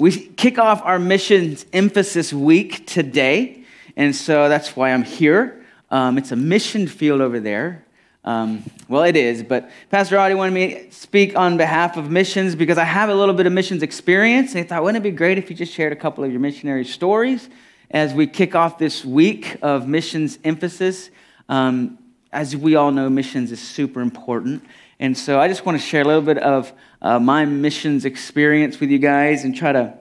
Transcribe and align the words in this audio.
We 0.00 0.12
kick 0.12 0.58
off 0.60 0.80
our 0.84 1.00
missions 1.00 1.66
emphasis 1.72 2.32
week 2.32 2.86
today, 2.86 3.64
and 3.96 4.14
so 4.14 4.48
that's 4.48 4.76
why 4.76 4.92
I'm 4.92 5.02
here. 5.02 5.66
Um, 5.90 6.18
it's 6.18 6.30
a 6.30 6.36
mission 6.36 6.86
field 6.86 7.20
over 7.20 7.40
there. 7.40 7.84
Um, 8.24 8.62
well, 8.86 9.02
it 9.02 9.16
is, 9.16 9.42
but 9.42 9.68
Pastor 9.90 10.16
Audie 10.16 10.36
wanted 10.36 10.52
me 10.52 10.74
to 10.74 10.92
speak 10.92 11.36
on 11.36 11.56
behalf 11.56 11.96
of 11.96 12.12
missions 12.12 12.54
because 12.54 12.78
I 12.78 12.84
have 12.84 13.08
a 13.08 13.14
little 13.14 13.34
bit 13.34 13.46
of 13.46 13.52
missions 13.52 13.82
experience. 13.82 14.54
And 14.54 14.64
I 14.64 14.68
thought, 14.68 14.84
wouldn't 14.84 15.04
it 15.04 15.10
be 15.10 15.16
great 15.16 15.36
if 15.36 15.50
you 15.50 15.56
just 15.56 15.72
shared 15.72 15.92
a 15.92 15.96
couple 15.96 16.22
of 16.22 16.30
your 16.30 16.40
missionary 16.40 16.84
stories 16.84 17.48
as 17.90 18.14
we 18.14 18.28
kick 18.28 18.54
off 18.54 18.78
this 18.78 19.04
week 19.04 19.56
of 19.62 19.88
missions 19.88 20.38
emphasis? 20.44 21.10
Um, 21.48 21.98
as 22.32 22.54
we 22.54 22.76
all 22.76 22.92
know, 22.92 23.10
missions 23.10 23.50
is 23.50 23.60
super 23.60 24.00
important. 24.00 24.62
And 25.00 25.16
so 25.16 25.38
I 25.38 25.48
just 25.48 25.64
want 25.64 25.80
to 25.80 25.86
share 25.86 26.02
a 26.02 26.04
little 26.04 26.22
bit 26.22 26.38
of 26.38 26.72
uh, 27.00 27.18
my 27.18 27.44
missions 27.44 28.04
experience 28.04 28.80
with 28.80 28.90
you 28.90 28.98
guys 28.98 29.44
and 29.44 29.56
try 29.56 29.72
to 29.72 29.94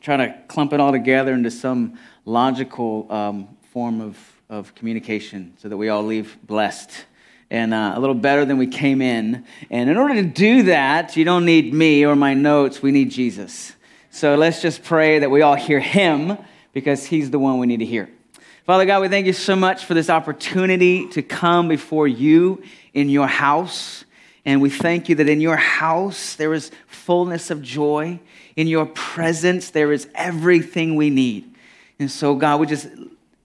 try 0.00 0.16
to 0.16 0.34
clump 0.48 0.72
it 0.72 0.80
all 0.80 0.92
together 0.92 1.34
into 1.34 1.50
some 1.50 1.98
logical 2.24 3.06
um, 3.12 3.48
form 3.72 4.00
of, 4.00 4.18
of 4.48 4.74
communication 4.74 5.52
so 5.58 5.68
that 5.68 5.76
we 5.76 5.90
all 5.90 6.02
leave 6.02 6.38
blessed 6.42 7.04
and 7.50 7.74
uh, 7.74 7.92
a 7.94 8.00
little 8.00 8.14
better 8.14 8.44
than 8.44 8.56
we 8.56 8.66
came 8.66 9.02
in. 9.02 9.44
And 9.70 9.90
in 9.90 9.96
order 9.96 10.14
to 10.14 10.22
do 10.22 10.64
that, 10.64 11.16
you 11.16 11.24
don't 11.24 11.44
need 11.44 11.74
me 11.74 12.06
or 12.06 12.16
my 12.16 12.34
notes, 12.34 12.82
we 12.82 12.92
need 12.92 13.10
Jesus. 13.10 13.74
So 14.10 14.36
let's 14.36 14.62
just 14.62 14.82
pray 14.82 15.18
that 15.18 15.30
we 15.30 15.42
all 15.42 15.56
hear 15.56 15.80
him 15.80 16.38
because 16.72 17.04
he's 17.04 17.30
the 17.30 17.38
one 17.38 17.58
we 17.58 17.66
need 17.66 17.80
to 17.80 17.86
hear. 17.86 18.08
Father 18.64 18.86
God, 18.86 19.02
we 19.02 19.08
thank 19.08 19.26
you 19.26 19.32
so 19.32 19.56
much 19.56 19.84
for 19.84 19.94
this 19.94 20.08
opportunity 20.08 21.08
to 21.08 21.22
come 21.22 21.68
before 21.68 22.06
you 22.06 22.62
in 22.94 23.08
your 23.08 23.26
house. 23.26 24.04
And 24.44 24.62
we 24.62 24.70
thank 24.70 25.08
you 25.08 25.14
that 25.16 25.28
in 25.28 25.40
your 25.40 25.56
house 25.56 26.34
there 26.34 26.54
is 26.54 26.70
fullness 26.86 27.50
of 27.50 27.62
joy. 27.62 28.20
In 28.56 28.66
your 28.66 28.86
presence 28.86 29.70
there 29.70 29.92
is 29.92 30.08
everything 30.14 30.96
we 30.96 31.10
need. 31.10 31.54
And 31.98 32.10
so, 32.10 32.34
God, 32.34 32.60
we 32.60 32.66
just 32.66 32.88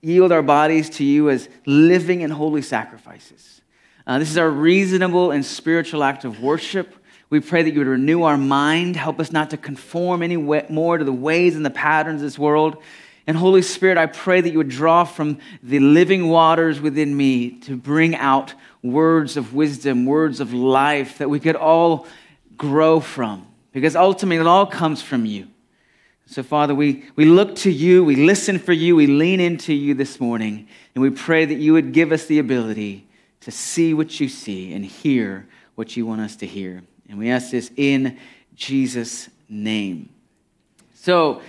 yield 0.02 0.32
our 0.32 0.42
bodies 0.42 0.90
to 0.92 1.04
you 1.04 1.30
as 1.30 1.50
living 1.66 2.24
and 2.24 2.32
holy 2.32 2.62
sacrifices. 2.62 3.62
Uh, 4.08 4.20
this 4.20 4.30
is 4.30 4.38
our 4.38 4.50
reasonable 4.50 5.32
and 5.32 5.44
spiritual 5.44 6.04
act 6.04 6.26
of 6.26 6.42
worship. 6.42 6.96
We 7.30 7.40
pray 7.40 7.64
that 7.64 7.74
you 7.74 7.80
would 7.80 7.88
renew 7.88 8.24
our 8.24 8.38
mind, 8.38 8.96
help 8.96 9.20
us 9.20 9.32
not 9.32 9.50
to 9.50 9.58
conform 9.58 10.22
any 10.22 10.38
more 10.38 10.98
to 10.98 11.04
the 11.04 11.12
ways 11.12 11.56
and 11.56 11.66
the 11.66 11.72
patterns 11.72 12.22
of 12.22 12.28
this 12.28 12.38
world. 12.38 12.82
And 13.28 13.36
Holy 13.36 13.64
Spirit, 13.64 13.98
I 13.98 14.06
pray 14.06 14.42
that 14.42 14.52
you 14.52 14.60
would 14.60 14.70
draw 14.70 15.04
from 15.04 15.40
the 15.64 15.80
living 15.80 16.28
waters 16.28 16.80
within 16.80 17.18
me 17.18 17.52
to 17.62 17.76
bring 17.76 18.16
out 18.16 18.54
words 18.92 19.38
of 19.38 19.54
wisdom, 19.54 20.06
words 20.06 20.40
of 20.40 20.54
life 20.54 21.18
that 21.18 21.30
we 21.30 21.40
could 21.40 21.56
all 21.56 22.08
grow 22.58 23.00
from. 23.00 23.48
Because 23.72 23.96
ultimately, 23.96 24.38
it 24.38 24.48
all 24.48 24.66
comes 24.66 25.02
from 25.02 25.26
you. 25.26 25.48
So, 26.28 26.42
Father, 26.42 26.74
we, 26.74 27.04
we 27.16 27.26
look 27.26 27.56
to 27.58 27.72
you, 27.72 28.04
we 28.04 28.16
listen 28.16 28.58
for 28.58 28.74
you, 28.74 28.96
we 28.96 29.06
lean 29.06 29.40
into 29.40 29.74
you 29.74 29.94
this 29.94 30.20
morning, 30.20 30.68
and 30.96 31.02
we 31.02 31.12
pray 31.12 31.46
that 31.46 31.56
you 31.56 31.74
would 31.74 31.92
give 31.92 32.12
us 32.12 32.26
the 32.26 32.40
ability 32.40 33.06
to 33.42 33.52
see 33.52 33.94
what 33.94 34.20
you 34.20 34.28
see 34.28 34.74
and 34.74 34.84
hear 34.84 35.46
what 35.76 35.96
you 35.96 36.06
want 36.06 36.22
us 36.22 36.36
to 36.38 36.48
hear. 36.48 36.82
And 37.08 37.20
we 37.20 37.30
ask 37.30 37.52
this 37.52 37.70
in 37.76 38.18
Jesus' 38.56 39.30
name. 39.48 40.10
So, 40.96 41.42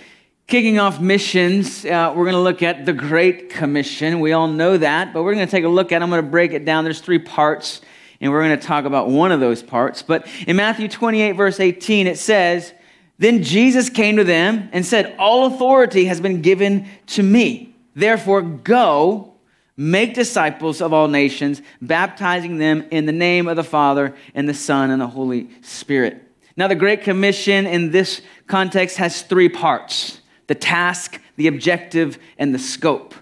Kicking 0.47 0.79
off 0.79 1.01
missions, 1.01 1.83
uh, 1.83 2.13
we're 2.15 2.23
going 2.23 2.31
to 2.31 2.39
look 2.39 2.63
at 2.63 2.85
the 2.85 2.93
Great 2.93 3.49
Commission. 3.49 4.21
We 4.21 4.31
all 4.31 4.47
know 4.47 4.77
that, 4.77 5.11
but 5.13 5.23
we're 5.23 5.33
going 5.33 5.45
to 5.45 5.51
take 5.51 5.65
a 5.65 5.67
look 5.67 5.91
at 5.91 6.01
it. 6.01 6.03
I'm 6.03 6.09
going 6.09 6.23
to 6.23 6.31
break 6.31 6.53
it 6.53 6.63
down. 6.63 6.85
There's 6.85 7.01
three 7.01 7.19
parts, 7.19 7.81
and 8.21 8.31
we're 8.31 8.41
going 8.41 8.57
to 8.57 8.65
talk 8.65 8.85
about 8.85 9.09
one 9.09 9.33
of 9.33 9.41
those 9.41 9.61
parts. 9.61 10.03
But 10.03 10.25
in 10.47 10.55
Matthew 10.55 10.87
28, 10.87 11.33
verse 11.33 11.59
18, 11.59 12.07
it 12.07 12.17
says, 12.17 12.73
Then 13.17 13.43
Jesus 13.43 13.89
came 13.89 14.15
to 14.15 14.23
them 14.23 14.69
and 14.71 14.85
said, 14.85 15.17
All 15.19 15.47
authority 15.47 16.05
has 16.05 16.21
been 16.21 16.41
given 16.41 16.87
to 17.07 17.23
me. 17.23 17.75
Therefore, 17.93 18.41
go, 18.41 19.33
make 19.75 20.13
disciples 20.13 20.79
of 20.79 20.93
all 20.93 21.09
nations, 21.09 21.61
baptizing 21.81 22.57
them 22.57 22.87
in 22.89 23.05
the 23.05 23.11
name 23.11 23.49
of 23.49 23.57
the 23.57 23.65
Father, 23.65 24.15
and 24.33 24.47
the 24.47 24.53
Son, 24.53 24.91
and 24.91 25.01
the 25.01 25.07
Holy 25.07 25.49
Spirit. 25.61 26.23
Now, 26.55 26.69
the 26.69 26.75
Great 26.75 27.01
Commission 27.03 27.65
in 27.65 27.91
this 27.91 28.21
context 28.47 28.95
has 28.95 29.23
three 29.23 29.49
parts 29.49 30.16
the 30.47 30.55
task, 30.55 31.21
the 31.35 31.47
objective, 31.47 32.17
and 32.37 32.53
the 32.53 32.59
scope. 32.59 33.13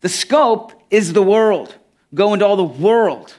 The 0.00 0.08
scope 0.08 0.72
is 0.90 1.12
the 1.12 1.22
world. 1.22 1.76
Go 2.14 2.32
into 2.32 2.46
all 2.46 2.56
the 2.56 2.64
world. 2.64 3.34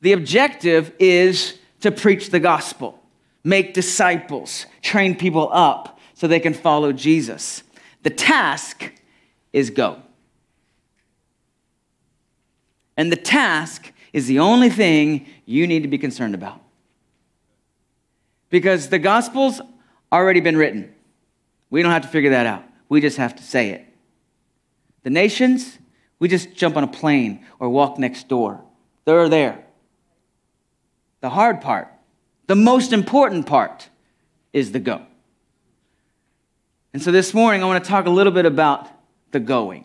The 0.00 0.12
objective 0.12 0.92
is 0.98 1.58
to 1.80 1.90
preach 1.90 2.30
the 2.30 2.40
gospel, 2.40 3.02
make 3.42 3.74
disciples, 3.74 4.66
train 4.82 5.16
people 5.16 5.48
up 5.52 5.98
so 6.14 6.26
they 6.26 6.40
can 6.40 6.54
follow 6.54 6.92
Jesus. 6.92 7.62
The 8.02 8.10
task 8.10 8.92
is 9.52 9.70
go. 9.70 10.00
And 12.96 13.10
the 13.10 13.16
task 13.16 13.92
is 14.12 14.26
the 14.26 14.38
only 14.38 14.70
thing 14.70 15.26
you 15.44 15.66
need 15.66 15.82
to 15.82 15.88
be 15.88 15.98
concerned 15.98 16.34
about. 16.34 16.60
Because 18.50 18.88
the 18.88 18.98
gospel's 18.98 19.60
already 20.12 20.40
been 20.40 20.56
written. 20.56 20.93
We 21.70 21.82
don't 21.82 21.92
have 21.92 22.02
to 22.02 22.08
figure 22.08 22.30
that 22.30 22.46
out. 22.46 22.64
We 22.88 23.00
just 23.00 23.16
have 23.16 23.34
to 23.36 23.42
say 23.42 23.70
it. 23.70 23.86
The 25.02 25.10
nations, 25.10 25.78
we 26.18 26.28
just 26.28 26.54
jump 26.54 26.76
on 26.76 26.84
a 26.84 26.88
plane 26.88 27.44
or 27.58 27.68
walk 27.68 27.98
next 27.98 28.28
door. 28.28 28.62
They're 29.04 29.28
there. 29.28 29.64
The 31.20 31.30
hard 31.30 31.60
part, 31.60 31.88
the 32.46 32.54
most 32.54 32.92
important 32.92 33.46
part, 33.46 33.88
is 34.52 34.72
the 34.72 34.80
go. 34.80 35.02
And 36.92 37.02
so 37.02 37.10
this 37.10 37.34
morning, 37.34 37.62
I 37.62 37.66
want 37.66 37.82
to 37.82 37.90
talk 37.90 38.06
a 38.06 38.10
little 38.10 38.32
bit 38.32 38.46
about 38.46 38.88
the 39.32 39.40
going. 39.40 39.84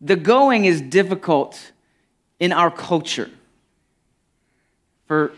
The 0.00 0.16
going 0.16 0.64
is 0.64 0.80
difficult 0.80 1.72
in 2.38 2.52
our 2.52 2.70
culture 2.70 3.30
for 5.06 5.32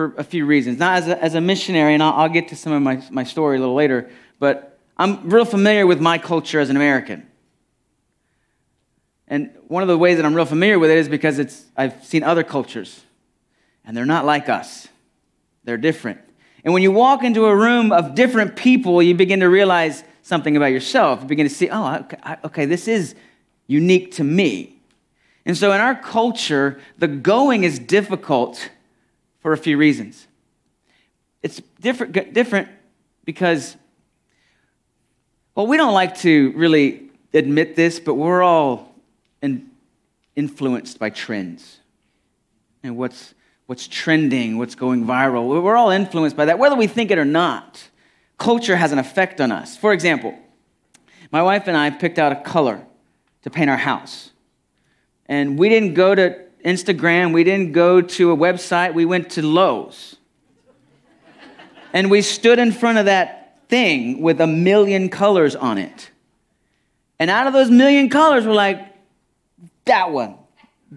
for 0.00 0.14
a 0.18 0.24
few 0.24 0.46
reasons. 0.46 0.78
Not 0.78 1.02
as 1.02 1.08
a, 1.08 1.22
as 1.22 1.34
a 1.34 1.42
missionary, 1.42 1.92
and 1.92 2.02
I'll, 2.02 2.14
I'll 2.14 2.28
get 2.30 2.48
to 2.48 2.56
some 2.56 2.72
of 2.72 2.80
my, 2.80 3.02
my 3.10 3.24
story 3.24 3.58
a 3.58 3.60
little 3.60 3.74
later, 3.74 4.08
but 4.38 4.78
I'm 4.96 5.28
real 5.28 5.44
familiar 5.44 5.86
with 5.86 6.00
my 6.00 6.16
culture 6.16 6.58
as 6.58 6.70
an 6.70 6.76
American. 6.76 7.26
And 9.28 9.50
one 9.68 9.82
of 9.82 9.88
the 9.88 9.98
ways 9.98 10.16
that 10.16 10.24
I'm 10.24 10.34
real 10.34 10.46
familiar 10.46 10.78
with 10.78 10.90
it 10.90 10.96
is 10.96 11.08
because 11.08 11.38
it's, 11.38 11.66
I've 11.76 12.02
seen 12.02 12.22
other 12.22 12.42
cultures, 12.42 13.02
and 13.84 13.94
they're 13.94 14.06
not 14.06 14.24
like 14.24 14.48
us. 14.48 14.88
They're 15.64 15.76
different. 15.76 16.20
And 16.64 16.72
when 16.72 16.82
you 16.82 16.92
walk 16.92 17.22
into 17.22 17.44
a 17.44 17.54
room 17.54 17.92
of 17.92 18.14
different 18.14 18.56
people, 18.56 19.02
you 19.02 19.14
begin 19.14 19.40
to 19.40 19.50
realize 19.50 20.02
something 20.22 20.56
about 20.56 20.72
yourself. 20.72 21.20
You 21.20 21.28
begin 21.28 21.46
to 21.46 21.54
see, 21.54 21.68
oh, 21.68 21.96
okay, 21.96 22.36
okay 22.44 22.64
this 22.64 22.88
is 22.88 23.14
unique 23.66 24.12
to 24.12 24.24
me. 24.24 24.76
And 25.44 25.56
so 25.56 25.72
in 25.72 25.80
our 25.82 25.94
culture, 25.94 26.80
the 26.96 27.08
going 27.08 27.64
is 27.64 27.78
difficult 27.78 28.70
for 29.40 29.52
a 29.52 29.56
few 29.56 29.76
reasons. 29.76 30.26
It's 31.42 31.60
different, 31.80 32.34
different 32.34 32.68
because, 33.24 33.76
well, 35.54 35.66
we 35.66 35.76
don't 35.76 35.94
like 35.94 36.18
to 36.18 36.52
really 36.52 37.10
admit 37.32 37.76
this, 37.76 37.98
but 37.98 38.14
we're 38.14 38.42
all 38.42 38.94
in, 39.42 39.70
influenced 40.36 40.98
by 40.98 41.10
trends 41.10 41.78
and 42.82 42.96
what's, 42.96 43.34
what's 43.66 43.88
trending, 43.88 44.58
what's 44.58 44.74
going 44.74 45.04
viral. 45.04 45.62
We're 45.62 45.76
all 45.76 45.90
influenced 45.90 46.36
by 46.36 46.46
that, 46.46 46.58
whether 46.58 46.76
we 46.76 46.86
think 46.86 47.10
it 47.10 47.18
or 47.18 47.24
not. 47.24 47.88
Culture 48.38 48.76
has 48.76 48.92
an 48.92 48.98
effect 48.98 49.40
on 49.40 49.52
us. 49.52 49.76
For 49.76 49.92
example, 49.92 50.38
my 51.30 51.42
wife 51.42 51.68
and 51.68 51.76
I 51.76 51.90
picked 51.90 52.18
out 52.18 52.32
a 52.32 52.36
color 52.36 52.86
to 53.42 53.50
paint 53.50 53.70
our 53.70 53.76
house. 53.76 54.30
And 55.26 55.58
we 55.58 55.68
didn't 55.68 55.94
go 55.94 56.14
to 56.14 56.49
Instagram, 56.64 57.32
we 57.32 57.44
didn't 57.44 57.72
go 57.72 58.00
to 58.00 58.32
a 58.32 58.36
website, 58.36 58.94
we 58.94 59.04
went 59.04 59.30
to 59.30 59.42
Lowe's. 59.42 60.16
and 61.92 62.10
we 62.10 62.22
stood 62.22 62.58
in 62.58 62.72
front 62.72 62.98
of 62.98 63.06
that 63.06 63.68
thing 63.68 64.20
with 64.20 64.40
a 64.40 64.46
million 64.46 65.08
colors 65.08 65.56
on 65.56 65.78
it. 65.78 66.10
And 67.18 67.30
out 67.30 67.46
of 67.46 67.52
those 67.52 67.70
million 67.70 68.08
colors, 68.08 68.46
we're 68.46 68.54
like, 68.54 68.86
that 69.84 70.10
one. 70.10 70.36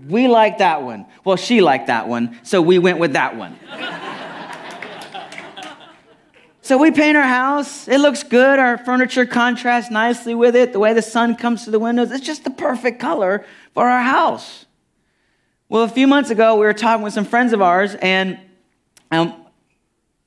We 0.08 0.28
like 0.28 0.58
that 0.58 0.82
one. 0.82 1.06
Well, 1.24 1.38
she 1.38 1.62
liked 1.62 1.88
that 1.88 2.08
one, 2.08 2.40
so 2.44 2.62
we 2.62 2.80
went 2.80 2.98
with 2.98 3.14
that 3.14 3.36
one. 3.36 3.58
so 6.62 6.78
we 6.78 6.92
paint 6.92 7.16
our 7.16 7.28
house. 7.28 7.88
It 7.88 8.00
looks 8.00 8.24
good. 8.24 8.58
Our 8.58 8.80
furniture 8.80 9.26
contrasts 9.26 9.92
nicely 9.92 10.34
with 10.34 10.56
it. 10.56 10.74
The 10.74 10.80
way 10.80 10.94
the 10.94 11.02
sun 11.02 11.36
comes 11.36 11.64
through 11.64 11.72
the 11.72 11.80
windows, 11.80 12.12
it's 12.12 12.26
just 12.26 12.44
the 12.44 12.52
perfect 12.52 13.00
color 13.00 13.46
for 13.74 13.88
our 13.88 14.02
house. 14.02 14.66
Well, 15.74 15.82
a 15.82 15.88
few 15.88 16.06
months 16.06 16.30
ago, 16.30 16.54
we 16.54 16.68
were 16.68 16.74
talking 16.76 17.04
with 17.04 17.14
some 17.14 17.26
friends 17.26 17.52
of 17.52 17.60
ours, 17.60 17.96
and 17.96 18.38
um, 19.10 19.34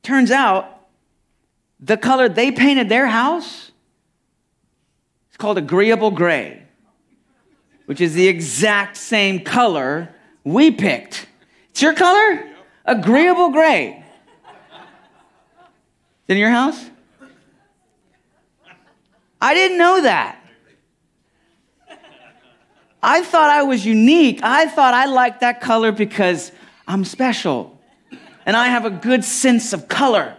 turns 0.03 0.33
out 0.33 0.89
the 1.79 1.97
color 1.97 2.29
they 2.29 2.51
painted 2.51 2.89
their 2.89 3.07
house 3.07 3.71
is 5.31 5.37
called 5.37 5.57
agreeable 5.57 6.11
gray, 6.11 6.65
which 7.85 8.01
is 8.01 8.13
the 8.15 8.27
exact 8.27 8.97
same 8.97 9.39
color 9.39 10.13
we 10.43 10.73
picked. 10.73 11.29
It's 11.71 11.81
your 11.81 11.95
color? 11.95 12.45
Agreeable 12.85 13.51
gray. 13.51 14.05
in 16.27 16.39
your 16.39 16.51
house? 16.51 16.91
I 19.41 19.55
didn't 19.55 19.79
know 19.79 20.03
that. 20.03 20.45
I 23.03 23.23
thought 23.23 23.51
I 23.51 23.63
was 23.63 23.85
unique. 23.85 24.41
I 24.43 24.67
thought 24.67 24.95
I 24.95 25.07
liked 25.07 25.41
that 25.41 25.61
color 25.61 25.93
because 25.93 26.53
I'm 26.89 27.05
special 27.05 27.79
and 28.45 28.57
I 28.57 28.69
have 28.69 28.85
a 28.85 28.91
good 28.91 29.25
sense 29.25 29.73
of 29.73 29.89
color. 29.89 30.37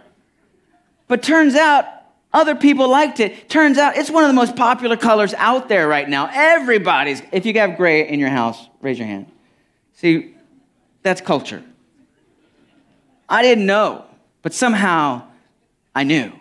But 1.06 1.22
turns 1.22 1.54
out 1.54 1.86
other 2.32 2.54
people 2.54 2.88
liked 2.88 3.20
it. 3.20 3.48
Turns 3.48 3.78
out 3.78 3.96
it's 3.96 4.10
one 4.10 4.24
of 4.24 4.28
the 4.28 4.34
most 4.34 4.56
popular 4.56 4.96
colors 4.96 5.34
out 5.34 5.68
there 5.68 5.86
right 5.88 6.08
now. 6.08 6.28
Everybody's, 6.32 7.22
if 7.32 7.46
you 7.46 7.54
have 7.54 7.76
gray 7.76 8.08
in 8.08 8.18
your 8.18 8.30
house, 8.30 8.66
raise 8.80 8.98
your 8.98 9.06
hand. 9.06 9.30
See, 9.94 10.34
that's 11.02 11.20
culture. 11.20 11.62
I 13.28 13.42
didn't 13.42 13.66
know, 13.66 14.04
but 14.42 14.52
somehow 14.54 15.22
I 15.94 16.04
knew. 16.04 16.32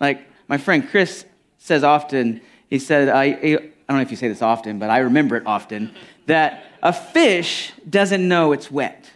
Like 0.00 0.26
my 0.48 0.58
friend 0.58 0.88
Chris 0.88 1.24
says 1.58 1.84
often, 1.84 2.40
he 2.68 2.78
said, 2.78 3.08
I, 3.08 3.70
don't 3.92 3.98
know 3.98 4.02
if 4.02 4.10
you 4.10 4.16
say 4.16 4.28
this 4.28 4.42
often, 4.42 4.78
but 4.78 4.90
I 4.90 4.98
remember 4.98 5.36
it 5.36 5.44
often, 5.46 5.94
that 6.26 6.64
a 6.82 6.92
fish 6.92 7.72
doesn't 7.88 8.26
know 8.26 8.52
it's 8.52 8.70
wet. 8.70 9.10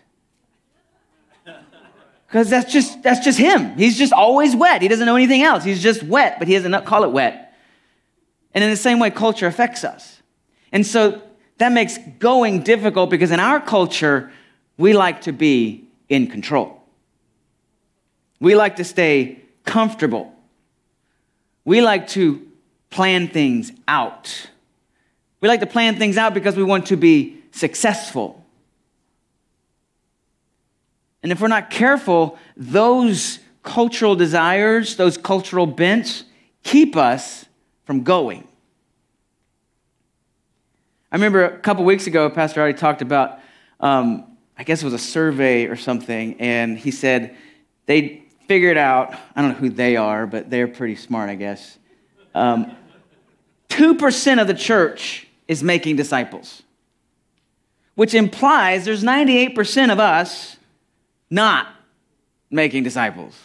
Because 2.27 2.51
that's 2.51 2.73
just, 2.73 3.03
that's 3.03 3.25
just 3.25 3.39
him. 3.39 3.77
He's 3.77 3.97
just 3.97 4.13
always 4.13 4.55
wet. 4.55 4.83
He 4.83 4.89
doesn't 4.89 5.07
know 5.07 5.17
anything 5.17 5.43
else. 5.43 5.65
He's 5.65 5.83
just 5.83 6.03
wet, 6.03 6.39
but 6.39 6.49
he 6.49 6.55
doesn't 6.55 6.85
call 6.85 7.05
it 7.05 7.11
wet. 7.11 7.55
And 8.53 8.65
in 8.65 8.71
the 8.71 8.77
same 8.77 8.99
way, 8.99 9.11
culture 9.11 9.47
affects 9.47 9.85
us. 9.85 10.21
And 10.73 10.87
so 10.87 11.23
that 11.59 11.73
makes 11.73 11.99
going 12.19 12.63
difficult 12.63 13.11
because 13.11 13.31
in 13.31 13.41
our 13.41 13.61
culture, 13.61 14.33
we 14.77 14.93
like 14.93 15.23
to 15.23 15.33
be 15.33 15.89
in 16.09 16.27
control. 16.27 16.83
We 18.41 18.55
like 18.55 18.77
to 18.77 18.85
stay 18.85 19.41
comfortable. 19.65 20.35
We 21.65 21.81
like 21.81 22.09
to 22.09 22.47
plan 22.91 23.29
things 23.29 23.73
out. 23.89 24.51
We 25.41 25.49
like 25.49 25.61
to 25.61 25.67
plan 25.67 25.97
things 25.97 26.17
out 26.17 26.35
because 26.35 26.57
we 26.57 26.65
want 26.65 26.87
to 26.87 26.97
be 26.97 27.43
successful. 27.53 28.45
And 31.23 31.33
if 31.33 31.41
we're 31.41 31.49
not 31.49 31.71
careful, 31.71 32.39
those 32.57 33.41
cultural 33.63 34.15
desires, 34.15 34.97
those 34.97 35.19
cultural 35.19 35.67
bents, 35.67 36.25
keep 36.63 36.97
us 36.97 37.45
from 37.85 38.05
going. 38.05 38.47
I 41.11 41.17
remember 41.17 41.45
a 41.45 41.59
couple 41.59 41.85
weeks 41.85 42.07
ago, 42.07 42.29
Pastor 42.31 42.61
already 42.61 42.79
talked 42.79 43.03
about, 43.03 43.41
um, 43.81 44.37
I 44.59 44.65
guess 44.65 44.83
it 44.83 44.85
was 44.85 44.95
a 44.95 44.99
survey 44.99 45.67
or 45.67 45.77
something, 45.77 46.41
and 46.41 46.79
he 46.79 46.91
said 46.91 47.37
they 47.87 48.23
figured 48.47 48.77
out, 48.77 49.15
I 49.35 49.43
don't 49.43 49.53
know 49.53 49.59
who 49.59 49.71
they 49.71 49.97
are, 49.97 50.27
but 50.27 50.51
they're 50.51 50.69
pretty 50.69 50.97
smart, 50.97 51.31
I 51.31 51.35
guess. 51.35 51.79
Um, 52.35 52.77
2% 53.69 54.41
of 54.41 54.47
the 54.47 54.55
church 54.55 55.26
is 55.49 55.63
making 55.63 55.97
disciples, 55.97 56.63
which 57.95 58.15
implies 58.15 58.85
there's 58.85 59.05
98% 59.05 59.93
of 59.93 59.99
us 59.99 60.57
not 61.31 61.69
making 62.51 62.83
disciples. 62.83 63.37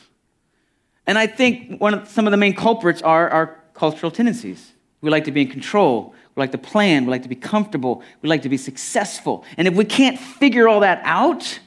And 1.07 1.17
I 1.17 1.27
think 1.27 1.79
one 1.79 1.93
of, 1.93 2.07
some 2.07 2.27
of 2.27 2.31
the 2.31 2.37
main 2.37 2.55
culprits 2.55 3.01
are 3.01 3.29
our 3.29 3.59
cultural 3.73 4.11
tendencies. 4.11 4.71
We 5.01 5.09
like 5.09 5.25
to 5.25 5.31
be 5.31 5.41
in 5.41 5.49
control. 5.49 6.13
We 6.35 6.41
like 6.41 6.51
to 6.51 6.57
plan. 6.57 7.05
We 7.05 7.11
like 7.11 7.23
to 7.23 7.29
be 7.29 7.35
comfortable. 7.35 8.03
We 8.21 8.29
like 8.29 8.43
to 8.43 8.49
be 8.49 8.57
successful. 8.57 9.43
And 9.57 9.67
if 9.67 9.73
we 9.73 9.85
can't 9.85 10.19
figure 10.19 10.67
all 10.67 10.81
that 10.81 11.01
out, 11.03 11.59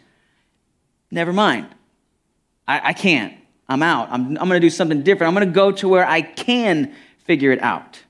never 1.10 1.32
mind. 1.32 1.66
I, 2.66 2.90
I 2.90 2.92
can't. 2.92 3.34
I'm 3.68 3.82
out. 3.82 4.08
I'm, 4.10 4.28
I'm 4.38 4.48
going 4.48 4.50
to 4.50 4.60
do 4.60 4.70
something 4.70 5.02
different. 5.02 5.28
I'm 5.28 5.34
going 5.34 5.48
to 5.48 5.54
go 5.54 5.72
to 5.72 5.88
where 5.88 6.06
I 6.06 6.22
can 6.22 6.94
figure 7.24 7.50
it 7.50 7.62
out. 7.62 8.03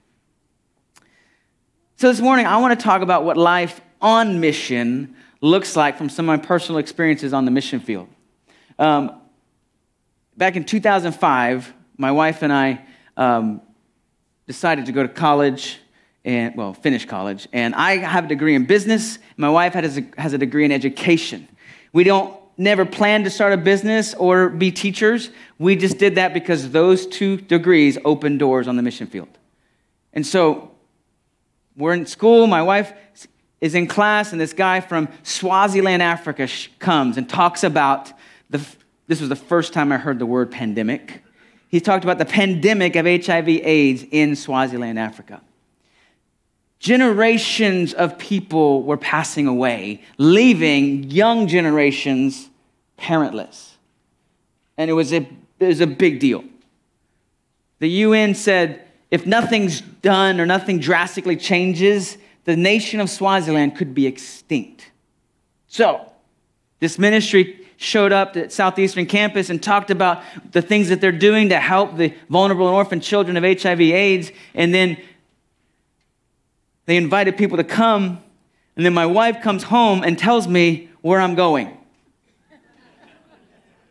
So 2.04 2.10
this 2.10 2.20
morning, 2.20 2.44
I 2.44 2.58
want 2.58 2.78
to 2.78 2.84
talk 2.84 3.00
about 3.00 3.24
what 3.24 3.38
life 3.38 3.80
on 3.98 4.38
mission 4.38 5.16
looks 5.40 5.74
like 5.74 5.96
from 5.96 6.10
some 6.10 6.28
of 6.28 6.38
my 6.38 6.46
personal 6.46 6.78
experiences 6.78 7.32
on 7.32 7.46
the 7.46 7.50
mission 7.50 7.80
field. 7.80 8.08
Um, 8.78 9.22
back 10.36 10.54
in 10.54 10.64
2005, 10.64 11.72
my 11.96 12.12
wife 12.12 12.42
and 12.42 12.52
I 12.52 12.84
um, 13.16 13.62
decided 14.46 14.84
to 14.84 14.92
go 14.92 15.02
to 15.02 15.08
college 15.08 15.78
and, 16.26 16.54
well, 16.56 16.74
finish 16.74 17.06
college. 17.06 17.48
And 17.54 17.74
I 17.74 17.96
have 17.96 18.26
a 18.26 18.28
degree 18.28 18.54
in 18.54 18.66
business. 18.66 19.18
My 19.38 19.48
wife 19.48 19.72
has 19.72 19.96
a, 19.96 20.04
has 20.18 20.34
a 20.34 20.38
degree 20.38 20.66
in 20.66 20.72
education. 20.72 21.48
We 21.94 22.04
don't 22.04 22.38
never 22.58 22.84
planned 22.84 23.24
to 23.24 23.30
start 23.30 23.54
a 23.54 23.56
business 23.56 24.12
or 24.12 24.50
be 24.50 24.70
teachers. 24.72 25.30
We 25.58 25.74
just 25.74 25.96
did 25.96 26.16
that 26.16 26.34
because 26.34 26.70
those 26.70 27.06
two 27.06 27.38
degrees 27.38 27.96
opened 28.04 28.40
doors 28.40 28.68
on 28.68 28.76
the 28.76 28.82
mission 28.82 29.06
field. 29.06 29.38
And 30.12 30.26
so 30.26 30.73
we're 31.76 31.94
in 31.94 32.06
school. 32.06 32.46
My 32.46 32.62
wife 32.62 32.92
is 33.60 33.74
in 33.74 33.86
class, 33.86 34.32
and 34.32 34.40
this 34.40 34.52
guy 34.52 34.80
from 34.80 35.08
Swaziland, 35.22 36.02
Africa, 36.02 36.48
comes 36.78 37.16
and 37.16 37.28
talks 37.28 37.64
about 37.64 38.12
the. 38.50 38.64
This 39.06 39.20
was 39.20 39.28
the 39.28 39.36
first 39.36 39.74
time 39.74 39.92
I 39.92 39.98
heard 39.98 40.18
the 40.18 40.26
word 40.26 40.50
pandemic. 40.50 41.22
He 41.68 41.80
talked 41.80 42.04
about 42.04 42.18
the 42.18 42.24
pandemic 42.24 42.96
of 42.96 43.04
HIV/AIDS 43.04 44.06
in 44.10 44.36
Swaziland, 44.36 44.98
Africa. 44.98 45.42
Generations 46.78 47.94
of 47.94 48.18
people 48.18 48.82
were 48.82 48.96
passing 48.96 49.46
away, 49.46 50.02
leaving 50.18 51.10
young 51.10 51.48
generations 51.48 52.50
parentless. 52.98 53.72
And 54.76 54.90
it 54.90 54.94
was 54.94 55.12
a, 55.12 55.26
it 55.58 55.66
was 55.66 55.80
a 55.80 55.86
big 55.86 56.20
deal. 56.20 56.44
The 57.78 57.88
UN 57.88 58.34
said 58.34 58.83
if 59.10 59.26
nothing's 59.26 59.80
done 59.80 60.40
or 60.40 60.46
nothing 60.46 60.78
drastically 60.78 61.36
changes, 61.36 62.18
the 62.44 62.56
nation 62.56 63.00
of 63.00 63.08
Swaziland 63.10 63.76
could 63.76 63.94
be 63.94 64.06
extinct. 64.06 64.90
So, 65.66 66.12
this 66.80 66.98
ministry 66.98 67.60
showed 67.76 68.12
up 68.12 68.36
at 68.36 68.52
Southeastern 68.52 69.06
Campus 69.06 69.50
and 69.50 69.62
talked 69.62 69.90
about 69.90 70.22
the 70.52 70.62
things 70.62 70.88
that 70.88 71.00
they're 71.00 71.12
doing 71.12 71.48
to 71.50 71.58
help 71.58 71.96
the 71.96 72.14
vulnerable 72.28 72.66
and 72.66 72.74
orphan 72.74 73.00
children 73.00 73.36
of 73.36 73.44
HIV/AIDS. 73.44 74.32
And 74.54 74.74
then 74.74 74.96
they 76.86 76.96
invited 76.96 77.36
people 77.36 77.56
to 77.56 77.64
come, 77.64 78.22
and 78.76 78.84
then 78.84 78.94
my 78.94 79.06
wife 79.06 79.40
comes 79.42 79.64
home 79.64 80.02
and 80.02 80.18
tells 80.18 80.46
me 80.46 80.88
where 81.00 81.20
I'm 81.20 81.34
going. 81.34 81.76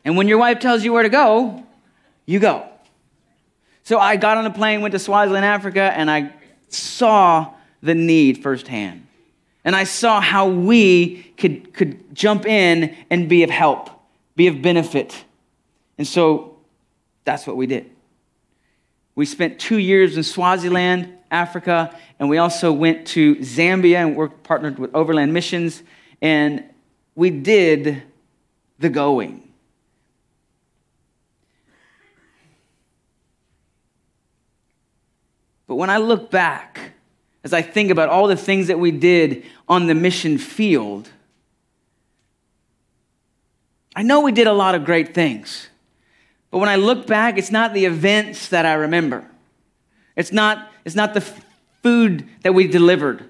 and 0.06 0.18
when 0.18 0.28
your 0.28 0.38
wife 0.38 0.60
tells 0.60 0.84
you 0.84 0.94
where 0.94 1.04
to 1.04 1.10
go, 1.10 1.64
you 2.26 2.40
go. 2.40 2.68
So 3.84 4.00
I 4.00 4.16
got 4.16 4.38
on 4.38 4.46
a 4.46 4.52
plane, 4.52 4.82
went 4.82 4.94
to 4.94 5.00
Swaziland, 5.00 5.46
Africa, 5.46 5.94
and 5.96 6.10
I 6.10 6.34
saw 6.70 7.54
the 7.82 7.94
need 7.94 8.42
firsthand. 8.42 9.06
And 9.66 9.76
I 9.76 9.84
saw 9.84 10.22
how 10.22 10.48
we 10.48 11.24
could, 11.38 11.74
could 11.74 12.16
jump 12.16 12.46
in 12.46 12.96
and 13.10 13.30
be 13.30 13.44
of 13.44 13.50
help, 13.50 13.90
be 14.36 14.48
of 14.48 14.62
benefit. 14.62 15.24
And 15.98 16.08
so 16.08 16.58
that's 17.26 17.46
what 17.46 17.58
we 17.58 17.68
did. 17.68 17.90
We 19.16 19.26
spent 19.26 19.60
two 19.60 19.78
years 19.78 20.18
in 20.18 20.24
Swaziland, 20.24 21.14
Africa, 21.30 21.98
and 22.20 22.30
we 22.30 22.38
also 22.38 22.72
went 22.72 23.08
to 23.08 23.36
Zambia 23.38 23.98
and 23.98 24.16
worked 24.16 24.44
partnered 24.44 24.80
with 24.80 24.94
Overland 24.96 25.34
Missions, 25.34 25.84
and 26.22 26.64
we 27.16 27.30
did 27.30 28.02
the 28.80 28.90
going. 28.90 29.43
But 35.74 35.78
when 35.78 35.90
I 35.90 35.98
look 35.98 36.30
back, 36.30 36.80
as 37.44 37.52
I 37.52 37.64
think 37.64 37.90
about 37.90 38.08
all 38.08 38.28
the 38.28 38.36
things 38.36 38.68
that 38.68 38.78
we 38.78 38.92
did 38.92 39.44
on 39.68 39.88
the 39.88 39.96
mission 39.96 40.38
field, 40.38 41.10
I 43.96 44.04
know 44.04 44.22
we 44.22 44.32
did 44.32 44.46
a 44.46 44.54
lot 44.54 44.76
of 44.76 44.86
great 44.86 45.16
things. 45.16 45.70
But 46.52 46.60
when 46.60 46.70
I 46.70 46.76
look 46.76 47.08
back, 47.08 47.40
it's 47.40 47.50
not 47.50 47.74
the 47.74 47.86
events 47.86 48.50
that 48.50 48.68
I 48.68 48.74
remember. 48.74 49.28
It's 50.16 50.32
not, 50.32 50.72
it's 50.86 50.94
not 50.94 51.16
the 51.16 51.22
food 51.82 52.30
that 52.44 52.54
we 52.54 52.68
delivered. 52.68 53.26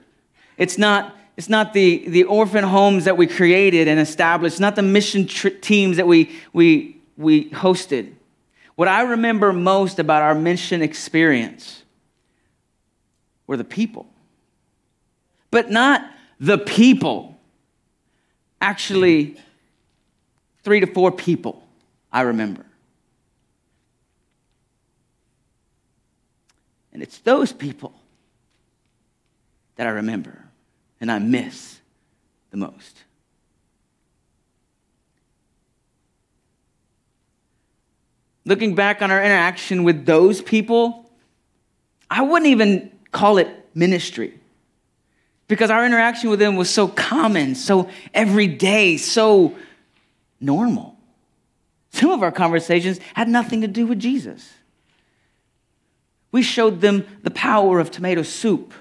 It's 0.57 0.77
not, 0.77 1.15
it's 1.38 1.47
not 1.47 1.71
the, 1.71 2.09
the 2.09 2.25
orphan 2.25 2.65
homes 2.65 3.05
that 3.05 3.15
we 3.15 3.25
created 3.25 3.88
and 3.88 4.01
established. 4.01 4.55
It's 4.55 4.59
not 4.59 4.75
the 4.75 4.81
mission 4.81 5.27
tr- 5.27 5.47
teams 5.47 5.95
that 5.95 6.07
we, 6.07 6.29
we, 6.51 6.97
we 7.15 7.51
hosted. 7.51 8.12
What 8.75 8.89
I 8.89 9.03
remember 9.03 9.53
most 9.53 9.97
about 9.97 10.23
our 10.23 10.35
mission 10.35 10.81
experience 10.81 11.82
were 13.47 13.57
the 13.57 13.63
people. 13.63 14.07
But 15.51 15.69
not 15.69 16.09
the 16.39 16.57
people. 16.57 17.38
Actually, 18.62 19.38
three 20.63 20.79
to 20.79 20.88
four 20.88 21.12
people 21.12 21.63
I 22.12 22.21
remember. 22.21 22.65
And 26.91 27.01
it's 27.01 27.17
those 27.19 27.51
people 27.51 27.93
that 29.75 29.88
I 29.88 29.91
remember 29.91 30.45
and 31.01 31.12
I 31.12 31.19
miss 31.19 31.79
the 32.51 32.57
most. 32.57 33.03
looking 38.45 38.75
back 38.75 39.01
on 39.01 39.12
our 39.12 39.23
interaction 39.23 39.83
with 39.83 40.05
those 40.05 40.41
people, 40.41 41.09
I 42.09 42.21
wouldn't 42.21 42.50
even 42.50 42.91
call 43.13 43.38
it 43.38 43.48
ministry 43.74 44.34
because 45.48 45.70
our 45.70 45.86
interaction 45.86 46.29
with 46.29 46.39
them 46.39 46.55
was 46.55 46.70
so 46.70 46.88
common, 46.88 47.55
so 47.55 47.89
everyday, 48.13 48.98
so 48.98 49.55
normal. 50.41 50.98
Some 51.91 52.10
of 52.10 52.24
our 52.24 52.32
conversations 52.32 53.00
had 53.13 53.29
nothing 53.29 53.62
to 53.62 53.67
do 53.67 53.86
with 53.86 54.00
Jesus. 54.00 54.51
We 56.32 56.41
showed 56.41 56.82
them 56.82 57.05
the 57.22 57.29
power 57.29 57.79
of 57.79 57.91
tomato 57.91 58.24
soup. 58.24 58.74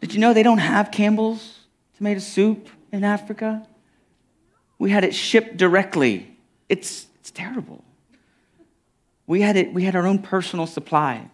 Did 0.00 0.12
you 0.12 0.20
know 0.20 0.34
they 0.34 0.42
don't 0.42 0.58
have 0.58 0.90
Campbell's 0.90 1.60
tomato 1.96 2.20
soup 2.20 2.68
in 2.92 3.02
Africa? 3.02 3.66
We 4.78 4.90
had 4.90 5.04
it 5.04 5.14
shipped 5.14 5.56
directly. 5.56 6.36
It's, 6.68 7.06
it's 7.20 7.30
terrible. 7.30 7.82
We 9.26 9.40
had, 9.40 9.56
it, 9.56 9.72
we 9.72 9.84
had 9.84 9.96
our 9.96 10.06
own 10.06 10.18
personal 10.18 10.66
supply. 10.66 11.30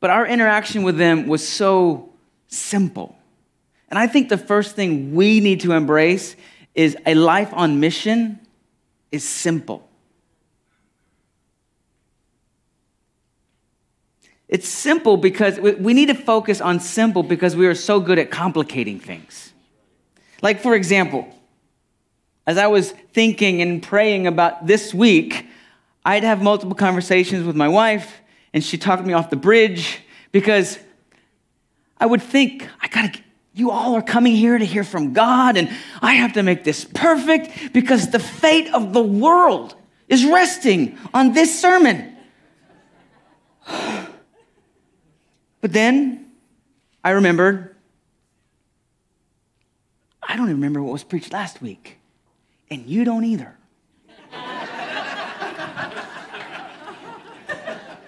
But 0.00 0.10
our 0.10 0.26
interaction 0.26 0.82
with 0.82 0.96
them 0.96 1.26
was 1.26 1.46
so 1.46 2.10
simple. 2.48 3.16
And 3.88 3.98
I 3.98 4.06
think 4.06 4.28
the 4.28 4.38
first 4.38 4.74
thing 4.74 5.14
we 5.14 5.40
need 5.40 5.60
to 5.60 5.72
embrace 5.72 6.36
is 6.74 6.96
a 7.06 7.14
life 7.14 7.52
on 7.52 7.80
mission 7.80 8.40
is 9.12 9.28
simple. 9.28 9.86
It's 14.48 14.68
simple 14.68 15.16
because 15.16 15.60
we 15.60 15.94
need 15.94 16.06
to 16.06 16.14
focus 16.14 16.60
on 16.60 16.80
simple 16.80 17.22
because 17.22 17.54
we 17.54 17.68
are 17.68 17.74
so 17.74 18.00
good 18.00 18.18
at 18.18 18.32
complicating 18.32 18.98
things. 18.98 19.52
Like, 20.42 20.60
for 20.60 20.74
example, 20.74 21.28
as 22.46 22.58
I 22.58 22.66
was 22.66 22.90
thinking 23.12 23.62
and 23.62 23.80
praying 23.80 24.26
about 24.26 24.66
this 24.66 24.92
week, 24.92 25.46
I'd 26.04 26.24
have 26.24 26.42
multiple 26.42 26.74
conversations 26.74 27.46
with 27.46 27.54
my 27.54 27.68
wife, 27.68 28.20
and 28.52 28.62
she 28.64 28.78
talked 28.78 29.04
me 29.04 29.12
off 29.12 29.30
the 29.30 29.36
bridge 29.36 30.00
because 30.32 30.78
I 31.98 32.06
would 32.06 32.22
think, 32.22 32.66
I 32.80 32.88
gotta, 32.88 33.18
you 33.52 33.70
all 33.70 33.94
are 33.94 34.02
coming 34.02 34.34
here 34.34 34.56
to 34.56 34.64
hear 34.64 34.84
from 34.84 35.12
God, 35.12 35.56
and 35.56 35.68
I 36.00 36.14
have 36.14 36.32
to 36.34 36.42
make 36.42 36.64
this 36.64 36.84
perfect 36.84 37.72
because 37.72 38.10
the 38.10 38.18
fate 38.18 38.72
of 38.72 38.92
the 38.92 39.02
world 39.02 39.74
is 40.08 40.24
resting 40.24 40.98
on 41.12 41.32
this 41.32 41.60
sermon. 41.60 42.16
But 45.62 45.74
then 45.74 46.32
I 47.04 47.10
remembered, 47.10 47.76
I 50.22 50.34
don't 50.34 50.46
even 50.46 50.56
remember 50.56 50.82
what 50.82 50.94
was 50.94 51.04
preached 51.04 51.34
last 51.34 51.60
week, 51.60 51.98
and 52.70 52.86
you 52.86 53.04
don't 53.04 53.24
either. 53.24 53.59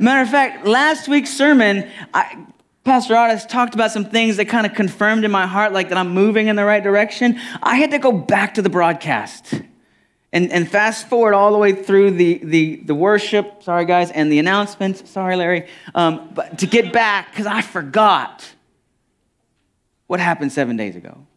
Matter 0.03 0.23
of 0.23 0.31
fact, 0.31 0.67
last 0.67 1.07
week's 1.07 1.31
sermon, 1.31 1.89
I, 2.13 2.45
Pastor 2.83 3.17
Otis 3.17 3.47
talked 3.47 3.77
about 3.77 3.93
some 3.93 4.05
things 4.05 4.37
that 4.39 4.47
kind 4.47 4.67
of 4.67 4.75
confirmed 4.75 5.25
in 5.25 5.31
my 5.31 5.47
heart, 5.47 5.73
like 5.73 5.91
that 5.91 5.97
I'm 5.97 6.09
moving 6.09 6.49
in 6.49 6.57
the 6.57 6.65
right 6.65 6.83
direction. 6.83 7.39
I 7.63 7.77
had 7.77 7.93
to 7.93 7.99
go 7.99 8.11
back 8.11 8.55
to 8.55 8.63
the 8.63 8.69
broadcast 8.69 9.55
and, 10.33 10.51
and 10.51 10.69
fast 10.69 11.09
forward 11.09 11.35
all 11.35 11.53
the 11.53 11.59
way 11.59 11.73
through 11.73 12.13
the, 12.13 12.41
the, 12.43 12.77
the 12.85 12.97
worship, 12.97 13.63
sorry 13.63 13.85
guys, 13.85 14.11
and 14.11 14.33
the 14.33 14.41
announcements, 14.41 15.09
sorry 15.09 15.37
Larry, 15.37 15.69
um, 15.95 16.31
but 16.35 16.59
to 16.59 16.67
get 16.67 16.93
back, 16.93 17.31
because 17.31 17.47
I 17.47 17.61
forgot 17.61 18.45
what 20.09 20.19
happened 20.19 20.51
seven 20.51 20.77
days 20.77 20.97
ago. 20.97 21.29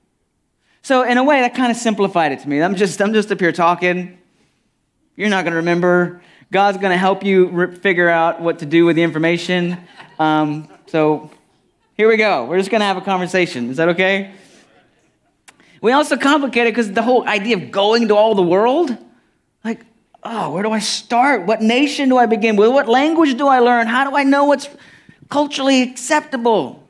So 0.81 1.03
in 1.03 1.19
a 1.19 1.24
way, 1.24 1.41
that 1.41 1.53
kind 1.53 1.69
of 1.72 1.77
simplified 1.77 2.31
it 2.31 2.39
to 2.39 2.50
me. 2.50 2.63
I'm 2.63 2.75
just, 2.75 3.00
I'm 3.00 3.13
just 3.13 3.31
up 3.31 3.39
here 3.39 3.51
talking. 3.51 4.17
You're 5.15 5.29
not 5.29 5.43
going 5.43 5.51
to 5.51 5.57
remember. 5.57 6.24
God's 6.51 6.77
going 6.77 6.91
to 6.91 6.97
help 6.97 7.23
you 7.23 7.47
re- 7.47 7.75
figure 7.75 8.09
out 8.09 8.41
what 8.41 8.59
to 8.59 8.65
do 8.65 8.85
with 8.85 8.95
the 8.95 9.03
information. 9.03 9.77
Um, 10.19 10.69
so 10.87 11.31
here 11.95 12.07
we 12.07 12.17
go. 12.17 12.45
We're 12.45 12.57
just 12.57 12.69
going 12.69 12.81
to 12.81 12.85
have 12.85 12.97
a 12.97 13.01
conversation. 13.01 13.69
Is 13.69 13.77
that 13.77 13.89
okay? 13.89 14.33
We 15.81 15.91
also 15.91 16.17
complicate 16.17 16.67
it 16.67 16.71
because 16.71 16.91
the 16.91 17.01
whole 17.01 17.27
idea 17.27 17.57
of 17.57 17.71
going 17.71 18.07
to 18.07 18.15
all 18.15 18.35
the 18.35 18.43
world, 18.43 18.95
like, 19.63 19.85
oh, 20.23 20.51
where 20.51 20.63
do 20.63 20.71
I 20.71 20.79
start? 20.79 21.45
What 21.45 21.61
nation 21.61 22.09
do 22.09 22.17
I 22.17 22.25
begin 22.25 22.55
with? 22.55 22.71
What 22.71 22.87
language 22.87 23.37
do 23.37 23.47
I 23.47 23.59
learn? 23.59 23.87
How 23.87 24.09
do 24.09 24.15
I 24.15 24.23
know 24.23 24.45
what's 24.45 24.69
culturally 25.29 25.81
acceptable? 25.81 26.87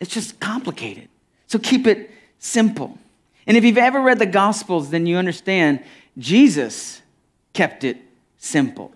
It's 0.00 0.12
just 0.12 0.40
complicated. 0.40 1.08
So 1.46 1.58
keep 1.58 1.86
it 1.86 2.10
simple. 2.38 2.98
And 3.46 3.56
if 3.56 3.64
you've 3.64 3.78
ever 3.78 4.00
read 4.00 4.18
the 4.18 4.26
Gospels, 4.26 4.90
then 4.90 5.06
you 5.06 5.16
understand 5.16 5.84
Jesus 6.18 7.02
kept 7.52 7.84
it 7.84 7.98
simple. 8.42 8.92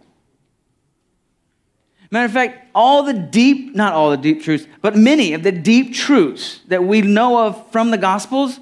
Matter 2.10 2.26
of 2.26 2.32
fact, 2.32 2.68
all 2.74 3.02
the 3.02 3.12
deep, 3.12 3.74
not 3.74 3.92
all 3.92 4.10
the 4.10 4.16
deep 4.16 4.42
truths, 4.42 4.66
but 4.80 4.96
many 4.96 5.32
of 5.32 5.42
the 5.42 5.52
deep 5.52 5.94
truths 5.94 6.60
that 6.68 6.84
we 6.84 7.00
know 7.02 7.46
of 7.46 7.70
from 7.70 7.90
the 7.90 7.98
Gospels 7.98 8.60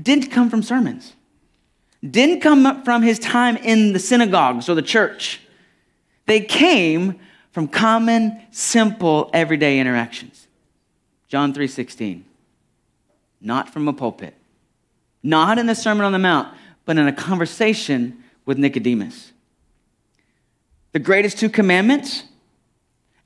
didn't 0.00 0.30
come 0.30 0.50
from 0.50 0.62
sermons, 0.62 1.14
didn't 2.08 2.40
come 2.40 2.82
from 2.82 3.02
his 3.02 3.18
time 3.18 3.56
in 3.56 3.92
the 3.92 3.98
synagogues 3.98 4.68
or 4.68 4.74
the 4.74 4.82
church. 4.82 5.40
They 6.26 6.40
came 6.40 7.20
from 7.52 7.68
common, 7.68 8.40
simple, 8.50 9.30
everyday 9.32 9.78
interactions. 9.78 10.46
John 11.28 11.52
3:16. 11.52 12.24
Not 13.40 13.68
from 13.70 13.88
a 13.88 13.92
pulpit. 13.92 14.34
Not 15.22 15.58
in 15.58 15.66
the 15.66 15.74
Sermon 15.74 16.04
on 16.04 16.12
the 16.12 16.18
Mount, 16.18 16.48
but 16.84 16.96
in 16.96 17.06
a 17.06 17.12
conversation 17.12 18.22
with 18.44 18.58
Nicodemus. 18.58 19.32
The 20.92 20.98
greatest 20.98 21.38
two 21.38 21.48
commandments 21.48 22.24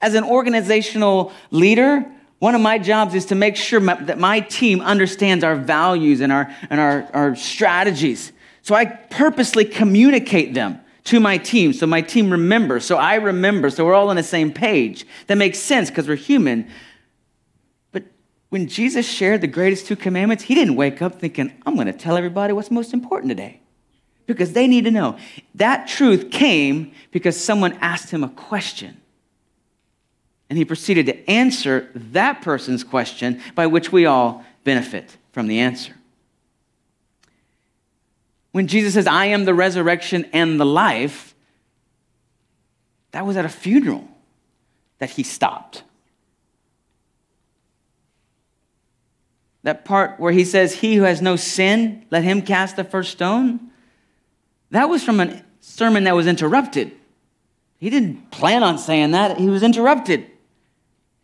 as 0.01 0.15
an 0.15 0.25
organizational 0.25 1.33
leader, 1.51 2.05
one 2.39 2.55
of 2.55 2.61
my 2.61 2.79
jobs 2.79 3.15
is 3.15 3.27
to 3.27 3.35
make 3.35 3.57
sure 3.57 3.81
my, 3.81 3.95
that 4.05 4.19
my 4.19 4.41
team 4.41 4.81
understands 4.81 5.43
our 5.43 5.57
values 5.57 6.21
and, 6.21 6.33
our, 6.33 6.55
and 6.71 6.81
our, 6.81 7.09
our 7.13 7.37
strategies. 7.37 8.33
So 8.63 8.75
I 8.75 8.85
purposely 8.85 9.65
communicate 9.65 10.55
them 10.55 10.81
to 11.05 11.21
my 11.21 11.39
team 11.39 11.73
so 11.73 11.87
my 11.87 12.03
team 12.03 12.31
remembers, 12.31 12.85
so 12.85 12.97
I 12.97 13.15
remember, 13.15 13.71
so 13.71 13.85
we're 13.85 13.95
all 13.95 14.11
on 14.11 14.17
the 14.17 14.23
same 14.23 14.53
page. 14.53 15.07
That 15.29 15.39
makes 15.39 15.59
sense 15.59 15.89
because 15.89 16.09
we're 16.09 16.17
human. 16.17 16.69
But 17.93 18.05
when 18.51 18.67
Jesus 18.67 19.09
shared 19.09 19.41
the 19.41 19.47
greatest 19.47 19.87
two 19.87 19.97
commandments, 19.97 20.45
he 20.45 20.55
didn't 20.55 20.75
wake 20.77 21.01
up 21.01 21.21
thinking, 21.21 21.53
I'm 21.65 21.75
going 21.75 21.87
to 21.87 21.93
tell 21.93 22.17
everybody 22.17 22.53
what's 22.53 22.71
most 22.71 22.93
important 22.93 23.31
today. 23.31 23.61
Because 24.27 24.53
they 24.53 24.67
need 24.67 24.85
to 24.85 24.91
know. 24.91 25.17
That 25.55 25.87
truth 25.87 26.31
came 26.31 26.93
because 27.13 27.39
someone 27.39 27.75
asked 27.81 28.11
him 28.11 28.25
a 28.25 28.29
question. 28.29 29.01
And 30.49 30.59
he 30.59 30.65
proceeded 30.65 31.07
to 31.07 31.31
answer 31.31 31.91
that 31.95 32.43
person's 32.43 32.85
question 32.85 33.41
by 33.55 33.67
which 33.67 33.91
we 33.93 34.07
all 34.07 34.45
benefit 34.65 35.17
from 35.33 35.47
the 35.47 35.61
answer. 35.61 35.95
When 38.53 38.69
Jesus 38.69 38.95
says, 38.95 39.07
I 39.07 39.27
am 39.27 39.45
the 39.45 39.55
resurrection 39.55 40.29
and 40.33 40.59
the 40.59 40.65
life, 40.65 41.35
that 43.11 43.27
was 43.27 43.37
at 43.37 43.45
a 43.45 43.51
funeral 43.51 44.09
that 44.99 45.11
he 45.11 45.23
stopped. 45.23 45.83
That 49.63 49.85
part 49.85 50.21
where 50.21 50.33
he 50.33 50.45
says, 50.45 50.77
He 50.77 50.95
who 50.95 51.03
has 51.03 51.21
no 51.21 51.37
sin, 51.37 52.07
let 52.11 52.25
him 52.25 52.41
cast 52.41 52.77
the 52.77 52.85
first 52.85 53.13
stone, 53.13 53.61
that 54.71 54.89
was 54.89 55.03
from 55.03 55.21
a 55.21 55.43
sermon 55.61 56.05
that 56.05 56.15
was 56.15 56.27
interrupted. 56.27 56.93
He 57.79 57.91
didn't 57.91 58.31
plan 58.31 58.63
on 58.63 58.79
saying 58.79 59.13
that, 59.13 59.39
he 59.39 59.49
was 59.49 59.63
interrupted 59.63 60.21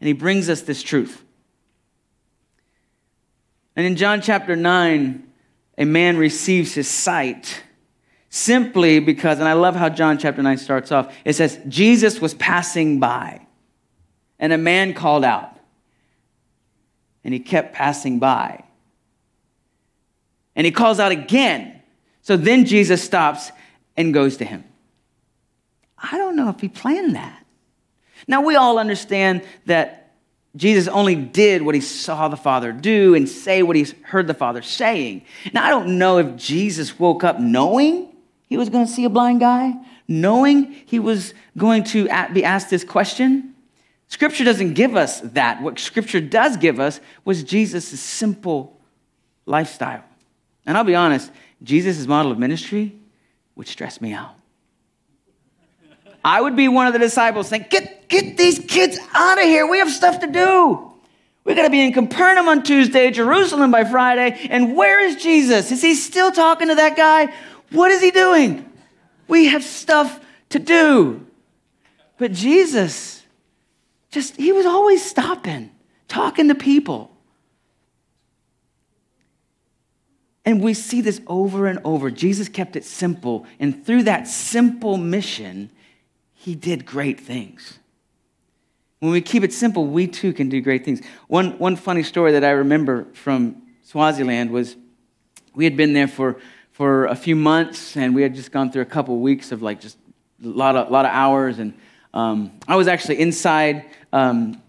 and 0.00 0.06
he 0.06 0.12
brings 0.12 0.48
us 0.48 0.62
this 0.62 0.82
truth. 0.82 1.22
And 3.76 3.86
in 3.86 3.96
John 3.96 4.20
chapter 4.20 4.56
9, 4.56 5.32
a 5.78 5.84
man 5.84 6.16
receives 6.16 6.74
his 6.74 6.88
sight 6.88 7.62
simply 8.28 8.98
because, 8.98 9.38
and 9.38 9.48
I 9.48 9.52
love 9.52 9.76
how 9.76 9.88
John 9.88 10.18
chapter 10.18 10.42
9 10.42 10.58
starts 10.58 10.90
off. 10.90 11.14
It 11.24 11.34
says, 11.34 11.60
Jesus 11.68 12.20
was 12.20 12.34
passing 12.34 12.98
by, 12.98 13.46
and 14.38 14.52
a 14.52 14.58
man 14.58 14.94
called 14.94 15.24
out, 15.24 15.56
and 17.24 17.32
he 17.32 17.40
kept 17.40 17.74
passing 17.74 18.18
by. 18.18 18.64
And 20.56 20.64
he 20.64 20.70
calls 20.70 20.98
out 20.98 21.12
again. 21.12 21.81
So 22.22 22.36
then 22.36 22.64
Jesus 22.64 23.02
stops 23.02 23.50
and 23.96 24.14
goes 24.14 24.38
to 24.38 24.44
him. 24.44 24.64
I 25.98 26.16
don't 26.16 26.36
know 26.36 26.48
if 26.48 26.60
he 26.60 26.68
planned 26.68 27.14
that. 27.16 27.44
Now, 28.26 28.42
we 28.42 28.56
all 28.56 28.78
understand 28.78 29.42
that 29.66 30.14
Jesus 30.54 30.86
only 30.86 31.14
did 31.14 31.62
what 31.62 31.74
he 31.74 31.80
saw 31.80 32.28
the 32.28 32.36
Father 32.36 32.72
do 32.72 33.14
and 33.14 33.28
say 33.28 33.62
what 33.62 33.74
he 33.74 33.86
heard 34.02 34.26
the 34.26 34.34
Father 34.34 34.62
saying. 34.62 35.22
Now, 35.52 35.64
I 35.64 35.70
don't 35.70 35.98
know 35.98 36.18
if 36.18 36.36
Jesus 36.36 36.98
woke 36.98 37.24
up 37.24 37.40
knowing 37.40 38.08
he 38.48 38.56
was 38.56 38.68
going 38.68 38.86
to 38.86 38.92
see 38.92 39.04
a 39.04 39.08
blind 39.08 39.40
guy, 39.40 39.74
knowing 40.06 40.72
he 40.86 40.98
was 40.98 41.34
going 41.56 41.84
to 41.84 42.04
be 42.32 42.44
asked 42.44 42.70
this 42.70 42.84
question. 42.84 43.54
Scripture 44.08 44.44
doesn't 44.44 44.74
give 44.74 44.94
us 44.94 45.20
that. 45.20 45.62
What 45.62 45.78
Scripture 45.78 46.20
does 46.20 46.58
give 46.58 46.78
us 46.78 47.00
was 47.24 47.42
Jesus' 47.42 47.98
simple 47.98 48.78
lifestyle. 49.46 50.04
And 50.66 50.76
I'll 50.76 50.84
be 50.84 50.94
honest, 50.94 51.30
Jesus' 51.62 52.06
model 52.06 52.32
of 52.32 52.38
ministry 52.38 52.96
would 53.54 53.68
stress 53.68 54.00
me 54.00 54.12
out. 54.12 54.34
I 56.24 56.40
would 56.40 56.56
be 56.56 56.68
one 56.68 56.86
of 56.86 56.92
the 56.92 56.98
disciples 56.98 57.48
saying, 57.48 57.66
Get, 57.70 58.08
get 58.08 58.36
these 58.36 58.58
kids 58.58 58.98
out 59.14 59.38
of 59.38 59.44
here. 59.44 59.66
We 59.66 59.78
have 59.78 59.90
stuff 59.90 60.20
to 60.20 60.26
do. 60.26 60.92
We're 61.44 61.56
going 61.56 61.66
to 61.66 61.70
be 61.70 61.82
in 61.82 61.92
Capernaum 61.92 62.48
on 62.48 62.62
Tuesday, 62.62 63.10
Jerusalem 63.10 63.72
by 63.72 63.84
Friday. 63.84 64.46
And 64.48 64.76
where 64.76 65.00
is 65.00 65.16
Jesus? 65.16 65.72
Is 65.72 65.82
he 65.82 65.94
still 65.94 66.30
talking 66.30 66.68
to 66.68 66.76
that 66.76 66.96
guy? 66.96 67.34
What 67.70 67.90
is 67.90 68.00
he 68.00 68.12
doing? 68.12 68.70
We 69.26 69.46
have 69.46 69.64
stuff 69.64 70.20
to 70.50 70.60
do. 70.60 71.26
But 72.18 72.32
Jesus, 72.32 73.24
just, 74.10 74.36
he 74.36 74.52
was 74.52 74.66
always 74.66 75.04
stopping, 75.04 75.72
talking 76.06 76.46
to 76.48 76.54
people. 76.54 77.11
And 80.44 80.60
we 80.60 80.74
see 80.74 81.00
this 81.00 81.20
over 81.26 81.66
and 81.66 81.78
over. 81.84 82.10
Jesus 82.10 82.48
kept 82.48 82.74
it 82.74 82.84
simple. 82.84 83.46
And 83.60 83.84
through 83.86 84.04
that 84.04 84.26
simple 84.26 84.96
mission, 84.96 85.70
he 86.32 86.54
did 86.54 86.84
great 86.84 87.20
things. 87.20 87.78
When 88.98 89.12
we 89.12 89.20
keep 89.20 89.44
it 89.44 89.52
simple, 89.52 89.86
we 89.86 90.06
too 90.06 90.32
can 90.32 90.48
do 90.48 90.60
great 90.60 90.84
things. 90.84 91.00
One, 91.28 91.58
one 91.58 91.76
funny 91.76 92.02
story 92.02 92.32
that 92.32 92.44
I 92.44 92.50
remember 92.50 93.06
from 93.14 93.62
Swaziland 93.82 94.50
was 94.50 94.76
we 95.54 95.64
had 95.64 95.76
been 95.76 95.92
there 95.92 96.08
for, 96.08 96.40
for 96.72 97.06
a 97.06 97.16
few 97.16 97.36
months 97.36 97.96
and 97.96 98.14
we 98.14 98.22
had 98.22 98.34
just 98.34 98.50
gone 98.50 98.72
through 98.72 98.82
a 98.82 98.86
couple 98.86 99.18
weeks 99.18 99.52
of 99.52 99.62
like 99.62 99.80
just 99.80 99.96
a 100.44 100.48
lot 100.48 100.76
of, 100.76 100.90
lot 100.90 101.04
of 101.04 101.12
hours. 101.12 101.58
And 101.58 101.74
um, 102.14 102.52
I 102.66 102.76
was 102.76 102.88
actually 102.88 103.20
inside 103.20 103.84
um, 104.12 104.60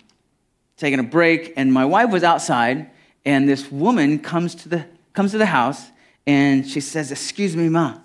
taking 0.78 1.00
a 1.00 1.04
break, 1.04 1.54
and 1.58 1.72
my 1.74 1.86
wife 1.86 2.10
was 2.10 2.24
outside, 2.24 2.90
and 3.26 3.48
this 3.48 3.72
woman 3.72 4.20
comes 4.20 4.56
to 4.56 4.70
the, 4.70 4.86
comes 5.14 5.32
to 5.32 5.38
the 5.38 5.46
house 5.46 5.92
and 6.26 6.68
she 6.68 6.80
says, 6.80 7.12
Excuse 7.12 7.56
me, 7.56 7.70
Ma, 7.70 7.98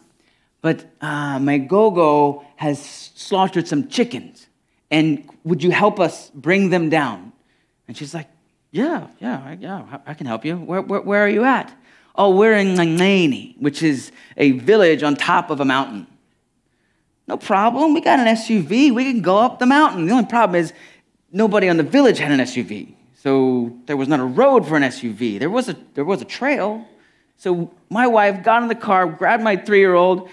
but 0.60 0.84
uh, 1.00 1.38
my 1.38 1.58
go-go 1.58 2.44
has 2.56 2.80
slaughtered 3.14 3.68
some 3.68 3.88
chickens, 3.88 4.48
and 4.90 5.28
would 5.44 5.62
you 5.62 5.70
help 5.70 6.00
us 6.00 6.30
bring 6.30 6.70
them 6.70 6.88
down? 6.88 7.32
And 7.86 7.96
she's 7.96 8.14
like, 8.14 8.28
yeah, 8.70 9.06
yeah, 9.18 9.56
yeah, 9.58 9.98
I 10.06 10.14
can 10.14 10.26
help 10.26 10.44
you. 10.44 10.56
Where, 10.56 10.82
where, 10.82 11.00
where 11.00 11.24
are 11.24 11.28
you 11.28 11.44
at? 11.44 11.74
Oh, 12.14 12.36
we're 12.36 12.54
in 12.54 12.74
Ngani, 12.74 13.58
which 13.60 13.82
is 13.82 14.12
a 14.36 14.52
village 14.52 15.02
on 15.02 15.16
top 15.16 15.50
of 15.50 15.60
a 15.60 15.64
mountain. 15.64 16.06
No 17.26 17.36
problem. 17.36 17.94
We 17.94 18.00
got 18.00 18.18
an 18.18 18.26
SUV. 18.26 18.92
We 18.92 19.04
can 19.04 19.22
go 19.22 19.38
up 19.38 19.58
the 19.58 19.66
mountain. 19.66 20.06
The 20.06 20.12
only 20.12 20.26
problem 20.26 20.60
is 20.60 20.72
nobody 21.30 21.68
on 21.68 21.76
the 21.76 21.82
village 21.82 22.18
had 22.18 22.32
an 22.32 22.40
SUV. 22.40 22.94
So 23.14 23.76
there 23.86 23.96
was 23.96 24.08
not 24.08 24.20
a 24.20 24.24
road 24.24 24.66
for 24.66 24.76
an 24.76 24.82
SUV. 24.82 25.38
There 25.38 25.50
was 25.50 25.68
a, 25.68 25.76
there 25.94 26.04
was 26.04 26.20
a 26.22 26.24
trail. 26.24 26.86
So 27.38 27.72
my 27.88 28.06
wife 28.06 28.42
got 28.42 28.62
in 28.62 28.68
the 28.68 28.74
car, 28.74 29.06
grabbed 29.06 29.42
my 29.42 29.56
three 29.56 29.78
year 29.78 29.94
old, 29.94 30.28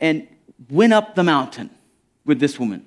and 0.00 0.26
went 0.70 0.92
up 0.92 1.14
the 1.14 1.24
mountain 1.24 1.68
with 2.24 2.40
this 2.40 2.58
woman. 2.58 2.86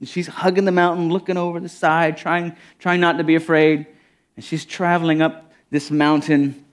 And 0.00 0.08
she's 0.08 0.26
hugging 0.26 0.64
the 0.64 0.72
mountain, 0.72 1.08
looking 1.08 1.36
over 1.36 1.60
the 1.60 1.68
side, 1.68 2.16
trying, 2.16 2.56
trying 2.78 3.00
not 3.00 3.18
to 3.18 3.24
be 3.24 3.36
afraid. 3.36 3.86
And 4.36 4.44
she's 4.44 4.64
traveling 4.64 5.22
up 5.22 5.52
this 5.70 5.90
mountain. 5.90 6.64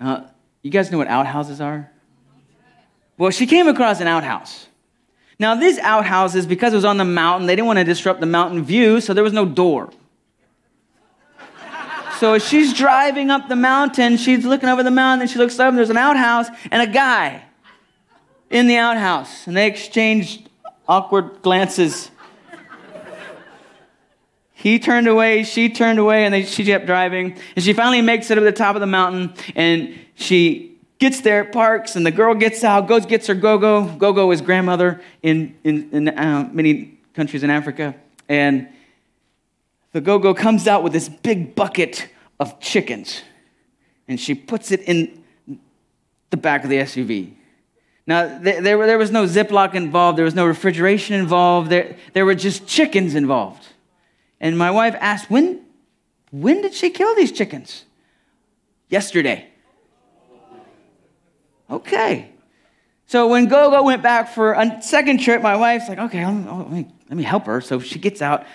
Uh, 0.00 0.22
you 0.62 0.70
guys 0.70 0.90
know 0.90 0.98
what 0.98 1.08
outhouses 1.08 1.60
are? 1.60 1.90
Well, 3.16 3.30
she 3.30 3.46
came 3.46 3.66
across 3.66 4.00
an 4.00 4.06
outhouse. 4.06 4.68
Now, 5.40 5.54
these 5.54 5.78
outhouses, 5.78 6.46
because 6.46 6.72
it 6.72 6.76
was 6.76 6.84
on 6.84 6.96
the 6.96 7.04
mountain, 7.04 7.46
they 7.46 7.54
didn't 7.54 7.66
want 7.66 7.78
to 7.78 7.84
disrupt 7.84 8.20
the 8.20 8.26
mountain 8.26 8.64
view, 8.64 9.00
so 9.00 9.14
there 9.14 9.24
was 9.24 9.32
no 9.32 9.44
door. 9.44 9.90
So 12.18 12.34
as 12.34 12.44
she's 12.44 12.74
driving 12.74 13.30
up 13.30 13.48
the 13.48 13.54
mountain, 13.54 14.16
she's 14.16 14.44
looking 14.44 14.68
over 14.68 14.82
the 14.82 14.90
mountain, 14.90 15.22
and 15.22 15.30
she 15.30 15.38
looks 15.38 15.60
up, 15.60 15.68
and 15.68 15.78
there's 15.78 15.88
an 15.88 15.96
outhouse 15.96 16.48
and 16.72 16.82
a 16.82 16.92
guy 16.92 17.44
in 18.50 18.66
the 18.66 18.76
outhouse, 18.76 19.46
and 19.46 19.56
they 19.56 19.68
exchanged 19.68 20.48
awkward 20.88 21.42
glances. 21.42 22.10
He 24.52 24.80
turned 24.80 25.06
away, 25.06 25.44
she 25.44 25.68
turned 25.68 26.00
away, 26.00 26.24
and 26.26 26.44
she 26.44 26.64
kept 26.64 26.86
driving. 26.86 27.38
And 27.54 27.64
she 27.64 27.72
finally 27.72 28.02
makes 28.02 28.28
it 28.32 28.34
to 28.34 28.40
the 28.40 28.50
top 28.50 28.74
of 28.74 28.80
the 28.80 28.88
mountain, 28.88 29.32
and 29.54 29.96
she 30.16 30.76
gets 30.98 31.20
there, 31.20 31.44
parks, 31.44 31.94
and 31.94 32.04
the 32.04 32.10
girl 32.10 32.34
gets 32.34 32.64
out, 32.64 32.88
goes, 32.88 33.06
gets 33.06 33.28
her 33.28 33.34
go-go. 33.36 33.84
Go-go 33.96 34.32
is 34.32 34.40
grandmother 34.40 35.00
in, 35.22 35.56
in, 35.62 35.88
in 35.92 36.08
uh, 36.08 36.50
many 36.52 36.98
countries 37.14 37.44
in 37.44 37.50
Africa. 37.50 37.94
And 38.28 38.68
the 39.92 40.00
go-go 40.00 40.34
comes 40.34 40.66
out 40.66 40.82
with 40.82 40.92
this 40.92 41.08
big 41.08 41.54
bucket 41.54 42.08
of 42.38 42.60
chickens, 42.60 43.22
and 44.06 44.20
she 44.20 44.34
puts 44.34 44.70
it 44.70 44.80
in 44.82 45.22
the 46.30 46.36
back 46.36 46.64
of 46.64 46.70
the 46.70 46.76
SUV. 46.76 47.32
Now, 48.06 48.38
there, 48.38 48.60
there, 48.62 48.98
was 48.98 49.10
no 49.10 49.24
Ziploc 49.24 49.74
involved, 49.74 50.16
there 50.16 50.24
was 50.24 50.34
no 50.34 50.46
refrigeration 50.46 51.14
involved, 51.14 51.70
there, 51.70 51.96
there 52.14 52.24
were 52.24 52.34
just 52.34 52.66
chickens 52.66 53.14
involved. 53.14 53.66
And 54.40 54.56
my 54.56 54.70
wife 54.70 54.96
asked, 54.98 55.30
when, 55.30 55.64
when 56.30 56.62
did 56.62 56.72
she 56.72 56.90
kill 56.90 57.14
these 57.14 57.32
chickens? 57.32 57.84
Yesterday. 58.88 59.48
Okay. 61.70 62.30
So 63.06 63.28
when 63.28 63.46
Gogo 63.48 63.82
went 63.82 64.02
back 64.02 64.34
for 64.34 64.52
a 64.52 64.82
second 64.82 65.18
trip, 65.18 65.42
my 65.42 65.56
wife's 65.56 65.88
like, 65.88 65.98
okay, 65.98 66.24
oh, 66.24 66.30
let 66.30 66.70
me, 66.70 66.88
let 67.08 67.16
me 67.16 67.22
help 67.22 67.46
her. 67.46 67.60
So 67.60 67.80
she 67.80 67.98
gets 67.98 68.22
out, 68.22 68.46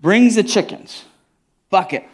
brings 0.00 0.34
the 0.34 0.42
chickens, 0.42 1.04
bucket 1.68 2.04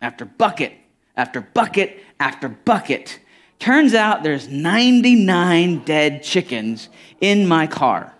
after 0.00 0.24
bucket 0.24 0.72
after 1.16 1.40
bucket 1.40 2.02
after 2.18 2.48
bucket. 2.48 3.20
Turns 3.58 3.94
out 3.94 4.22
there's 4.22 4.48
99 4.48 5.84
dead 5.84 6.22
chickens 6.22 6.88
in 7.20 7.46
my 7.46 7.66
car. 7.66 8.12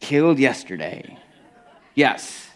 Killed 0.00 0.38
yesterday. 0.38 1.18
Yes. 1.94 2.48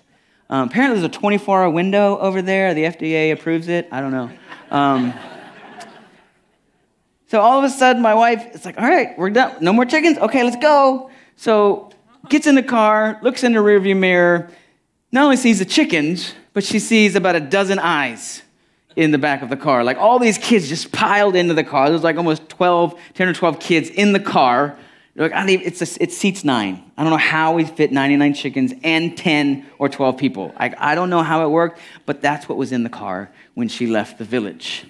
Um, 0.48 0.68
apparently, 0.68 1.00
there's 1.00 1.14
a 1.14 1.18
24 1.18 1.64
hour 1.64 1.70
window 1.70 2.18
over 2.18 2.40
there. 2.40 2.74
The 2.74 2.84
FDA 2.84 3.32
approves 3.32 3.68
it. 3.68 3.88
I 3.92 4.00
don't 4.00 4.12
know. 4.12 4.30
Um, 4.70 5.12
so 7.28 7.40
all 7.40 7.58
of 7.58 7.64
a 7.64 7.70
sudden, 7.70 8.00
my 8.00 8.14
wife 8.14 8.54
is 8.54 8.64
like, 8.64 8.78
all 8.80 8.88
right, 8.88 9.16
we're 9.18 9.30
done. 9.30 9.56
No 9.60 9.72
more 9.72 9.84
chickens? 9.84 10.18
Okay, 10.18 10.42
let's 10.42 10.56
go. 10.56 11.10
So 11.36 11.90
gets 12.28 12.46
in 12.46 12.54
the 12.54 12.62
car, 12.62 13.18
looks 13.22 13.44
in 13.44 13.52
the 13.52 13.60
rearview 13.60 13.96
mirror, 13.96 14.50
not 15.12 15.24
only 15.24 15.36
sees 15.36 15.58
the 15.58 15.64
chickens, 15.64 16.34
but 16.52 16.64
she 16.64 16.78
sees 16.78 17.14
about 17.14 17.36
a 17.36 17.40
dozen 17.40 17.78
eyes 17.78 18.42
in 18.96 19.10
the 19.10 19.18
back 19.18 19.42
of 19.42 19.50
the 19.50 19.56
car. 19.56 19.84
Like 19.84 19.98
all 19.98 20.18
these 20.18 20.38
kids 20.38 20.68
just 20.68 20.90
piled 20.90 21.36
into 21.36 21.54
the 21.54 21.64
car. 21.64 21.90
There's 21.90 22.02
like 22.02 22.16
almost 22.16 22.48
12, 22.48 22.98
10 23.14 23.28
or 23.28 23.32
12 23.34 23.60
kids 23.60 23.90
in 23.90 24.12
the 24.12 24.20
car. 24.20 24.76
Like, 25.14 25.32
I 25.32 25.48
even, 25.48 25.66
it's 25.66 25.80
a, 25.80 26.02
it 26.02 26.12
seats 26.12 26.44
nine. 26.44 26.82
I 26.96 27.02
don't 27.02 27.10
know 27.10 27.16
how 27.16 27.54
we 27.54 27.64
fit 27.64 27.90
99 27.90 28.34
chickens 28.34 28.74
and 28.82 29.16
10 29.16 29.64
or 29.78 29.88
12 29.88 30.18
people. 30.18 30.52
I, 30.58 30.74
I 30.76 30.94
don't 30.94 31.08
know 31.08 31.22
how 31.22 31.46
it 31.46 31.48
worked, 31.48 31.78
but 32.04 32.20
that's 32.20 32.48
what 32.48 32.58
was 32.58 32.72
in 32.72 32.82
the 32.82 32.90
car 32.90 33.30
when 33.54 33.68
she 33.68 33.86
left 33.86 34.18
the 34.18 34.24
village. 34.24 34.84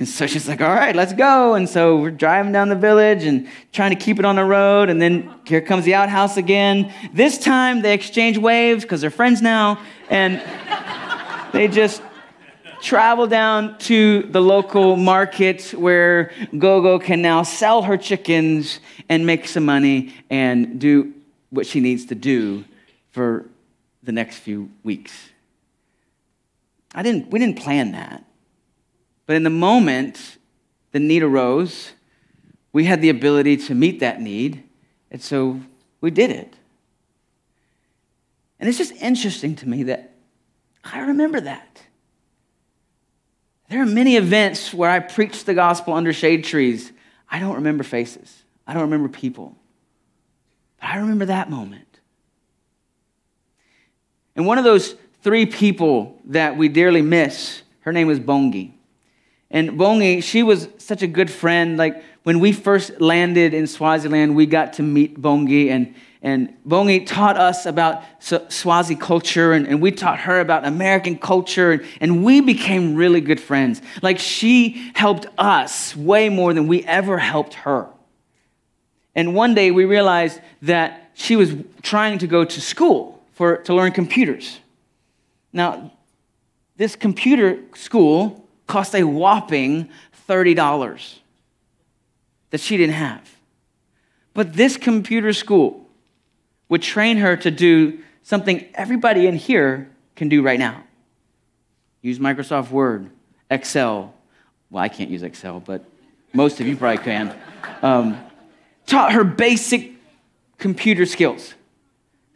And 0.00 0.08
so 0.08 0.26
she's 0.26 0.48
like, 0.48 0.62
all 0.62 0.74
right, 0.74 0.96
let's 0.96 1.12
go. 1.12 1.52
And 1.56 1.68
so 1.68 1.98
we're 1.98 2.10
driving 2.10 2.52
down 2.52 2.70
the 2.70 2.74
village 2.74 3.24
and 3.24 3.46
trying 3.70 3.90
to 3.90 4.02
keep 4.02 4.18
it 4.18 4.24
on 4.24 4.36
the 4.36 4.44
road. 4.46 4.88
And 4.88 4.98
then 4.98 5.30
here 5.46 5.60
comes 5.60 5.84
the 5.84 5.92
outhouse 5.92 6.38
again. 6.38 6.90
This 7.12 7.36
time 7.36 7.82
they 7.82 7.92
exchange 7.92 8.38
waves 8.38 8.82
because 8.82 9.02
they're 9.02 9.10
friends 9.10 9.42
now. 9.42 9.78
And 10.08 10.40
they 11.52 11.68
just 11.68 12.00
travel 12.80 13.26
down 13.26 13.76
to 13.80 14.22
the 14.22 14.40
local 14.40 14.96
market 14.96 15.74
where 15.74 16.32
Gogo 16.56 16.98
can 16.98 17.20
now 17.20 17.42
sell 17.42 17.82
her 17.82 17.98
chickens 17.98 18.80
and 19.10 19.26
make 19.26 19.46
some 19.46 19.66
money 19.66 20.14
and 20.30 20.80
do 20.80 21.12
what 21.50 21.66
she 21.66 21.78
needs 21.78 22.06
to 22.06 22.14
do 22.14 22.64
for 23.10 23.44
the 24.02 24.12
next 24.12 24.38
few 24.38 24.70
weeks. 24.82 25.12
I 26.94 27.02
didn't, 27.02 27.30
we 27.30 27.38
didn't 27.38 27.58
plan 27.58 27.92
that. 27.92 28.24
But 29.30 29.36
in 29.36 29.44
the 29.44 29.48
moment 29.48 30.38
the 30.90 30.98
need 30.98 31.22
arose, 31.22 31.92
we 32.72 32.86
had 32.86 33.00
the 33.00 33.10
ability 33.10 33.58
to 33.58 33.76
meet 33.76 34.00
that 34.00 34.20
need, 34.20 34.64
and 35.08 35.22
so 35.22 35.60
we 36.00 36.10
did 36.10 36.32
it. 36.32 36.52
And 38.58 38.68
it's 38.68 38.76
just 38.76 38.90
interesting 38.94 39.54
to 39.54 39.68
me 39.68 39.84
that 39.84 40.14
I 40.82 40.98
remember 40.98 41.40
that. 41.42 41.80
There 43.68 43.80
are 43.80 43.86
many 43.86 44.16
events 44.16 44.74
where 44.74 44.90
I 44.90 44.98
preach 44.98 45.44
the 45.44 45.54
gospel 45.54 45.94
under 45.94 46.12
shade 46.12 46.42
trees. 46.42 46.90
I 47.30 47.38
don't 47.38 47.54
remember 47.54 47.84
faces, 47.84 48.42
I 48.66 48.72
don't 48.72 48.82
remember 48.82 49.08
people. 49.08 49.54
But 50.80 50.88
I 50.88 50.96
remember 50.96 51.26
that 51.26 51.48
moment. 51.48 52.00
And 54.34 54.44
one 54.44 54.58
of 54.58 54.64
those 54.64 54.96
three 55.22 55.46
people 55.46 56.18
that 56.24 56.56
we 56.56 56.68
dearly 56.68 57.02
miss, 57.02 57.62
her 57.82 57.92
name 57.92 58.08
was 58.08 58.18
Bongi. 58.18 58.72
And 59.50 59.70
Bongi, 59.70 60.22
she 60.22 60.42
was 60.42 60.68
such 60.78 61.02
a 61.02 61.06
good 61.06 61.30
friend. 61.30 61.76
Like 61.76 62.02
when 62.22 62.38
we 62.38 62.52
first 62.52 63.00
landed 63.00 63.52
in 63.52 63.66
Swaziland, 63.66 64.36
we 64.36 64.46
got 64.46 64.74
to 64.74 64.82
meet 64.82 65.20
Bongi, 65.20 65.70
and, 65.70 65.94
and 66.22 66.54
Bongi 66.66 67.04
taught 67.04 67.36
us 67.36 67.66
about 67.66 68.02
Swazi 68.20 68.94
culture, 68.94 69.52
and, 69.52 69.66
and 69.66 69.82
we 69.82 69.90
taught 69.90 70.20
her 70.20 70.38
about 70.38 70.64
American 70.64 71.18
culture, 71.18 71.72
and, 71.72 71.84
and 72.00 72.24
we 72.24 72.40
became 72.40 72.94
really 72.94 73.20
good 73.20 73.40
friends. 73.40 73.82
Like 74.02 74.18
she 74.18 74.92
helped 74.94 75.26
us 75.36 75.96
way 75.96 76.28
more 76.28 76.54
than 76.54 76.68
we 76.68 76.84
ever 76.84 77.18
helped 77.18 77.54
her. 77.54 77.88
And 79.16 79.34
one 79.34 79.54
day 79.54 79.72
we 79.72 79.84
realized 79.84 80.40
that 80.62 81.10
she 81.14 81.34
was 81.34 81.54
trying 81.82 82.18
to 82.18 82.28
go 82.28 82.44
to 82.44 82.60
school 82.60 83.20
for, 83.32 83.56
to 83.56 83.74
learn 83.74 83.90
computers. 83.90 84.60
Now, 85.52 85.90
this 86.76 86.94
computer 86.94 87.58
school 87.74 88.46
cost 88.70 88.94
a 88.94 89.02
whopping 89.04 89.90
$30 90.28 91.18
that 92.50 92.60
she 92.60 92.76
didn't 92.76 92.94
have. 92.94 93.36
But 94.32 94.54
this 94.54 94.76
computer 94.76 95.32
school 95.32 95.86
would 96.68 96.82
train 96.82 97.18
her 97.18 97.36
to 97.36 97.50
do 97.50 97.98
something 98.22 98.66
everybody 98.74 99.26
in 99.26 99.36
here 99.36 99.90
can 100.14 100.28
do 100.28 100.42
right 100.42 100.58
now 100.58 100.84
use 102.02 102.18
Microsoft 102.18 102.70
Word, 102.70 103.10
Excel. 103.50 104.14
Well, 104.70 104.82
I 104.82 104.88
can't 104.88 105.10
use 105.10 105.22
Excel, 105.22 105.60
but 105.60 105.84
most 106.32 106.60
of 106.60 106.66
you 106.66 106.76
probably 106.76 107.02
can. 107.04 107.36
Um, 107.82 108.18
taught 108.86 109.12
her 109.12 109.24
basic 109.24 109.92
computer 110.58 111.06
skills. 111.06 111.54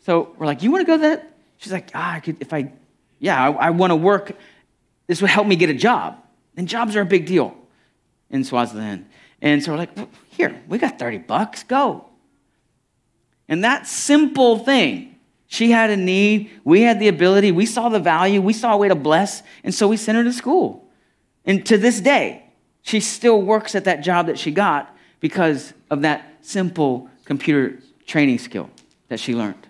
So 0.05 0.35
we're 0.37 0.47
like, 0.47 0.62
You 0.62 0.70
want 0.70 0.83
to 0.83 0.87
go 0.87 0.99
that? 0.99 1.31
She's 1.59 1.73
like, 1.73 1.90
Ah, 1.94 2.14
I 2.14 2.20
could, 2.20 2.37
if 2.40 2.53
I, 2.53 2.73
yeah, 3.20 3.42
I, 3.42 3.51
I 3.53 3.70
want 3.70 3.90
to 3.92 3.97
work. 3.97 4.37
This 5.07 5.20
would 5.20 5.31
help 5.31 5.47
me 5.47 5.57
get 5.57 5.70
a 5.70 5.75
job. 5.75 6.18
And 6.57 6.69
jobs 6.69 6.97
are 6.97 7.03
a 7.03 7.07
big 7.07 7.27
deal 7.27 7.57
in 8.31 8.45
Swaziland. 8.45 9.07
And 9.40 9.62
so 9.62 9.73
we're 9.73 9.79
like, 9.79 9.90
Here, 10.31 10.62
we 10.69 10.79
got 10.79 10.99
30 10.99 11.19
bucks, 11.19 11.62
go. 11.62 12.07
And 13.49 13.64
that 13.64 13.87
simple 13.87 14.59
thing, 14.59 15.17
she 15.47 15.71
had 15.71 15.90
a 15.90 15.97
need, 15.97 16.51
we 16.64 16.83
had 16.83 16.99
the 16.99 17.09
ability, 17.09 17.53
we 17.53 17.67
saw 17.67 17.88
the 17.88 18.01
value, 18.01 18.40
we 18.40 18.53
saw 18.53 18.73
a 18.73 18.77
way 18.77 18.88
to 18.88 18.95
bless, 18.95 19.43
and 19.62 19.75
so 19.75 19.87
we 19.87 19.97
sent 19.97 20.17
her 20.17 20.25
to 20.25 20.33
school. 20.33 20.88
And 21.45 21.64
to 21.67 21.77
this 21.77 22.01
day, 22.01 22.45
she 22.83 23.01
still 23.01 23.40
works 23.43 23.75
at 23.75 23.85
that 23.85 24.01
job 24.03 24.27
that 24.27 24.38
she 24.38 24.51
got 24.51 24.95
because 25.21 25.75
of 25.90 26.03
that 26.03 26.38
simple 26.40 27.09
computer 27.25 27.79
training 28.07 28.38
skill 28.38 28.71
that 29.09 29.21
she 29.21 29.35
learned. 29.35 29.69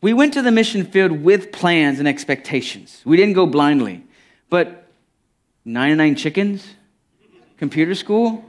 We 0.00 0.12
went 0.12 0.34
to 0.34 0.42
the 0.42 0.52
mission 0.52 0.84
field 0.84 1.12
with 1.12 1.50
plans 1.50 1.98
and 1.98 2.06
expectations. 2.06 3.02
We 3.04 3.16
didn't 3.16 3.34
go 3.34 3.46
blindly. 3.46 4.04
But 4.48 4.88
99 5.64 6.14
chickens, 6.14 6.66
computer 7.58 7.94
school, 7.94 8.44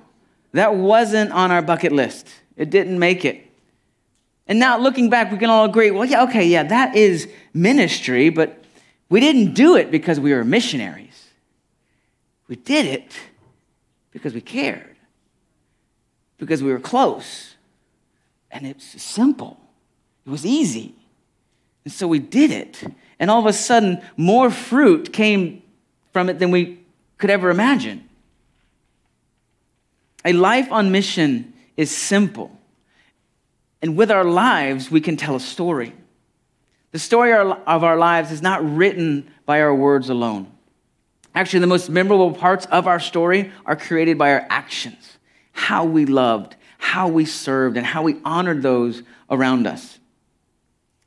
that 0.53 0.75
wasn't 0.75 1.31
on 1.31 1.51
our 1.51 1.61
bucket 1.61 1.91
list. 1.91 2.29
It 2.55 2.69
didn't 2.69 2.99
make 2.99 3.25
it. 3.25 3.43
And 4.47 4.59
now 4.59 4.77
looking 4.77 5.09
back, 5.09 5.31
we 5.31 5.37
can 5.37 5.49
all 5.49 5.65
agree 5.65 5.91
well, 5.91 6.05
yeah, 6.05 6.23
okay, 6.23 6.45
yeah, 6.45 6.63
that 6.63 6.95
is 6.95 7.27
ministry, 7.53 8.29
but 8.29 8.63
we 9.09 9.19
didn't 9.19 9.53
do 9.53 9.75
it 9.75 9.91
because 9.91 10.19
we 10.19 10.33
were 10.33 10.43
missionaries. 10.43 11.27
We 12.47 12.55
did 12.55 12.85
it 12.85 13.11
because 14.11 14.33
we 14.33 14.41
cared, 14.41 14.95
because 16.37 16.63
we 16.63 16.71
were 16.71 16.79
close. 16.79 17.55
And 18.49 18.65
it's 18.65 19.01
simple, 19.01 19.59
it 20.25 20.29
was 20.29 20.45
easy. 20.45 20.95
And 21.83 21.91
so 21.93 22.07
we 22.07 22.19
did 22.19 22.51
it. 22.51 22.83
And 23.19 23.31
all 23.31 23.39
of 23.39 23.45
a 23.45 23.53
sudden, 23.53 24.01
more 24.17 24.49
fruit 24.49 25.13
came 25.13 25.61
from 26.11 26.29
it 26.29 26.39
than 26.39 26.51
we 26.51 26.79
could 27.17 27.29
ever 27.29 27.49
imagine. 27.49 28.07
A 30.25 30.33
life 30.33 30.71
on 30.71 30.91
mission 30.91 31.53
is 31.75 31.95
simple. 31.95 32.51
And 33.81 33.95
with 33.95 34.11
our 34.11 34.25
lives, 34.25 34.89
we 34.89 35.01
can 35.01 35.17
tell 35.17 35.35
a 35.35 35.39
story. 35.39 35.93
The 36.91 36.99
story 36.99 37.31
of 37.33 37.83
our 37.83 37.97
lives 37.97 38.31
is 38.31 38.41
not 38.41 38.63
written 38.63 39.31
by 39.45 39.61
our 39.61 39.73
words 39.73 40.09
alone. 40.09 40.51
Actually, 41.35 41.59
the 41.59 41.67
most 41.67 41.89
memorable 41.89 42.33
parts 42.33 42.65
of 42.67 42.87
our 42.87 42.99
story 42.99 43.51
are 43.65 43.75
created 43.75 44.17
by 44.17 44.31
our 44.33 44.45
actions 44.49 45.17
how 45.51 45.85
we 45.85 46.05
loved, 46.05 46.55
how 46.77 47.07
we 47.07 47.25
served, 47.25 47.77
and 47.77 47.85
how 47.85 48.03
we 48.03 48.15
honored 48.23 48.61
those 48.61 49.01
around 49.29 49.65
us. 49.65 49.97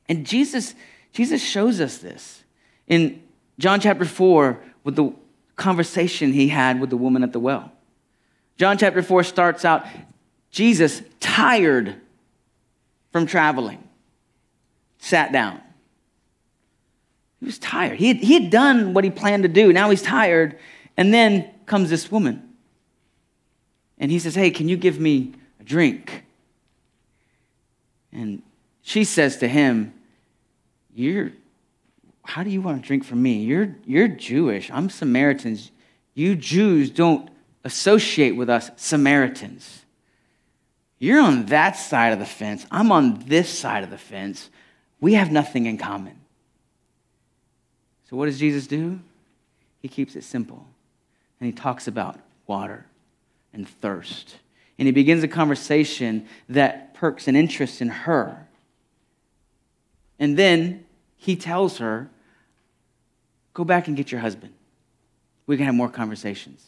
And 0.09 0.27
Jesus, 0.27 0.75
Jesus 1.13 1.43
shows 1.43 1.81
us 1.81 1.99
this 1.99 2.43
in 2.89 3.23
John 3.59 3.81
chapter 3.81 4.05
4 4.05 4.61
with 4.85 4.97
the 4.97 5.13
conversation 5.57 6.33
he 6.33 6.49
had 6.49 6.81
with 6.81 6.91
the 6.91 6.97
woman 6.97 7.23
at 7.23 7.33
the 7.33 7.41
well. 7.41 7.71
John 8.57 8.79
chapter 8.79 9.03
4 9.03 9.25
starts 9.25 9.65
out 9.65 9.87
Jesus, 10.51 11.03
tired 11.21 11.95
from 13.13 13.27
traveling, 13.27 13.87
sat 14.99 15.33
down. 15.33 15.61
He 17.41 17.47
was 17.47 17.59
tired. 17.59 17.99
He 17.99 18.09
had, 18.09 18.17
he 18.19 18.35
had 18.35 18.51
done 18.51 18.93
what 18.93 19.05
he 19.05 19.11
planned 19.11 19.45
to 19.45 19.49
do. 19.49 19.73
Now 19.73 19.91
he's 19.91 20.03
tired. 20.03 20.59
And 20.97 21.15
then 21.15 21.51
comes 21.67 21.89
this 21.89 22.11
woman. 22.13 22.51
And 23.99 24.11
he 24.11 24.19
says, 24.19 24.35
Hey, 24.35 24.51
can 24.51 24.69
you 24.69 24.77
give 24.77 25.01
me 25.01 25.33
a 25.59 25.65
drink? 25.65 26.25
And 28.13 28.43
she 28.83 29.05
says 29.05 29.39
to 29.39 29.49
him, 29.49 29.95
You're, 30.95 31.33
how 32.31 32.45
do 32.45 32.51
you 32.51 32.63
want 32.63 32.81
to 32.81 32.87
drink 32.87 33.03
from 33.03 33.21
me? 33.21 33.43
You're, 33.43 33.75
you're 33.85 34.07
Jewish. 34.07 34.71
I'm 34.71 34.89
Samaritans. 34.89 35.73
You 36.15 36.37
Jews 36.37 36.89
don't 36.89 37.29
associate 37.65 38.37
with 38.37 38.49
us 38.49 38.71
Samaritans. 38.77 39.85
You're 41.01 41.21
on 41.21 41.47
that 41.47 41.73
side 41.73 42.13
of 42.13 42.21
the 42.21 42.25
fence. 42.25 42.65
I'm 42.71 42.93
on 42.93 43.25
this 43.27 43.49
side 43.49 43.83
of 43.83 43.91
the 43.91 43.99
fence. 43.99 44.49
We 45.01 45.15
have 45.15 45.33
nothing 45.33 45.67
in 45.67 45.77
common. 45.77 46.21
So, 48.09 48.17
what 48.17 48.27
does 48.27 48.39
Jesus 48.39 48.69
do? 48.69 49.01
He 49.83 49.89
keeps 49.89 50.15
it 50.15 50.23
simple. 50.23 50.65
And 51.41 51.49
he 51.49 51.53
talks 51.53 51.89
about 51.89 52.17
water 52.47 52.87
and 53.53 53.69
thirst. 53.69 54.37
And 54.79 54.87
he 54.87 54.93
begins 54.93 55.25
a 55.25 55.29
conversation 55.29 56.29
that 56.49 56.95
perks 56.95 57.27
an 57.27 57.35
interest 57.35 57.83
in 57.83 57.89
her. 57.89 58.47
And 60.21 60.37
then 60.37 60.85
he 61.17 61.35
tells 61.35 61.79
her, 61.79 62.09
Go 63.55 63.65
back 63.65 63.89
and 63.89 63.97
get 63.97 64.13
your 64.13 64.21
husband. 64.21 64.53
We 65.47 65.57
can 65.57 65.67
have 65.67 65.75
more 65.75 65.89
conversations. 65.89 66.65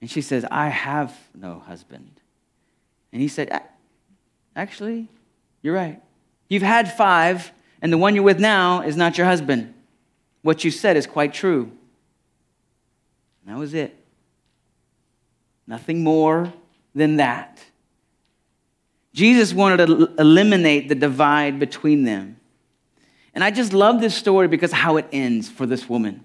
And 0.00 0.10
she 0.10 0.22
says, 0.22 0.44
I 0.50 0.68
have 0.68 1.16
no 1.34 1.58
husband. 1.60 2.20
And 3.12 3.20
he 3.20 3.28
said, 3.28 3.62
Actually, 4.56 5.08
you're 5.62 5.74
right. 5.74 6.00
You've 6.48 6.62
had 6.62 6.92
five, 6.92 7.52
and 7.80 7.92
the 7.92 7.98
one 7.98 8.14
you're 8.14 8.24
with 8.24 8.40
now 8.40 8.82
is 8.82 8.96
not 8.96 9.16
your 9.16 9.26
husband. 9.26 9.74
What 10.42 10.64
you 10.64 10.70
said 10.70 10.96
is 10.96 11.06
quite 11.06 11.32
true. 11.32 11.70
And 13.44 13.54
that 13.54 13.58
was 13.58 13.74
it. 13.74 13.96
Nothing 15.66 16.02
more 16.02 16.52
than 16.94 17.16
that. 17.16 17.64
Jesus 19.12 19.52
wanted 19.52 19.86
to 19.86 20.14
eliminate 20.18 20.88
the 20.88 20.94
divide 20.94 21.58
between 21.58 22.04
them. 22.04 22.39
And 23.34 23.44
I 23.44 23.50
just 23.50 23.72
love 23.72 24.00
this 24.00 24.14
story 24.14 24.48
because 24.48 24.72
how 24.72 24.96
it 24.96 25.06
ends 25.12 25.48
for 25.48 25.66
this 25.66 25.88
woman. 25.88 26.24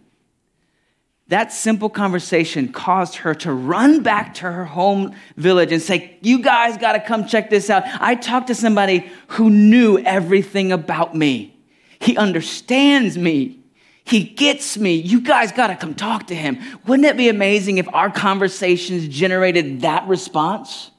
That 1.27 1.51
simple 1.51 1.89
conversation 1.89 2.71
caused 2.71 3.15
her 3.17 3.33
to 3.35 3.51
run 3.51 4.03
back 4.03 4.35
to 4.35 4.43
her 4.43 4.65
home 4.65 5.15
village 5.37 5.71
and 5.71 5.81
say, 5.81 6.17
You 6.21 6.39
guys 6.39 6.77
got 6.77 6.93
to 6.93 6.99
come 6.99 7.25
check 7.25 7.49
this 7.49 7.69
out. 7.69 7.83
I 7.99 8.13
talked 8.15 8.47
to 8.47 8.55
somebody 8.55 9.09
who 9.29 9.49
knew 9.49 9.97
everything 9.97 10.71
about 10.71 11.15
me. 11.15 11.57
He 11.99 12.15
understands 12.15 13.17
me. 13.17 13.59
He 14.03 14.23
gets 14.23 14.77
me. 14.77 14.95
You 14.95 15.19
guys 15.19 15.51
got 15.51 15.67
to 15.67 15.75
come 15.75 15.95
talk 15.95 16.27
to 16.27 16.35
him. 16.35 16.59
Wouldn't 16.85 17.07
it 17.07 17.17
be 17.17 17.27
amazing 17.27 17.79
if 17.79 17.87
our 17.91 18.11
conversations 18.11 19.07
generated 19.07 19.81
that 19.81 20.07
response? 20.07 20.91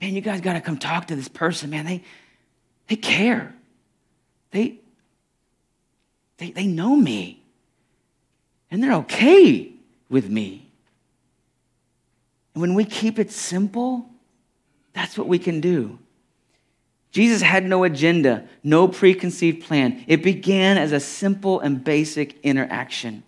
Man, 0.00 0.14
you 0.14 0.20
guys 0.20 0.40
got 0.40 0.52
to 0.52 0.60
come 0.60 0.78
talk 0.78 1.08
to 1.08 1.16
this 1.16 1.26
person, 1.26 1.70
man. 1.70 1.84
They, 1.84 2.04
they 2.86 2.94
care. 2.94 3.52
They, 4.52 4.78
they, 6.38 6.50
they 6.50 6.66
know 6.66 6.96
me 6.96 7.42
and 8.70 8.82
they're 8.82 8.94
okay 8.94 9.72
with 10.08 10.28
me. 10.28 10.70
And 12.54 12.60
when 12.60 12.74
we 12.74 12.84
keep 12.84 13.18
it 13.18 13.30
simple, 13.30 14.06
that's 14.92 15.18
what 15.18 15.28
we 15.28 15.38
can 15.38 15.60
do. 15.60 15.98
Jesus 17.12 17.40
had 17.40 17.64
no 17.64 17.84
agenda, 17.84 18.46
no 18.62 18.88
preconceived 18.88 19.62
plan. 19.62 20.04
It 20.06 20.22
began 20.22 20.76
as 20.76 20.92
a 20.92 21.00
simple 21.00 21.60
and 21.60 21.82
basic 21.82 22.38
interaction. 22.42 23.22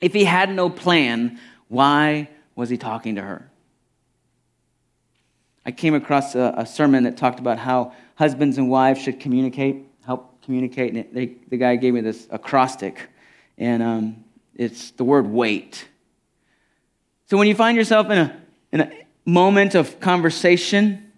If 0.00 0.14
he 0.14 0.24
had 0.24 0.54
no 0.54 0.70
plan, 0.70 1.38
why 1.68 2.30
was 2.54 2.70
he 2.70 2.78
talking 2.78 3.16
to 3.16 3.22
her? 3.22 3.50
I 5.66 5.70
came 5.70 5.94
across 5.94 6.34
a, 6.34 6.54
a 6.56 6.64
sermon 6.64 7.04
that 7.04 7.16
talked 7.16 7.38
about 7.38 7.58
how 7.58 7.92
husbands 8.14 8.56
and 8.56 8.70
wives 8.70 9.02
should 9.02 9.20
communicate, 9.20 9.86
communicate. 10.50 10.92
And 10.92 11.06
they, 11.12 11.36
the 11.48 11.56
guy 11.56 11.76
gave 11.76 11.94
me 11.94 12.00
this 12.00 12.26
acrostic. 12.28 13.08
And 13.56 13.82
um, 13.84 14.24
it's 14.56 14.90
the 14.90 15.04
word 15.04 15.28
wait. 15.28 15.86
So 17.26 17.36
when 17.36 17.46
you 17.46 17.54
find 17.54 17.76
yourself 17.76 18.10
in 18.10 18.18
a, 18.18 18.40
in 18.72 18.80
a 18.80 18.90
moment 19.24 19.76
of 19.76 20.00
conversation, 20.00 21.12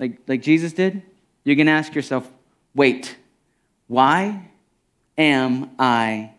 like, 0.00 0.18
like 0.26 0.42
Jesus 0.42 0.72
did, 0.72 1.02
you're 1.44 1.54
going 1.54 1.66
to 1.68 1.72
ask 1.72 1.94
yourself, 1.94 2.28
wait, 2.74 3.16
why 3.86 4.50
am 5.16 5.70
I 5.78 6.32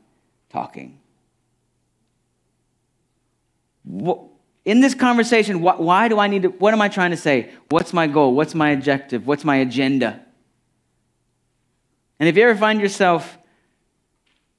talking? 0.49 0.99
In 4.65 4.81
this 4.81 4.93
conversation, 4.93 5.61
why 5.61 6.09
do 6.09 6.19
I 6.19 6.27
need 6.27 6.41
to, 6.41 6.49
what 6.49 6.73
am 6.73 6.81
I 6.81 6.89
trying 6.89 7.11
to 7.11 7.17
say? 7.17 7.49
What's 7.69 7.93
my 7.93 8.07
goal? 8.07 8.35
What's 8.35 8.53
my 8.53 8.71
objective? 8.71 9.25
What's 9.25 9.45
my 9.45 9.55
agenda? 9.55 10.25
And 12.21 12.29
if 12.29 12.37
you 12.37 12.43
ever 12.43 12.55
find 12.55 12.79
yourself 12.79 13.35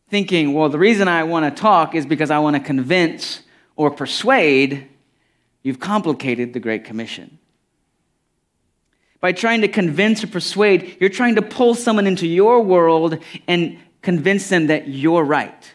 thinking, 0.09 0.53
well, 0.53 0.69
the 0.69 0.81
reason 0.81 1.07
I 1.07 1.23
want 1.23 1.45
to 1.45 1.63
talk 1.63 1.95
is 1.95 2.05
because 2.05 2.29
I 2.29 2.41
want 2.41 2.57
to 2.57 2.61
convince 2.61 3.41
or 3.77 3.93
persuade, 3.93 4.89
you've 5.63 5.79
complicated 5.79 6.55
the 6.55 6.59
Great 6.59 6.83
Commission. 6.83 7.39
By 9.21 9.31
trying 9.31 9.61
to 9.61 9.69
convince 9.69 10.25
or 10.25 10.27
persuade, 10.27 10.97
you're 10.99 11.09
trying 11.09 11.37
to 11.37 11.43
pull 11.43 11.77
someone 11.77 12.09
into 12.09 12.27
your 12.27 12.61
world 12.61 13.19
and 13.47 13.79
convince 14.03 14.49
them 14.49 14.67
that 14.67 14.89
you're 14.89 15.23
right. 15.23 15.73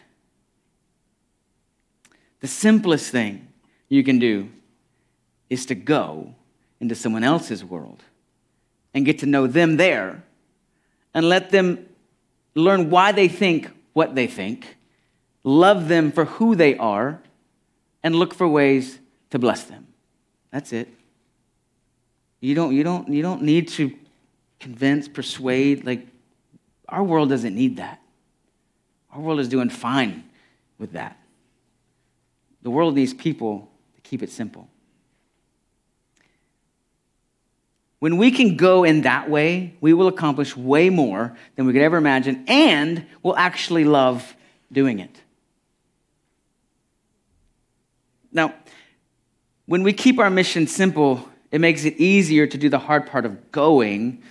The 2.40 2.48
simplest 2.48 3.10
thing 3.10 3.48
you 3.88 4.04
can 4.04 4.18
do 4.18 4.50
is 5.48 5.64
to 5.64 5.74
go 5.74 6.34
into 6.80 6.94
someone 6.94 7.24
else's 7.24 7.64
world 7.64 8.04
and 8.92 9.06
get 9.06 9.20
to 9.20 9.26
know 9.26 9.46
them 9.46 9.78
there 9.78 10.22
and 11.14 11.28
let 11.28 11.50
them 11.50 11.86
learn 12.54 12.90
why 12.90 13.12
they 13.12 13.28
think 13.28 13.70
what 13.92 14.14
they 14.14 14.26
think, 14.26 14.76
love 15.42 15.88
them 15.88 16.12
for 16.12 16.24
who 16.24 16.54
they 16.54 16.76
are, 16.76 17.20
and 18.02 18.14
look 18.14 18.32
for 18.32 18.46
ways 18.46 18.98
to 19.30 19.38
bless 19.38 19.64
them. 19.64 19.86
That's 20.52 20.72
it. 20.72 20.88
You 22.40 22.54
don't, 22.54 22.72
you 22.72 22.84
don't, 22.84 23.08
you 23.08 23.22
don't 23.22 23.42
need 23.42 23.68
to 23.70 23.92
convince, 24.60 25.08
persuade. 25.08 25.84
Like, 25.84 26.06
our 26.88 27.02
world 27.02 27.28
doesn't 27.28 27.54
need 27.54 27.78
that. 27.78 28.00
Our 29.12 29.20
world 29.20 29.40
is 29.40 29.48
doing 29.48 29.68
fine 29.68 30.24
with 30.78 30.92
that. 30.92 31.18
The 32.62 32.70
world 32.70 32.94
needs 32.94 33.12
people 33.12 33.68
to 33.96 34.00
keep 34.02 34.22
it 34.22 34.30
simple. 34.30 34.68
When 38.00 38.16
we 38.16 38.30
can 38.30 38.56
go 38.56 38.84
in 38.84 39.02
that 39.02 39.28
way, 39.28 39.74
we 39.80 39.92
will 39.92 40.06
accomplish 40.06 40.56
way 40.56 40.88
more 40.88 41.36
than 41.56 41.66
we 41.66 41.72
could 41.72 41.82
ever 41.82 41.96
imagine, 41.96 42.44
and 42.46 43.06
we'll 43.22 43.36
actually 43.36 43.84
love 43.84 44.36
doing 44.70 45.00
it. 45.00 45.20
Now, 48.30 48.54
when 49.66 49.82
we 49.82 49.92
keep 49.92 50.18
our 50.18 50.30
mission 50.30 50.66
simple, 50.66 51.28
it 51.50 51.60
makes 51.60 51.84
it 51.84 51.96
easier 51.96 52.46
to 52.46 52.56
do 52.56 52.68
the 52.68 52.78
hard 52.78 53.06
part 53.06 53.26
of 53.26 53.50
going. 53.50 54.22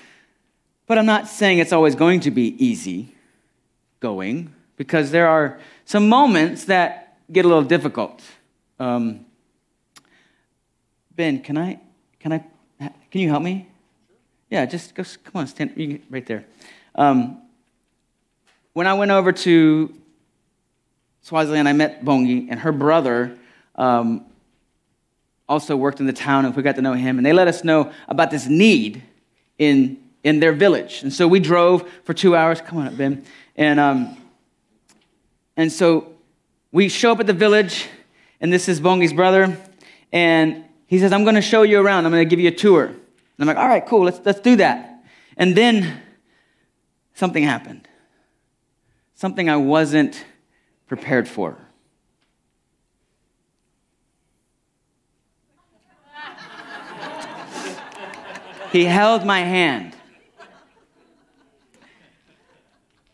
But 0.85 0.97
I'm 0.97 1.05
not 1.05 1.27
saying 1.27 1.57
it's 1.57 1.73
always 1.73 1.95
going 1.95 2.21
to 2.21 2.31
be 2.31 2.55
easy 2.63 3.13
going, 3.99 4.53
because 4.77 5.11
there 5.11 5.27
are 5.27 5.59
some 5.83 6.07
moments 6.07 6.65
that 6.65 7.17
get 7.31 7.43
a 7.43 7.47
little 7.47 7.63
difficult. 7.63 8.21
Um, 8.79 9.25
ben, 11.15 11.41
can 11.41 11.57
I, 11.57 11.81
can 12.19 12.31
I, 12.31 12.45
can 13.17 13.23
you 13.23 13.29
help 13.29 13.41
me? 13.41 13.67
Yeah, 14.51 14.67
just 14.67 14.93
go, 14.93 15.03
come 15.23 15.41
on, 15.41 15.47
stand 15.47 16.03
right 16.11 16.23
there. 16.27 16.45
Um, 16.93 17.41
when 18.73 18.85
I 18.85 18.93
went 18.93 19.09
over 19.09 19.31
to 19.31 19.91
Swaziland, 21.21 21.67
I 21.67 21.73
met 21.73 22.05
Bongi, 22.05 22.45
and 22.47 22.59
her 22.59 22.71
brother 22.71 23.35
um, 23.73 24.23
also 25.49 25.75
worked 25.75 25.99
in 25.99 26.05
the 26.05 26.13
town, 26.13 26.45
and 26.45 26.55
we 26.55 26.61
got 26.61 26.75
to 26.75 26.83
know 26.83 26.93
him. 26.93 27.17
And 27.17 27.25
they 27.25 27.33
let 27.33 27.47
us 27.47 27.63
know 27.63 27.91
about 28.07 28.29
this 28.29 28.45
need 28.45 29.01
in, 29.57 29.97
in 30.23 30.39
their 30.39 30.53
village. 30.53 31.01
And 31.01 31.11
so 31.11 31.27
we 31.27 31.39
drove 31.39 31.89
for 32.03 32.13
two 32.13 32.35
hours. 32.35 32.61
Come 32.61 32.77
on 32.77 32.85
up, 32.85 32.97
Ben. 32.97 33.25
And, 33.55 33.79
um, 33.79 34.15
and 35.55 35.71
so 35.71 36.13
we 36.71 36.87
show 36.87 37.13
up 37.13 37.19
at 37.19 37.25
the 37.25 37.33
village, 37.33 37.87
and 38.39 38.53
this 38.53 38.69
is 38.69 38.79
Bongi's 38.79 39.11
brother. 39.11 39.57
And 40.11 40.65
he 40.85 40.99
says, 40.99 41.11
I'm 41.11 41.23
going 41.23 41.33
to 41.33 41.41
show 41.41 41.63
you 41.63 41.81
around. 41.81 42.05
I'm 42.05 42.11
going 42.11 42.23
to 42.23 42.29
give 42.29 42.39
you 42.39 42.49
a 42.49 42.55
tour. 42.55 42.93
And 43.37 43.47
I'm 43.49 43.55
like, 43.55 43.63
all 43.63 43.69
right, 43.69 43.85
cool, 43.85 44.03
let's, 44.03 44.19
let's 44.25 44.39
do 44.39 44.55
that. 44.55 45.03
And 45.35 45.55
then 45.55 46.01
something 47.13 47.43
happened. 47.43 47.87
Something 49.13 49.49
I 49.49 49.57
wasn't 49.57 50.25
prepared 50.87 51.27
for. 51.27 51.57
He 58.71 58.83
held 58.83 59.25
my 59.25 59.39
hand. 59.39 59.95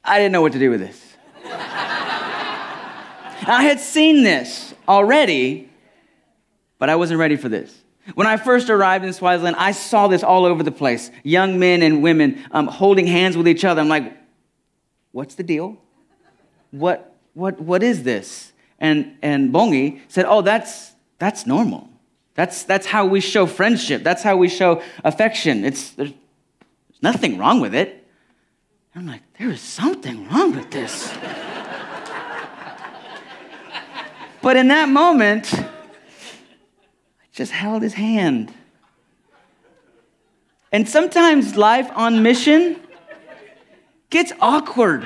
I 0.04 0.18
didn't 0.18 0.32
know 0.32 0.42
what 0.42 0.54
to 0.54 0.60
do 0.60 0.70
with 0.70 0.80
this. 0.80 1.00
I 3.46 3.64
had 3.64 3.80
seen 3.80 4.24
this 4.24 4.74
already, 4.88 5.70
but 6.80 6.90
I 6.90 6.96
wasn't 6.96 7.20
ready 7.20 7.36
for 7.36 7.50
this. 7.50 7.83
When 8.16 8.28
I 8.28 8.36
first 8.38 8.70
arrived 8.70 9.06
in 9.06 9.14
Swaziland, 9.14 9.56
I 9.58 9.72
saw 9.72 10.08
this 10.08 10.24
all 10.24 10.46
over 10.46 10.62
the 10.62 10.72
place 10.72 11.10
young 11.24 11.58
men 11.58 11.82
and 11.82 12.04
women 12.04 12.44
um, 12.52 12.68
holding 12.68 13.08
hands 13.08 13.38
with 13.38 13.48
each 13.48 13.64
other. 13.64 13.80
I'm 13.82 13.88
like, 13.88 14.18
what's 15.12 15.36
the 15.36 15.44
deal? 15.44 15.78
What, 16.72 17.16
what, 17.34 17.62
what 17.62 17.82
is 17.82 18.04
this? 18.04 18.52
And, 18.80 19.16
and 19.22 19.54
Bongi 19.54 20.02
said, 20.10 20.26
oh, 20.28 20.42
that's, 20.42 20.92
that's 21.18 21.48
normal. 21.48 21.88
That's, 22.36 22.64
that's 22.64 22.86
how 22.88 23.06
we 23.06 23.22
show 23.22 23.46
friendship. 23.46 24.04
That's 24.04 24.24
how 24.24 24.36
we 24.36 24.50
show 24.50 24.82
affection. 25.04 25.64
It's, 25.64 25.92
there's 25.92 26.12
nothing 27.02 27.38
wrong 27.38 27.62
with 27.62 27.74
it. 27.74 28.06
I'm 28.96 29.08
like, 29.08 29.22
there 29.40 29.50
is 29.50 29.62
something 29.62 30.28
wrong 30.30 30.56
with 30.56 30.70
this. 30.72 31.12
but 34.42 34.58
in 34.58 34.68
that 34.68 34.90
moment, 34.90 35.54
just 37.34 37.52
held 37.52 37.82
his 37.82 37.96
hand. 37.96 38.54
And 40.72 40.88
sometimes 40.88 41.56
life 41.56 41.90
on 41.94 42.24
mission 42.24 42.80
gets 44.10 44.32
awkward. 44.40 45.06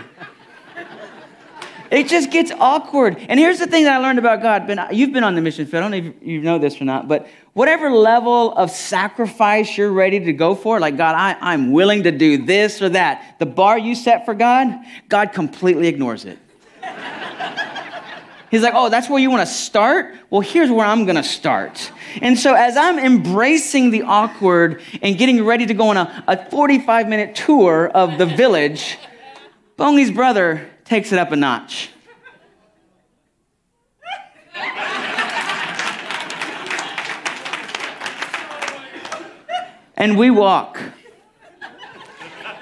It 1.89 2.09
just 2.09 2.31
gets 2.31 2.51
awkward. 2.51 3.17
And 3.17 3.39
here's 3.39 3.59
the 3.59 3.67
thing 3.67 3.85
that 3.85 3.93
I 3.93 3.97
learned 3.97 4.19
about 4.19 4.41
God. 4.41 4.67
Ben, 4.67 4.87
you've 4.91 5.13
been 5.13 5.23
on 5.23 5.35
the 5.35 5.41
mission 5.41 5.65
field. 5.65 5.83
I 5.83 5.89
don't 5.89 5.91
know 5.91 6.09
if 6.09 6.21
you 6.21 6.41
know 6.41 6.57
this 6.57 6.81
or 6.81 6.83
not, 6.83 7.07
but 7.07 7.27
whatever 7.53 7.89
level 7.89 8.53
of 8.53 8.71
sacrifice 8.71 9.77
you're 9.77 9.91
ready 9.91 10.19
to 10.19 10.33
go 10.33 10.53
for, 10.53 10.81
like, 10.81 10.97
God, 10.97 11.15
I, 11.15 11.37
I'm 11.39 11.71
willing 11.71 12.03
to 12.03 12.11
do 12.11 12.45
this 12.45 12.81
or 12.81 12.89
that, 12.89 13.37
the 13.39 13.45
bar 13.45 13.79
you 13.79 13.95
set 13.95 14.25
for 14.25 14.33
God, 14.33 14.77
God 15.07 15.31
completely 15.31 15.87
ignores 15.87 16.25
it. 16.25 16.37
He's 18.49 18.61
like, 18.61 18.73
oh, 18.75 18.89
that's 18.89 19.09
where 19.09 19.19
you 19.19 19.29
want 19.29 19.41
to 19.47 19.53
start? 19.53 20.15
Well, 20.29 20.41
here's 20.41 20.71
where 20.71 20.85
I'm 20.85 21.05
going 21.05 21.17
to 21.17 21.23
start. 21.23 21.91
And 22.21 22.39
so, 22.39 22.53
as 22.53 22.77
I'm 22.77 22.97
embracing 22.97 23.91
the 23.91 24.03
awkward 24.03 24.81
and 25.01 25.17
getting 25.17 25.43
ready 25.43 25.65
to 25.65 25.73
go 25.73 25.89
on 25.89 25.97
a, 25.97 26.23
a 26.27 26.49
45 26.49 27.09
minute 27.09 27.35
tour 27.35 27.89
of 27.89 28.17
the 28.17 28.25
village, 28.25 28.97
Bongi's 29.77 30.11
brother 30.11 30.69
takes 30.85 31.11
it 31.11 31.19
up 31.19 31.31
a 31.31 31.35
notch. 31.35 31.89
and 39.97 40.17
we 40.17 40.29
walk. 40.29 40.79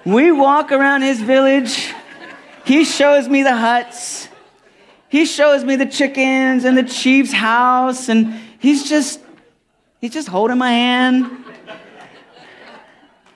We 0.06 0.32
walk 0.32 0.71
around 0.71 1.02
his 1.02 1.21
village. 1.21 1.93
He 2.63 2.86
shows 2.86 3.28
me 3.28 3.43
the 3.43 3.56
huts. 3.56 4.14
He 5.15 5.23
shows 5.23 5.63
me 5.63 5.78
the 5.78 5.86
chickens 5.86 6.65
and 6.65 6.78
the 6.78 6.84
chief's 6.84 7.32
house, 7.32 8.10
and 8.10 8.38
he's 8.60 8.89
just 8.89 9.21
he's 10.01 10.12
just 10.12 10.28
holding 10.28 10.58
my 10.58 10.71
hand. 10.71 11.45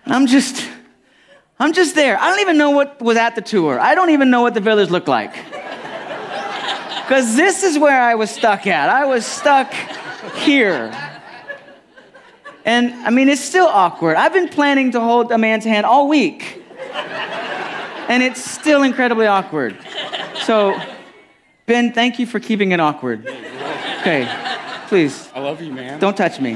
I'm 0.06 0.28
just 0.28 0.68
I'm 1.58 1.72
just 1.72 1.96
there. 1.96 2.20
I 2.20 2.32
don't 2.32 2.42
even 2.42 2.58
know 2.58 2.72
what 2.72 3.02
was 3.02 3.16
at 3.16 3.36
the 3.36 3.42
tour. 3.42 3.80
I 3.80 3.96
don't 3.96 4.10
even 4.10 4.30
know 4.30 4.42
what 4.42 4.56
the 4.56 4.60
village 4.60 4.90
looked 4.90 5.08
like. 5.08 5.34
Because 7.06 7.38
this 7.38 7.64
is 7.64 7.80
where 7.80 8.02
I 8.02 8.16
was 8.16 8.30
stuck 8.30 8.68
at. 8.68 8.90
I 8.90 9.06
was 9.06 9.26
stuck 9.26 9.74
here. 10.36 10.92
And 12.66 12.94
I 13.08 13.10
mean, 13.10 13.30
it's 13.30 13.40
still 13.40 13.68
awkward. 13.68 14.18
I've 14.18 14.34
been 14.34 14.50
planning 14.50 14.92
to 14.92 15.00
hold 15.00 15.32
a 15.32 15.38
man's 15.38 15.64
hand 15.64 15.86
all 15.86 16.10
week. 16.10 16.62
And 18.10 18.22
it's 18.22 18.44
still 18.44 18.84
incredibly 18.84 19.28
awkward. 19.28 19.78
So, 20.44 20.78
Ben, 21.70 21.94
thank 21.94 22.18
you 22.18 22.26
for 22.26 22.40
keeping 22.40 22.72
it 22.72 22.80
awkward. 22.80 23.28
Okay, 24.00 24.28
please. 24.88 25.30
I 25.36 25.40
love 25.40 25.62
you, 25.62 25.72
man. 25.72 26.00
Don't 26.00 26.18
touch 26.18 26.40
me. 26.40 26.56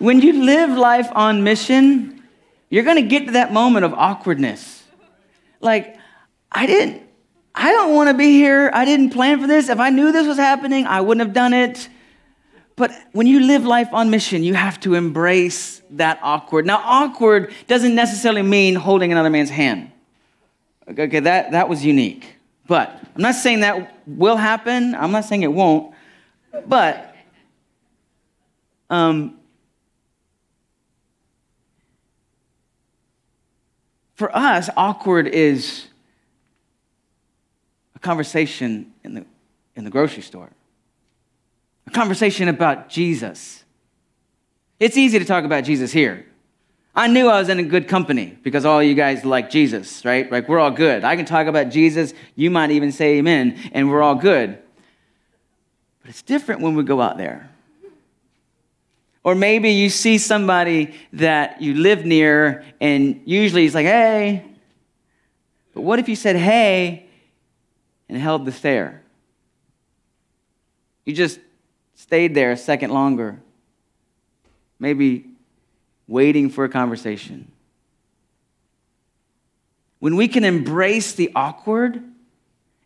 When 0.00 0.20
you 0.20 0.44
live 0.44 0.70
life 0.70 1.06
on 1.14 1.44
mission, 1.44 2.24
you're 2.68 2.82
going 2.82 2.96
to 2.96 3.08
get 3.08 3.26
to 3.26 3.32
that 3.34 3.52
moment 3.52 3.84
of 3.84 3.94
awkwardness. 3.94 4.82
like, 5.60 5.96
I 6.50 6.66
didn't, 6.66 7.04
I 7.54 7.70
don't 7.70 7.94
want 7.94 8.08
to 8.08 8.14
be 8.14 8.32
here. 8.32 8.72
I 8.74 8.84
didn't 8.84 9.10
plan 9.10 9.40
for 9.40 9.46
this. 9.46 9.68
If 9.68 9.78
I 9.78 9.90
knew 9.90 10.10
this 10.10 10.26
was 10.26 10.36
happening, 10.36 10.84
I 10.84 11.00
wouldn't 11.00 11.24
have 11.24 11.32
done 11.32 11.52
it. 11.52 11.90
But 12.76 12.92
when 13.12 13.26
you 13.26 13.40
live 13.40 13.64
life 13.64 13.88
on 13.92 14.10
mission, 14.10 14.42
you 14.42 14.54
have 14.54 14.80
to 14.80 14.94
embrace 14.94 15.80
that 15.90 16.18
awkward. 16.22 16.66
Now, 16.66 16.82
awkward 16.84 17.52
doesn't 17.68 17.94
necessarily 17.94 18.42
mean 18.42 18.74
holding 18.74 19.12
another 19.12 19.30
man's 19.30 19.50
hand. 19.50 19.92
Okay, 20.88 21.20
that, 21.20 21.52
that 21.52 21.68
was 21.68 21.84
unique. 21.84 22.36
But 22.66 22.90
I'm 23.14 23.22
not 23.22 23.36
saying 23.36 23.60
that 23.60 23.96
will 24.08 24.36
happen. 24.36 24.94
I'm 24.94 25.12
not 25.12 25.24
saying 25.24 25.42
it 25.42 25.52
won't. 25.52 25.94
But 26.66 27.14
um, 28.90 29.38
for 34.14 34.34
us, 34.36 34.68
awkward 34.76 35.28
is 35.28 35.86
a 37.94 38.00
conversation 38.00 38.92
in 39.04 39.14
the, 39.14 39.26
in 39.76 39.84
the 39.84 39.90
grocery 39.90 40.22
store 40.22 40.50
a 41.86 41.90
conversation 41.90 42.48
about 42.48 42.88
Jesus. 42.88 43.64
It's 44.80 44.96
easy 44.96 45.18
to 45.18 45.24
talk 45.24 45.44
about 45.44 45.64
Jesus 45.64 45.92
here. 45.92 46.26
I 46.96 47.08
knew 47.08 47.28
I 47.28 47.38
was 47.40 47.48
in 47.48 47.58
a 47.58 47.64
good 47.64 47.88
company 47.88 48.38
because 48.42 48.64
all 48.64 48.82
you 48.82 48.94
guys 48.94 49.24
like 49.24 49.50
Jesus, 49.50 50.04
right? 50.04 50.30
Like 50.30 50.48
we're 50.48 50.60
all 50.60 50.70
good. 50.70 51.02
I 51.02 51.16
can 51.16 51.24
talk 51.24 51.46
about 51.48 51.70
Jesus. 51.70 52.14
You 52.36 52.50
might 52.50 52.70
even 52.70 52.92
say 52.92 53.18
amen, 53.18 53.58
and 53.72 53.90
we're 53.90 54.02
all 54.02 54.14
good. 54.14 54.58
But 56.02 56.10
it's 56.10 56.22
different 56.22 56.60
when 56.60 56.76
we 56.76 56.84
go 56.84 57.00
out 57.00 57.16
there. 57.16 57.50
Or 59.24 59.34
maybe 59.34 59.70
you 59.70 59.88
see 59.88 60.18
somebody 60.18 60.94
that 61.14 61.62
you 61.62 61.74
live 61.74 62.04
near, 62.04 62.62
and 62.80 63.22
usually 63.24 63.62
he's 63.62 63.74
like, 63.74 63.86
hey. 63.86 64.44
But 65.72 65.80
what 65.80 65.98
if 65.98 66.08
you 66.08 66.14
said, 66.14 66.36
hey, 66.36 67.06
and 68.08 68.18
held 68.18 68.44
the 68.44 68.52
stare? 68.52 69.02
You 71.06 71.14
just 71.14 71.40
stayed 71.94 72.34
there 72.34 72.52
a 72.52 72.56
second 72.56 72.90
longer, 72.90 73.40
maybe 74.78 75.26
waiting 76.06 76.50
for 76.50 76.64
a 76.64 76.68
conversation. 76.68 77.50
When 79.98 80.16
we 80.16 80.28
can 80.28 80.44
embrace 80.44 81.12
the 81.12 81.32
awkward 81.34 82.02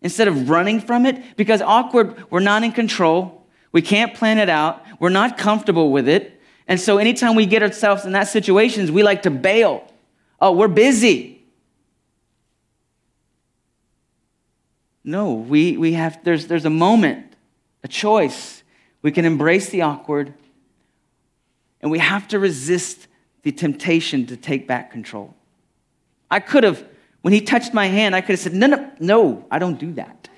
instead 0.00 0.28
of 0.28 0.48
running 0.48 0.80
from 0.80 1.04
it, 1.06 1.36
because 1.36 1.60
awkward, 1.60 2.30
we're 2.30 2.40
not 2.40 2.62
in 2.62 2.72
control, 2.72 3.46
we 3.72 3.82
can't 3.82 4.14
plan 4.14 4.38
it 4.38 4.48
out, 4.48 4.84
we're 5.00 5.08
not 5.08 5.36
comfortable 5.36 5.90
with 5.90 6.08
it. 6.08 6.40
And 6.68 6.78
so 6.78 6.98
anytime 6.98 7.34
we 7.34 7.46
get 7.46 7.62
ourselves 7.62 8.04
in 8.04 8.12
that 8.12 8.28
situations, 8.28 8.90
we 8.90 9.02
like 9.02 9.22
to 9.22 9.30
bail. 9.30 9.90
Oh, 10.40 10.52
we're 10.52 10.68
busy. 10.68 11.42
No, 15.02 15.34
we, 15.34 15.76
we 15.76 15.94
have, 15.94 16.22
there's, 16.22 16.46
there's 16.46 16.66
a 16.66 16.70
moment, 16.70 17.34
a 17.82 17.88
choice 17.88 18.57
we 19.02 19.12
can 19.12 19.24
embrace 19.24 19.70
the 19.70 19.82
awkward, 19.82 20.34
and 21.80 21.90
we 21.90 21.98
have 21.98 22.28
to 22.28 22.38
resist 22.38 23.06
the 23.42 23.52
temptation 23.52 24.26
to 24.26 24.36
take 24.36 24.66
back 24.66 24.90
control. 24.90 25.34
I 26.30 26.40
could 26.40 26.64
have, 26.64 26.84
when 27.22 27.32
he 27.32 27.40
touched 27.40 27.72
my 27.72 27.86
hand, 27.86 28.14
I 28.14 28.20
could 28.20 28.30
have 28.30 28.40
said, 28.40 28.54
No, 28.54 28.66
no, 28.66 28.90
no, 28.98 29.46
I 29.50 29.58
don't 29.58 29.78
do 29.78 29.92
that. 29.92 30.28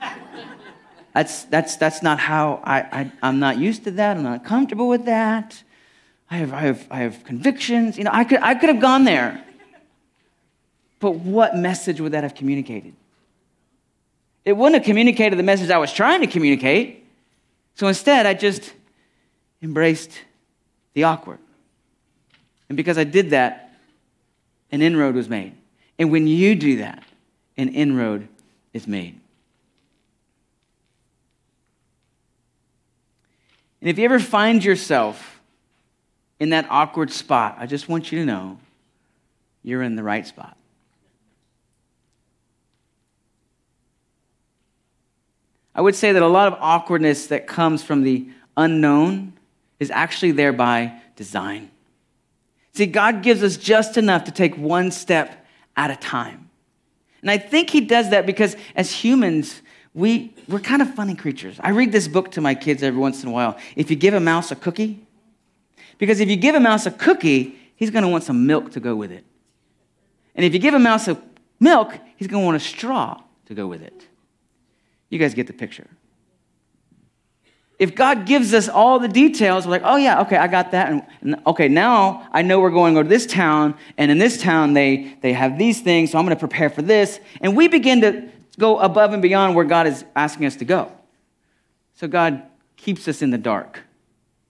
that's, 1.14 1.44
that's, 1.44 1.76
that's 1.76 2.02
not 2.02 2.18
how 2.18 2.60
I, 2.64 2.80
I, 2.80 3.12
I'm 3.22 3.38
not 3.38 3.58
used 3.58 3.84
to 3.84 3.90
that. 3.92 4.16
I'm 4.16 4.22
not 4.22 4.44
comfortable 4.44 4.88
with 4.88 5.04
that. 5.06 5.62
I 6.30 6.36
have, 6.36 6.52
I 6.52 6.60
have, 6.60 6.86
I 6.90 6.98
have 7.00 7.24
convictions. 7.24 7.98
You 7.98 8.04
know, 8.04 8.10
I 8.12 8.24
could, 8.24 8.40
I 8.40 8.54
could 8.54 8.68
have 8.68 8.80
gone 8.80 9.04
there. 9.04 9.44
But 11.00 11.16
what 11.16 11.56
message 11.56 12.00
would 12.00 12.12
that 12.12 12.22
have 12.22 12.34
communicated? 12.34 12.94
It 14.44 14.54
wouldn't 14.54 14.76
have 14.76 14.86
communicated 14.86 15.38
the 15.38 15.42
message 15.42 15.70
I 15.70 15.78
was 15.78 15.92
trying 15.92 16.20
to 16.20 16.26
communicate. 16.26 17.03
So 17.74 17.88
instead, 17.88 18.26
I 18.26 18.34
just 18.34 18.72
embraced 19.62 20.12
the 20.92 21.04
awkward. 21.04 21.38
And 22.68 22.76
because 22.76 22.98
I 22.98 23.04
did 23.04 23.30
that, 23.30 23.74
an 24.70 24.82
inroad 24.82 25.14
was 25.14 25.28
made. 25.28 25.54
And 25.98 26.10
when 26.10 26.26
you 26.26 26.54
do 26.54 26.78
that, 26.78 27.02
an 27.56 27.68
inroad 27.68 28.28
is 28.72 28.86
made. 28.86 29.18
And 33.80 33.90
if 33.90 33.98
you 33.98 34.04
ever 34.06 34.18
find 34.18 34.64
yourself 34.64 35.40
in 36.40 36.50
that 36.50 36.66
awkward 36.70 37.12
spot, 37.12 37.56
I 37.58 37.66
just 37.66 37.88
want 37.88 38.10
you 38.10 38.20
to 38.20 38.24
know 38.24 38.58
you're 39.62 39.82
in 39.82 39.94
the 39.94 40.02
right 40.02 40.26
spot. 40.26 40.56
I 45.74 45.80
would 45.80 45.94
say 45.94 46.12
that 46.12 46.22
a 46.22 46.28
lot 46.28 46.52
of 46.52 46.58
awkwardness 46.60 47.26
that 47.28 47.46
comes 47.46 47.82
from 47.82 48.02
the 48.02 48.28
unknown 48.56 49.32
is 49.80 49.90
actually 49.90 50.32
there 50.32 50.52
by 50.52 51.00
design. 51.16 51.70
See, 52.74 52.86
God 52.86 53.22
gives 53.22 53.42
us 53.42 53.56
just 53.56 53.96
enough 53.96 54.24
to 54.24 54.32
take 54.32 54.56
one 54.56 54.90
step 54.90 55.46
at 55.76 55.90
a 55.90 55.96
time. 55.96 56.50
And 57.22 57.30
I 57.30 57.38
think 57.38 57.70
He 57.70 57.80
does 57.80 58.10
that 58.10 58.26
because 58.26 58.56
as 58.76 58.92
humans, 58.92 59.62
we, 59.94 60.34
we're 60.48 60.60
kind 60.60 60.82
of 60.82 60.92
funny 60.94 61.14
creatures. 61.14 61.58
I 61.60 61.70
read 61.70 61.92
this 61.92 62.08
book 62.08 62.32
to 62.32 62.40
my 62.40 62.54
kids 62.54 62.82
every 62.82 63.00
once 63.00 63.22
in 63.22 63.28
a 63.28 63.32
while. 63.32 63.56
If 63.76 63.90
you 63.90 63.96
give 63.96 64.14
a 64.14 64.20
mouse 64.20 64.50
a 64.50 64.56
cookie, 64.56 65.06
because 65.98 66.20
if 66.20 66.28
you 66.28 66.36
give 66.36 66.54
a 66.54 66.60
mouse 66.60 66.86
a 66.86 66.90
cookie, 66.90 67.56
he's 67.76 67.90
going 67.90 68.02
to 68.02 68.08
want 68.08 68.24
some 68.24 68.46
milk 68.46 68.72
to 68.72 68.80
go 68.80 68.96
with 68.96 69.12
it. 69.12 69.24
And 70.34 70.44
if 70.44 70.52
you 70.52 70.58
give 70.58 70.74
a 70.74 70.78
mouse 70.78 71.06
a 71.06 71.20
milk, 71.60 71.96
he's 72.16 72.26
going 72.26 72.42
to 72.42 72.44
want 72.44 72.56
a 72.56 72.60
straw 72.60 73.22
to 73.46 73.54
go 73.54 73.66
with 73.66 73.82
it. 73.82 74.06
You 75.14 75.20
guys 75.20 75.32
get 75.32 75.46
the 75.46 75.52
picture. 75.52 75.86
If 77.78 77.94
God 77.94 78.26
gives 78.26 78.52
us 78.52 78.68
all 78.68 78.98
the 78.98 79.06
details, 79.06 79.64
we're 79.64 79.70
like, 79.70 79.82
oh, 79.84 79.94
yeah, 79.94 80.22
okay, 80.22 80.36
I 80.36 80.48
got 80.48 80.72
that. 80.72 80.90
And, 80.90 81.06
and 81.20 81.36
okay, 81.46 81.68
now 81.68 82.26
I 82.32 82.42
know 82.42 82.58
we're 82.58 82.70
going 82.70 82.94
go 82.94 83.02
to 83.04 83.08
this 83.08 83.24
town, 83.24 83.76
and 83.96 84.10
in 84.10 84.18
this 84.18 84.42
town 84.42 84.72
they, 84.72 85.16
they 85.20 85.32
have 85.32 85.56
these 85.56 85.80
things, 85.80 86.10
so 86.10 86.18
I'm 86.18 86.24
going 86.24 86.36
to 86.36 86.40
prepare 86.40 86.68
for 86.68 86.82
this. 86.82 87.20
And 87.40 87.56
we 87.56 87.68
begin 87.68 88.00
to 88.00 88.28
go 88.58 88.80
above 88.80 89.12
and 89.12 89.22
beyond 89.22 89.54
where 89.54 89.64
God 89.64 89.86
is 89.86 90.04
asking 90.16 90.46
us 90.46 90.56
to 90.56 90.64
go. 90.64 90.90
So 91.94 92.08
God 92.08 92.42
keeps 92.76 93.06
us 93.06 93.22
in 93.22 93.30
the 93.30 93.38
dark 93.38 93.82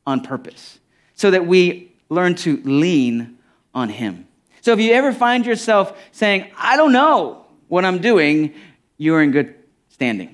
on 0.07 0.22
purpose 0.22 0.79
so 1.14 1.31
that 1.31 1.46
we 1.46 1.92
learn 2.09 2.37
to 2.37 2.57
lean 2.64 3.37
on 3.74 3.90
Him. 3.90 4.27
So 4.62 4.72
if 4.72 4.81
you 4.81 4.94
ever 4.94 5.12
find 5.12 5.44
yourself 5.44 5.94
saying, 6.11 6.50
I 6.57 6.79
don't 6.79 6.92
know 6.92 7.44
what 7.68 7.85
I'm 7.85 7.98
doing, 7.98 8.55
you're 8.96 9.22
in 9.22 9.31
good 9.31 9.55
standing. 9.90 10.34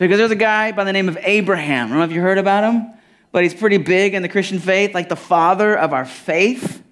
Because 0.00 0.16
there's 0.16 0.30
a 0.30 0.36
guy 0.36 0.72
by 0.72 0.84
the 0.84 0.94
name 0.94 1.10
of 1.10 1.18
Abraham. 1.20 1.88
I 1.88 1.90
don't 1.90 1.98
know 1.98 2.04
if 2.04 2.12
you 2.12 2.22
heard 2.22 2.38
about 2.38 2.64
him, 2.64 2.90
but 3.32 3.42
he's 3.42 3.52
pretty 3.52 3.76
big 3.76 4.14
in 4.14 4.22
the 4.22 4.30
Christian 4.30 4.58
faith, 4.58 4.94
like 4.94 5.10
the 5.10 5.14
father 5.14 5.76
of 5.76 5.92
our 5.92 6.06
faith. 6.06 6.82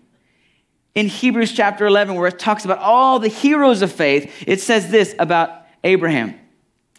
In 0.95 1.07
Hebrews 1.07 1.53
chapter 1.53 1.87
11, 1.87 2.17
where 2.17 2.29
it 2.29 2.39
talks 2.39 2.67
about 2.67 2.81
all 2.81 3.19
the 3.19 3.29
heroes 3.29 3.81
of 3.81 3.91
faith, 3.91 4.45
it 4.47 4.61
says 4.61 4.91
this 4.91 5.15
about 5.19 5.51
Abraham. 5.85 6.39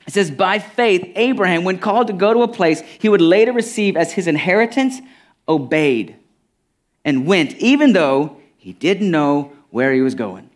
It 0.08 0.14
says, 0.14 0.32
By 0.32 0.58
faith, 0.58 1.12
Abraham, 1.16 1.64
when 1.64 1.78
called 1.78 2.08
to 2.08 2.14
go 2.14 2.34
to 2.34 2.42
a 2.42 2.48
place 2.48 2.82
he 2.98 3.08
would 3.08 3.22
later 3.22 3.54
receive 3.54 3.96
as 3.96 4.12
his 4.12 4.26
inheritance, 4.26 5.00
obeyed 5.48 6.16
and 7.06 7.28
went, 7.28 7.56
even 7.58 7.94
though 7.94 8.38
he 8.58 8.74
didn't 8.74 9.12
know 9.12 9.52
where 9.70 9.94
he 9.94 10.02
was 10.02 10.16
going. 10.16 10.50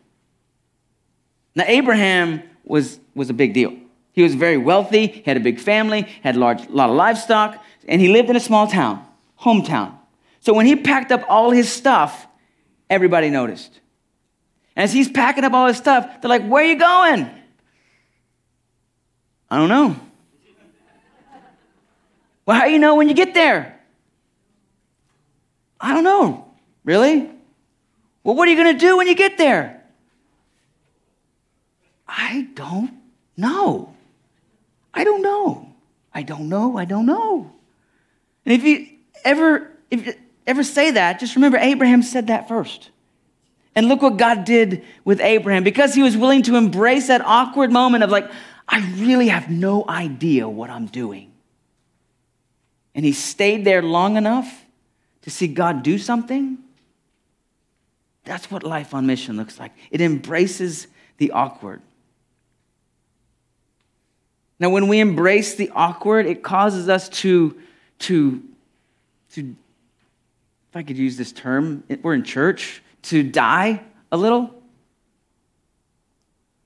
Now, 1.54 1.66
Abraham 1.68 2.42
was, 2.64 3.00
was 3.14 3.30
a 3.30 3.34
big 3.34 3.54
deal. 3.54 3.83
He 4.14 4.22
was 4.22 4.36
very 4.36 4.58
wealthy, 4.58 5.08
he 5.08 5.24
had 5.26 5.38
a 5.38 5.42
big 5.42 5.60
family, 5.60 6.04
had 6.22 6.36
a 6.36 6.40
large, 6.40 6.70
lot 6.70 6.90
of 6.90 6.96
livestock, 6.96 7.64
and 7.88 8.00
he 8.00 8.10
lived 8.10 8.30
in 8.30 8.36
a 8.36 8.40
small 8.40 8.68
town, 8.68 9.06
hometown. 9.42 9.98
So 10.40 10.54
when 10.54 10.66
he 10.66 10.76
packed 10.76 11.12
up 11.12 11.24
all 11.28 11.52
his 11.52 11.72
stuff, 11.72 12.28
everybody 12.90 13.30
noticed. 13.30 13.80
As 14.76 14.94
he's 14.94 15.10
packing 15.10 15.44
up 15.44 15.54
all 15.54 15.68
his 15.68 15.78
stuff, 15.78 16.22
they're 16.22 16.30
like, 16.30 16.48
Where 16.48 16.64
are 16.64 16.68
you 16.68 16.78
going? 16.78 17.30
I 19.50 19.58
don't 19.58 19.70
know. 19.70 19.96
Well, 22.46 22.60
how 22.60 22.66
do 22.66 22.72
you 22.72 22.80
know 22.80 22.96
when 22.96 23.08
you 23.08 23.14
get 23.14 23.34
there? 23.34 23.80
I 25.80 25.94
don't 25.94 26.04
know. 26.04 26.54
Really? 26.84 27.30
Well, 28.24 28.36
what 28.36 28.48
are 28.48 28.52
you 28.52 28.58
going 28.58 28.78
to 28.78 28.80
do 28.80 28.98
when 28.98 29.08
you 29.08 29.16
get 29.16 29.38
there? 29.38 29.84
I 32.06 32.50
don't 32.54 32.92
know. 33.38 33.93
I 34.94 35.04
don't 35.04 35.22
know. 35.22 35.74
I 36.14 36.24
don't 36.24 36.50
know. 36.50 36.78
I 36.78 36.86
don't 36.86 37.06
know. 37.06 37.52
And 38.46 38.54
if 38.54 38.64
you 38.64 38.88
ever, 39.24 39.72
if 39.90 40.06
you 40.06 40.14
ever 40.46 40.64
say 40.64 40.92
that, 40.92 41.20
just 41.20 41.36
remember 41.36 41.58
Abraham 41.58 42.04
said 42.04 42.28
that 42.28 42.48
first. 42.48 42.90
And 43.76 43.88
look 43.88 44.02
what 44.02 44.18
God 44.18 44.46
did 44.46 44.84
with 45.04 45.20
Abraham 45.20 45.64
because 45.64 45.96
he 45.96 46.04
was 46.04 46.16
willing 46.16 46.44
to 46.44 46.56
embrace 46.56 47.08
that 47.08 47.22
awkward 47.22 47.72
moment 47.72 48.04
of 48.04 48.12
like, 48.12 48.30
I 48.68 48.80
really 48.98 49.30
have 49.30 49.50
no 49.50 49.84
idea 49.88 50.48
what 50.48 50.70
I'm 50.70 50.86
doing. 50.86 51.32
And 52.94 53.04
he 53.04 53.12
stayed 53.12 53.66
there 53.66 53.82
long 53.82 54.16
enough 54.18 54.64
to 55.24 55.32
see 55.32 55.48
God 55.48 55.82
do 55.82 55.98
something. 55.98 56.60
That's 58.26 58.52
what 58.52 58.64
life 58.64 58.94
on 58.94 59.08
mission 59.08 59.36
looks 59.36 59.60
like. 59.60 59.72
It 59.90 60.02
embraces 60.02 60.88
the 61.18 61.32
awkward. 61.32 61.82
Now, 64.64 64.70
when 64.70 64.88
we 64.88 65.02
embrace 65.02 65.56
the 65.56 65.70
awkward, 65.76 66.26
it 66.26 66.42
causes 66.42 66.88
us 66.88 67.10
to, 67.10 67.60
to, 68.00 68.42
to, 69.34 69.42
if 70.70 70.76
I 70.78 70.84
could 70.84 70.98
use 70.98 71.18
this 71.18 71.34
term, 71.34 71.84
we're 72.02 72.14
in 72.14 72.24
church, 72.24 72.82
to 73.02 73.24
die 73.24 73.84
a 74.10 74.16
little. 74.16 74.56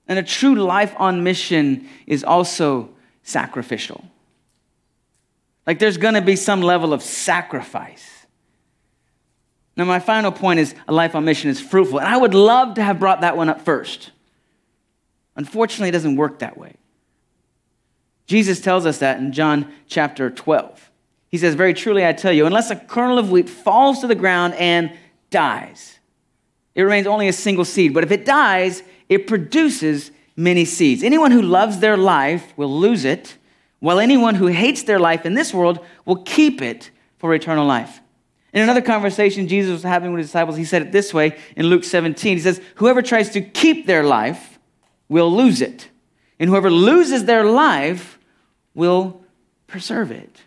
And 0.07 0.19
a 0.19 0.21
true 0.21 0.53
life 0.53 0.93
on 0.97 1.23
mission 1.23 1.89
is 2.05 2.23
also 2.23 2.89
sacrificial. 3.23 4.05
Like 5.65 5.79
there's 5.79 5.97
going 5.97 6.13
to 6.13 6.21
be 6.21 6.35
some 6.35 6.61
level 6.61 6.93
of 6.93 7.01
sacrifice. 7.01 8.27
Now, 9.75 9.85
my 9.85 9.97
final 9.97 10.31
point 10.31 10.59
is 10.59 10.75
a 10.87 10.93
life 10.93 11.15
on 11.15 11.25
mission 11.25 11.49
is 11.49 11.59
fruitful. 11.59 11.97
And 11.97 12.07
I 12.07 12.17
would 12.17 12.35
love 12.35 12.75
to 12.75 12.83
have 12.83 12.99
brought 12.99 13.21
that 13.21 13.35
one 13.35 13.49
up 13.49 13.61
first. 13.61 14.11
Unfortunately, 15.35 15.89
it 15.89 15.93
doesn't 15.93 16.15
work 16.15 16.37
that 16.37 16.59
way. 16.59 16.75
Jesus 18.27 18.59
tells 18.59 18.85
us 18.85 18.99
that 18.99 19.19
in 19.19 19.31
John 19.31 19.73
chapter 19.87 20.29
12. 20.29 20.91
He 21.29 21.37
says, 21.37 21.55
Very 21.55 21.73
truly, 21.73 22.05
I 22.05 22.13
tell 22.13 22.31
you, 22.31 22.45
unless 22.45 22.69
a 22.69 22.75
kernel 22.75 23.17
of 23.17 23.31
wheat 23.31 23.49
falls 23.49 23.99
to 23.99 24.07
the 24.07 24.15
ground 24.15 24.53
and 24.55 24.95
dies, 25.29 25.99
it 26.75 26.83
remains 26.83 27.07
only 27.07 27.27
a 27.27 27.33
single 27.33 27.65
seed. 27.65 27.93
But 27.93 28.03
if 28.03 28.11
it 28.11 28.25
dies, 28.25 28.83
it 29.09 29.27
produces 29.27 30.11
many 30.35 30.65
seeds. 30.65 31.03
Anyone 31.03 31.31
who 31.31 31.41
loves 31.41 31.79
their 31.79 31.97
life 31.97 32.53
will 32.57 32.79
lose 32.79 33.03
it, 33.03 33.37
while 33.79 33.99
anyone 33.99 34.35
who 34.35 34.47
hates 34.47 34.83
their 34.83 34.99
life 34.99 35.25
in 35.25 35.33
this 35.33 35.53
world 35.53 35.83
will 36.05 36.23
keep 36.23 36.61
it 36.61 36.91
for 37.17 37.33
eternal 37.33 37.65
life. 37.65 38.01
In 38.53 38.61
another 38.61 38.81
conversation 38.81 39.47
Jesus 39.47 39.71
was 39.71 39.83
having 39.83 40.11
with 40.11 40.19
his 40.19 40.27
disciples, 40.27 40.57
he 40.57 40.65
said 40.65 40.81
it 40.81 40.91
this 40.91 41.13
way 41.13 41.37
in 41.55 41.67
Luke 41.67 41.83
17. 41.83 42.37
He 42.37 42.41
says, 42.41 42.61
Whoever 42.75 43.01
tries 43.01 43.29
to 43.31 43.41
keep 43.41 43.85
their 43.85 44.03
life 44.03 44.59
will 45.09 45.31
lose 45.31 45.61
it, 45.61 45.89
and 46.39 46.49
whoever 46.49 46.69
loses 46.69 47.25
their 47.25 47.45
life 47.45 48.16
will 48.77 49.19
preserve 49.65 50.11
it. 50.11 50.43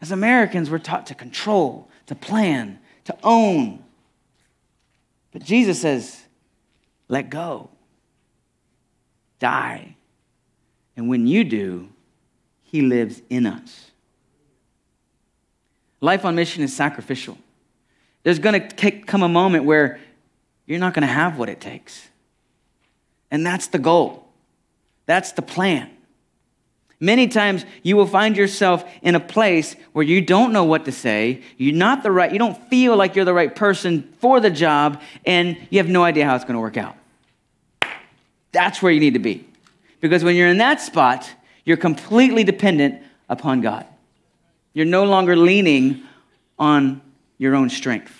As 0.00 0.12
Americans, 0.12 0.70
we're 0.70 0.78
taught 0.78 1.08
to 1.08 1.14
control, 1.14 1.88
to 2.06 2.14
plan, 2.14 2.78
to 3.04 3.16
own. 3.22 3.84
But 5.32 5.42
Jesus 5.42 5.80
says, 5.80 6.22
let 7.08 7.30
go, 7.30 7.68
die. 9.40 9.96
And 10.96 11.08
when 11.08 11.26
you 11.26 11.42
do, 11.42 11.88
He 12.62 12.80
lives 12.80 13.20
in 13.28 13.44
us. 13.44 13.90
Life 16.00 16.24
on 16.24 16.36
mission 16.36 16.62
is 16.62 16.74
sacrificial. 16.74 17.36
There's 18.22 18.38
going 18.38 18.68
to 18.68 18.90
come 19.02 19.24
a 19.24 19.28
moment 19.28 19.64
where 19.64 19.98
you're 20.66 20.78
not 20.78 20.94
going 20.94 21.06
to 21.06 21.12
have 21.12 21.38
what 21.38 21.48
it 21.48 21.60
takes. 21.60 22.08
And 23.32 23.44
that's 23.44 23.66
the 23.66 23.80
goal, 23.80 24.28
that's 25.06 25.32
the 25.32 25.42
plan. 25.42 25.90
Many 27.02 27.26
times 27.26 27.66
you 27.82 27.96
will 27.96 28.06
find 28.06 28.36
yourself 28.36 28.88
in 29.02 29.16
a 29.16 29.20
place 29.20 29.74
where 29.92 30.04
you 30.04 30.20
don't 30.20 30.52
know 30.52 30.62
what 30.62 30.84
to 30.84 30.92
say, 30.92 31.42
you're 31.56 31.74
not 31.74 32.04
the 32.04 32.12
right, 32.12 32.30
you 32.30 32.38
don't 32.38 32.56
feel 32.68 32.96
like 32.96 33.16
you're 33.16 33.24
the 33.24 33.34
right 33.34 33.52
person 33.52 34.04
for 34.20 34.38
the 34.38 34.50
job, 34.50 35.02
and 35.26 35.58
you 35.68 35.80
have 35.80 35.88
no 35.88 36.04
idea 36.04 36.24
how 36.24 36.36
it's 36.36 36.44
going 36.44 36.54
to 36.54 36.60
work 36.60 36.76
out. 36.76 36.94
That's 38.52 38.80
where 38.80 38.92
you 38.92 39.00
need 39.00 39.14
to 39.14 39.18
be. 39.18 39.44
Because 40.00 40.22
when 40.22 40.36
you're 40.36 40.46
in 40.46 40.58
that 40.58 40.80
spot, 40.80 41.28
you're 41.64 41.76
completely 41.76 42.44
dependent 42.44 43.02
upon 43.28 43.62
God. 43.62 43.84
You're 44.72 44.86
no 44.86 45.02
longer 45.02 45.34
leaning 45.34 46.04
on 46.56 47.02
your 47.36 47.56
own 47.56 47.68
strength. 47.68 48.14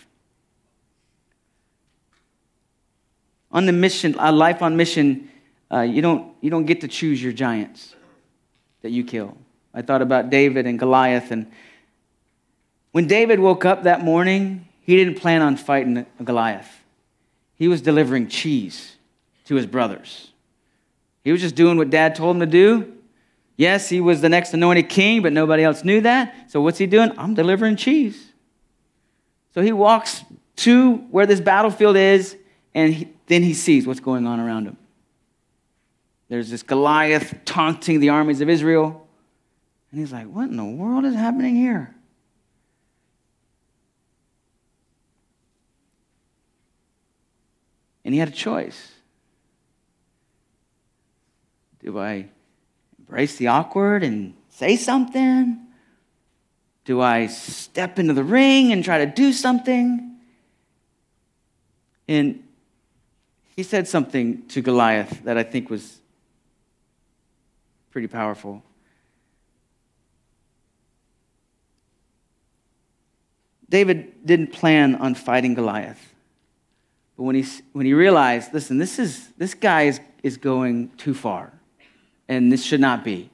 On 3.53 3.65
the 3.65 3.73
mission, 3.73 4.17
a 4.19 4.33
life 4.33 4.61
on 4.61 4.77
mission, 4.77 5.31
uh, 5.71 5.83
you, 5.83 6.03
don't, 6.03 6.35
you 6.41 6.51
don't 6.51 6.67
get 6.67 6.81
to 6.81 6.89
choose 6.89 7.23
your 7.23 7.33
giants 7.33 7.95
that 8.83 8.91
you 8.91 9.05
kill. 9.05 9.37
I 9.75 9.83
thought 9.83 10.03
about 10.03 10.31
David 10.31 10.67
and 10.67 10.79
Goliath. 10.79 11.31
And 11.31 11.51
when 12.93 13.07
David 13.07 13.41
woke 13.41 13.65
up 13.65 13.85
that 13.85 14.03
morning, 14.03 14.69
he 14.81 14.97
didn't 14.97 15.15
plan 15.15 15.43
on 15.43 15.57
fighting 15.57 16.05
Goliath. 16.23 16.69
He 17.55 17.69
was 17.69 17.81
delivering 17.81 18.29
cheese 18.29 18.97
to 19.47 19.55
his 19.55 19.67
brothers. 19.67 20.33
He 21.25 21.33
was 21.33 21.41
just 21.41 21.55
doing 21.55 21.79
what 21.79 21.91
dad 21.91 22.15
told 22.15 22.37
him 22.37 22.41
to 22.41 22.47
do. 22.47 22.93
Yes, 23.57 23.89
he 23.89 24.01
was 24.01 24.21
the 24.21 24.29
next 24.29 24.53
anointed 24.55 24.89
king, 24.89 25.23
but 25.23 25.33
nobody 25.33 25.63
else 25.63 25.85
knew 25.85 26.01
that. 26.01 26.51
So 26.51 26.61
what's 26.61 26.79
he 26.79 26.87
doing? 26.87 27.13
I'm 27.17 27.35
delivering 27.35 27.77
cheese. 27.77 28.33
So 29.55 29.63
he 29.63 29.73
walks 29.73 30.25
to 30.57 30.97
where 31.11 31.27
this 31.27 31.41
battlefield 31.41 31.97
is, 31.97 32.37
and 32.75 32.93
he, 32.93 33.09
then 33.27 33.43
he 33.43 33.55
sees 33.55 33.87
what's 33.87 34.01
going 34.01 34.27
on 34.27 34.41
around 34.41 34.67
him. 34.67 34.77
There's 36.33 36.49
this 36.49 36.63
Goliath 36.63 37.45
taunting 37.45 38.01
the 38.01 38.09
armies 38.09 38.41
of 38.41 38.49
Israel. 38.49 39.07
And 39.91 40.01
he's 40.01 40.15
like, 40.15 40.29
What 40.29 40.49
in 40.49 40.57
the 40.57 40.65
world 40.65 41.05
is 41.05 41.15
happening 41.15 41.57
here? 41.57 41.95
And 48.03 48.15
he 48.15 48.19
had 48.19 48.31
a 48.31 48.33
choice. 48.33 48.93
Do 51.85 51.99
I 51.99 52.31
embrace 52.99 53.37
the 53.37 53.49
awkward 53.49 54.03
and 54.03 54.33
say 54.49 54.77
something? 54.77 55.61
Do 56.87 57.03
I 57.03 57.27
step 57.27 57.99
into 57.99 58.15
the 58.15 58.25
ring 58.25 58.73
and 58.73 58.83
try 58.83 59.05
to 59.05 59.07
do 59.07 59.35
something? 59.35 60.17
And 62.09 62.43
he 63.55 63.63
said 63.63 63.87
something 63.87 64.47
to 64.47 64.63
Goliath 64.63 65.25
that 65.25 65.37
I 65.37 65.43
think 65.43 65.69
was 65.69 65.99
pretty 67.93 68.09
powerful. 68.09 68.63
David 73.69 74.27
didn't 74.27 74.53
plan 74.53 74.95
on 74.97 75.15
fighting 75.15 75.55
Goliath. 75.55 76.15
But 77.17 77.25
when 77.25 77.37
he, 77.37 77.45
when 77.73 77.87
he 77.87 77.93
realized, 77.93 78.53
listen, 78.53 78.79
this, 78.79 78.99
is, 78.99 79.29
this 79.37 79.55
guy 79.55 79.83
is, 79.83 80.01
is 80.23 80.39
going 80.39 80.91
too 80.97 81.15
far, 81.15 81.53
and 82.29 82.51
this 82.51 82.65
should 82.65 82.81
not 82.81 83.05
be. 83.05 83.31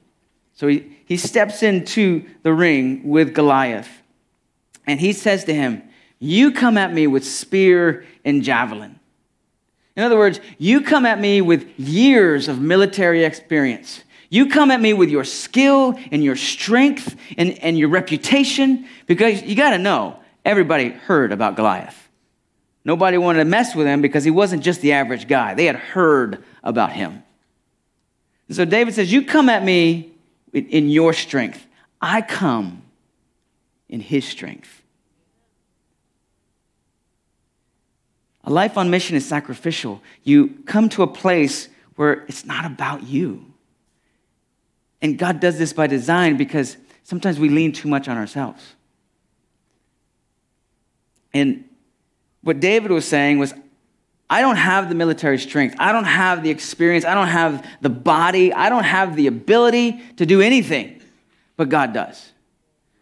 So 0.53 0.67
he, 0.67 0.97
he 1.05 1.15
steps 1.15 1.63
into 1.63 2.25
the 2.43 2.53
ring 2.53 3.07
with 3.07 3.33
Goliath, 3.33 3.89
and 4.85 4.99
he 4.99 5.13
says 5.13 5.45
to 5.45 5.53
him, 5.53 5.83
You 6.19 6.51
come 6.51 6.77
at 6.77 6.93
me 6.93 7.07
with 7.07 7.25
spear 7.25 8.05
and 8.25 8.43
javelin. 8.43 8.99
In 9.95 10.03
other 10.03 10.17
words, 10.17 10.39
you 10.57 10.81
come 10.81 11.05
at 11.05 11.19
me 11.19 11.41
with 11.41 11.77
years 11.79 12.47
of 12.47 12.59
military 12.59 13.23
experience. 13.23 14.03
You 14.29 14.47
come 14.47 14.69
at 14.69 14.79
me 14.79 14.93
with 14.93 15.09
your 15.09 15.23
skill 15.23 15.97
and 16.11 16.23
your 16.23 16.35
strength 16.35 17.15
and, 17.37 17.57
and 17.59 17.77
your 17.77 17.89
reputation 17.89 18.87
because 19.07 19.41
you 19.41 19.55
got 19.55 19.71
to 19.71 19.79
know 19.79 20.19
everybody 20.45 20.89
heard 20.89 21.31
about 21.31 21.55
Goliath. 21.55 22.09
Nobody 22.85 23.17
wanted 23.17 23.39
to 23.39 23.45
mess 23.45 23.75
with 23.75 23.87
him 23.87 24.01
because 24.01 24.23
he 24.23 24.31
wasn't 24.31 24.63
just 24.63 24.81
the 24.81 24.93
average 24.93 25.27
guy. 25.27 25.55
They 25.55 25.65
had 25.65 25.75
heard 25.75 26.43
about 26.63 26.91
him. 26.91 27.23
And 28.47 28.55
so 28.55 28.65
David 28.65 28.93
says, 28.93 29.11
You 29.11 29.25
come 29.25 29.49
at 29.49 29.63
me 29.63 30.11
in 30.53 30.89
your 30.89 31.13
strength. 31.13 31.65
I 32.01 32.21
come 32.21 32.83
in 33.89 33.99
his 33.99 34.25
strength. 34.25 34.81
A 38.43 38.49
life 38.49 38.77
on 38.77 38.89
mission 38.89 39.15
is 39.15 39.27
sacrificial. 39.27 40.01
You 40.23 40.49
come 40.65 40.89
to 40.89 41.03
a 41.03 41.07
place 41.07 41.67
where 41.95 42.25
it's 42.27 42.45
not 42.45 42.65
about 42.65 43.03
you. 43.03 43.48
And 45.01 45.17
God 45.17 45.39
does 45.39 45.57
this 45.57 45.73
by 45.73 45.87
design 45.87 46.37
because 46.37 46.77
sometimes 47.03 47.39
we 47.39 47.49
lean 47.49 47.71
too 47.71 47.87
much 47.87 48.07
on 48.07 48.17
ourselves. 48.17 48.75
And 51.33 51.65
what 52.41 52.59
David 52.59 52.91
was 52.91 53.07
saying 53.07 53.39
was, 53.39 53.53
I 54.29 54.41
don't 54.41 54.57
have 54.57 54.89
the 54.89 54.95
military 54.95 55.39
strength. 55.39 55.75
I 55.79 55.91
don't 55.91 56.03
have 56.05 56.43
the 56.43 56.49
experience. 56.49 57.03
I 57.03 57.15
don't 57.15 57.27
have 57.27 57.65
the 57.81 57.89
body. 57.89 58.53
I 58.53 58.69
don't 58.69 58.83
have 58.83 59.15
the 59.15 59.27
ability 59.27 60.01
to 60.17 60.25
do 60.25 60.41
anything, 60.41 61.01
but 61.57 61.69
God 61.69 61.93
does. 61.93 62.31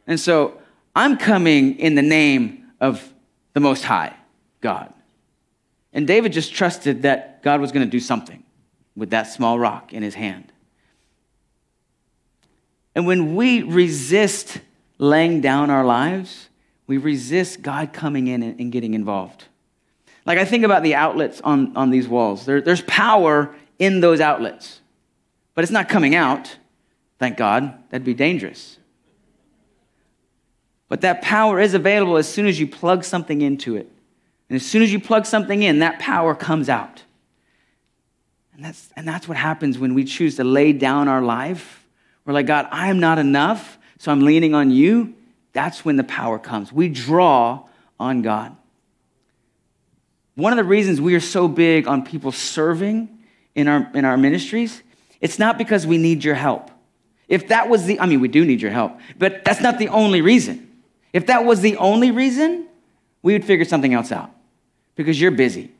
And 0.06 0.20
so 0.20 0.62
I'm 0.96 1.18
coming 1.18 1.80
in 1.80 1.96
the 1.96 2.02
name 2.02 2.72
of 2.80 3.14
the 3.54 3.60
Most 3.60 3.84
High, 3.84 4.16
God. 4.62 4.94
And 5.92 6.08
David 6.08 6.32
just 6.32 6.54
trusted 6.54 7.02
that 7.02 7.44
God 7.44 7.60
was 7.60 7.72
going 7.72 7.86
to 7.86 7.92
do 7.92 8.00
something 8.00 8.44
with 8.96 9.10
that 9.10 9.24
small 9.24 9.60
rock 9.60 9.94
in 9.94 10.04
his 10.04 10.16
hand. 10.16 10.52
And 12.98 13.06
when 13.06 13.36
we 13.36 13.62
resist 13.62 14.60
laying 14.98 15.40
down 15.40 15.70
our 15.70 15.86
lives, 15.86 16.50
we 16.88 16.98
resist 16.98 17.62
God 17.62 17.94
coming 17.94 18.26
in 18.26 18.42
and 18.42 18.72
getting 18.72 18.96
involved. 18.96 19.46
Like 20.26 20.40
I 20.40 20.46
think 20.46 20.64
about 20.66 20.82
the 20.82 20.96
outlets 20.96 21.40
on, 21.42 21.78
on 21.78 21.92
these 21.92 22.08
walls. 22.08 22.48
There, 22.48 22.60
there's 22.60 22.82
power 22.82 23.54
in 23.78 24.00
those 24.00 24.20
outlets, 24.20 24.82
but 25.54 25.64
it's 25.64 25.72
not 25.72 25.90
coming 25.90 26.16
out. 26.16 26.58
Thank 27.20 27.38
God. 27.38 27.72
That'd 27.92 28.04
be 28.04 28.16
dangerous. 28.16 28.80
But 30.90 31.02
that 31.02 31.22
power 31.22 31.60
is 31.60 31.76
available 31.76 32.18
as 32.18 32.28
soon 32.28 32.48
as 32.48 32.60
you 32.60 32.66
plug 32.66 33.04
something 33.04 33.44
into 33.44 33.76
it. 33.76 33.92
And 34.50 34.56
as 34.56 34.66
soon 34.66 34.82
as 34.82 34.92
you 34.92 35.00
plug 35.00 35.28
something 35.28 35.62
in, 35.62 35.80
that 35.80 36.00
power 36.00 36.34
comes 36.34 36.68
out. 36.68 37.04
And 38.56 38.66
that's, 38.66 38.90
and 38.96 39.08
that's 39.08 39.28
what 39.28 39.38
happens 39.38 39.78
when 39.78 39.94
we 39.94 40.04
choose 40.04 40.38
to 40.38 40.44
lay 40.44 40.74
down 40.74 41.08
our 41.08 41.22
life. 41.22 41.84
We're 42.28 42.34
like, 42.34 42.46
God, 42.46 42.68
I 42.72 42.90
am 42.90 43.00
not 43.00 43.20
enough, 43.20 43.80
so 44.00 44.12
I'm 44.12 44.20
leaning 44.20 44.54
on 44.54 44.70
you. 44.70 45.16
That's 45.54 45.86
when 45.86 45.96
the 45.96 46.04
power 46.04 46.38
comes. 46.38 46.74
We 46.74 46.90
draw 46.90 47.64
on 47.98 48.22
God. 48.22 48.56
One 50.36 50.52
of 50.52 50.58
the 50.58 50.66
reasons 50.66 51.00
we 51.00 51.16
are 51.16 51.22
so 51.22 51.48
big 51.48 51.88
on 51.88 52.04
people 52.04 52.34
serving 52.34 53.18
in 53.56 53.70
our, 53.70 53.90
in 53.96 54.04
our 54.04 54.18
ministries, 54.18 54.84
it's 55.22 55.40
not 55.40 55.58
because 55.58 55.88
we 55.88 55.98
need 55.98 56.26
your 56.26 56.36
help. 56.36 56.70
If 57.30 57.48
that 57.48 57.70
was 57.70 57.86
the, 57.86 57.98
I 58.00 58.06
mean, 58.06 58.20
we 58.20 58.28
do 58.28 58.44
need 58.44 58.62
your 58.62 58.72
help, 58.72 59.00
but 59.18 59.46
that's 59.46 59.62
not 59.62 59.80
the 59.80 59.88
only 59.88 60.22
reason. 60.22 60.68
If 61.14 61.28
that 61.28 61.46
was 61.46 61.62
the 61.62 61.78
only 61.78 62.12
reason, 62.12 62.68
we 63.24 63.34
would 63.34 63.46
figure 63.46 63.66
something 63.66 63.94
else 63.94 64.12
out 64.12 64.32
because 64.96 65.20
you're 65.20 65.32
busy. 65.32 65.72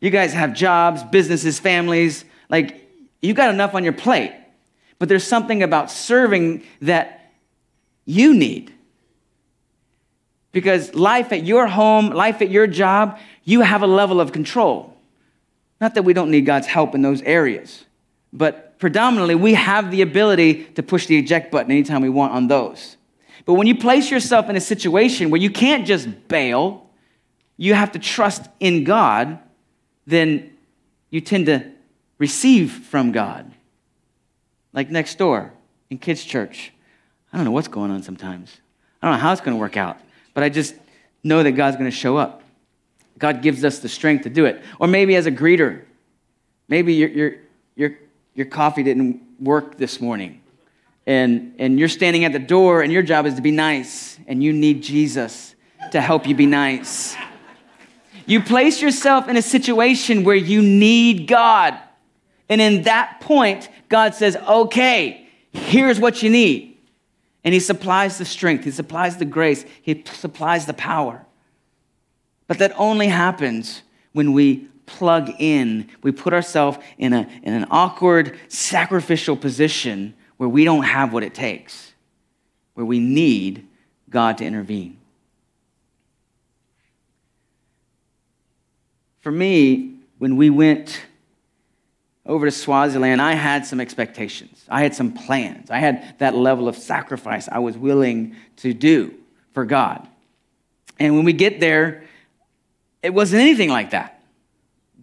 You 0.00 0.10
guys 0.10 0.34
have 0.34 0.52
jobs, 0.52 1.02
businesses, 1.02 1.58
families. 1.58 2.26
Like, 2.50 2.88
you 3.22 3.32
got 3.32 3.48
enough 3.48 3.74
on 3.74 3.84
your 3.84 3.94
plate. 3.94 4.34
But 4.98 5.08
there's 5.08 5.26
something 5.26 5.62
about 5.62 5.90
serving 5.90 6.64
that 6.82 7.32
you 8.04 8.34
need. 8.34 8.72
Because 10.52 10.94
life 10.94 11.32
at 11.32 11.44
your 11.44 11.66
home, 11.66 12.10
life 12.10 12.42
at 12.42 12.50
your 12.50 12.66
job, 12.66 13.18
you 13.44 13.60
have 13.60 13.82
a 13.82 13.86
level 13.86 14.20
of 14.20 14.32
control. 14.32 14.96
Not 15.80 15.94
that 15.94 16.02
we 16.02 16.12
don't 16.12 16.30
need 16.30 16.46
God's 16.46 16.66
help 16.66 16.94
in 16.94 17.02
those 17.02 17.22
areas, 17.22 17.84
but 18.32 18.78
predominantly 18.78 19.34
we 19.34 19.54
have 19.54 19.90
the 19.90 20.02
ability 20.02 20.64
to 20.74 20.82
push 20.82 21.06
the 21.06 21.16
eject 21.16 21.52
button 21.52 21.70
anytime 21.70 22.02
we 22.02 22.08
want 22.08 22.32
on 22.32 22.48
those. 22.48 22.96
But 23.44 23.54
when 23.54 23.66
you 23.66 23.76
place 23.76 24.10
yourself 24.10 24.50
in 24.50 24.56
a 24.56 24.60
situation 24.60 25.30
where 25.30 25.40
you 25.40 25.50
can't 25.50 25.86
just 25.86 26.28
bail, 26.28 26.90
you 27.56 27.74
have 27.74 27.92
to 27.92 27.98
trust 27.98 28.48
in 28.58 28.84
God, 28.84 29.38
then 30.06 30.56
you 31.10 31.20
tend 31.20 31.46
to 31.46 31.70
receive 32.18 32.72
from 32.72 33.12
God. 33.12 33.50
Like 34.72 34.90
next 34.90 35.16
door 35.18 35.52
in 35.90 35.98
kids' 35.98 36.24
church. 36.24 36.72
I 37.32 37.36
don't 37.36 37.44
know 37.44 37.52
what's 37.52 37.68
going 37.68 37.90
on 37.90 38.02
sometimes. 38.02 38.60
I 39.02 39.06
don't 39.06 39.16
know 39.16 39.22
how 39.22 39.32
it's 39.32 39.40
going 39.40 39.56
to 39.56 39.60
work 39.60 39.76
out, 39.76 39.98
but 40.34 40.42
I 40.42 40.48
just 40.48 40.74
know 41.22 41.42
that 41.42 41.52
God's 41.52 41.76
going 41.76 41.90
to 41.90 41.96
show 41.96 42.16
up. 42.16 42.42
God 43.18 43.42
gives 43.42 43.64
us 43.64 43.80
the 43.80 43.88
strength 43.88 44.24
to 44.24 44.30
do 44.30 44.44
it. 44.44 44.62
Or 44.78 44.86
maybe 44.86 45.16
as 45.16 45.26
a 45.26 45.32
greeter, 45.32 45.82
maybe 46.68 46.94
your, 46.94 47.08
your, 47.08 47.34
your, 47.74 47.98
your 48.34 48.46
coffee 48.46 48.82
didn't 48.82 49.20
work 49.40 49.76
this 49.76 50.00
morning. 50.00 50.40
And, 51.06 51.54
and 51.58 51.78
you're 51.78 51.88
standing 51.88 52.24
at 52.24 52.32
the 52.32 52.38
door, 52.38 52.82
and 52.82 52.92
your 52.92 53.02
job 53.02 53.26
is 53.26 53.34
to 53.34 53.42
be 53.42 53.50
nice, 53.50 54.18
and 54.26 54.42
you 54.42 54.52
need 54.52 54.82
Jesus 54.82 55.54
to 55.92 56.00
help 56.00 56.26
you 56.26 56.34
be 56.34 56.46
nice. 56.46 57.16
You 58.26 58.42
place 58.42 58.82
yourself 58.82 59.26
in 59.26 59.36
a 59.38 59.42
situation 59.42 60.22
where 60.22 60.36
you 60.36 60.60
need 60.60 61.26
God. 61.26 61.78
And 62.48 62.60
in 62.60 62.82
that 62.82 63.20
point, 63.20 63.68
God 63.88 64.14
says, 64.14 64.36
okay, 64.36 65.28
here's 65.52 66.00
what 66.00 66.22
you 66.22 66.30
need. 66.30 66.78
And 67.44 67.54
He 67.54 67.60
supplies 67.60 68.18
the 68.18 68.24
strength, 68.24 68.64
He 68.64 68.70
supplies 68.70 69.16
the 69.16 69.24
grace, 69.24 69.64
He 69.82 70.04
supplies 70.12 70.66
the 70.66 70.74
power. 70.74 71.24
But 72.46 72.58
that 72.58 72.72
only 72.76 73.08
happens 73.08 73.82
when 74.12 74.32
we 74.32 74.68
plug 74.86 75.30
in. 75.38 75.88
We 76.02 76.12
put 76.12 76.32
ourselves 76.32 76.78
in, 76.96 77.12
a, 77.12 77.28
in 77.42 77.52
an 77.52 77.66
awkward, 77.70 78.38
sacrificial 78.48 79.36
position 79.36 80.14
where 80.38 80.48
we 80.48 80.64
don't 80.64 80.84
have 80.84 81.12
what 81.12 81.22
it 81.22 81.34
takes, 81.34 81.92
where 82.74 82.86
we 82.86 82.98
need 82.98 83.66
God 84.08 84.38
to 84.38 84.44
intervene. 84.44 84.96
For 89.20 89.30
me, 89.30 89.96
when 90.16 90.36
we 90.36 90.48
went 90.48 91.02
over 92.28 92.44
to 92.44 92.52
Swaziland, 92.52 93.22
I 93.22 93.32
had 93.32 93.64
some 93.64 93.80
expectations. 93.80 94.62
I 94.68 94.82
had 94.82 94.94
some 94.94 95.12
plans. 95.12 95.70
I 95.70 95.78
had 95.78 96.14
that 96.18 96.34
level 96.34 96.68
of 96.68 96.76
sacrifice 96.76 97.48
I 97.50 97.58
was 97.58 97.76
willing 97.76 98.36
to 98.58 98.74
do 98.74 99.14
for 99.54 99.64
God. 99.64 100.06
And 101.00 101.16
when 101.16 101.24
we 101.24 101.32
get 101.32 101.58
there, 101.58 102.04
it 103.02 103.14
wasn't 103.14 103.40
anything 103.40 103.70
like 103.70 103.90
that. 103.90 104.22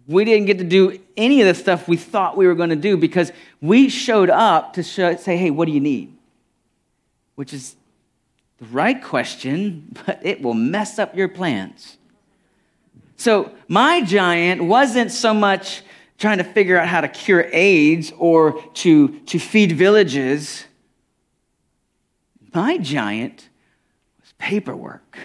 We 0.06 0.24
didn't 0.24 0.46
get 0.46 0.58
to 0.58 0.64
do 0.64 1.00
any 1.16 1.40
of 1.40 1.48
the 1.48 1.54
stuff 1.54 1.88
we 1.88 1.96
thought 1.96 2.36
we 2.36 2.46
were 2.46 2.54
going 2.54 2.70
to 2.70 2.76
do 2.76 2.96
because 2.96 3.32
we 3.60 3.88
showed 3.88 4.30
up 4.30 4.74
to 4.74 4.84
show, 4.84 5.16
say, 5.16 5.36
hey, 5.36 5.50
what 5.50 5.66
do 5.66 5.72
you 5.72 5.80
need? 5.80 6.16
Which 7.34 7.52
is 7.52 7.74
the 8.58 8.66
right 8.66 9.02
question, 9.02 9.96
but 10.06 10.24
it 10.24 10.42
will 10.42 10.54
mess 10.54 11.00
up 11.00 11.16
your 11.16 11.28
plans. 11.28 11.98
So, 13.18 13.50
my 13.66 14.02
giant 14.02 14.62
wasn't 14.62 15.10
so 15.10 15.32
much 15.32 15.82
trying 16.18 16.38
to 16.38 16.44
figure 16.44 16.78
out 16.78 16.88
how 16.88 17.00
to 17.00 17.08
cure 17.08 17.48
AIDS 17.52 18.12
or 18.18 18.62
to, 18.74 19.18
to 19.20 19.38
feed 19.38 19.72
villages. 19.72 20.64
My 22.54 22.78
giant 22.78 23.48
was 24.20 24.32
paperwork. 24.38 25.18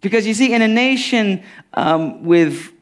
Because 0.00 0.26
you 0.26 0.34
see, 0.34 0.52
in 0.52 0.62
a 0.62 0.68
nation 0.68 1.42
um, 1.74 2.24
with 2.24 2.72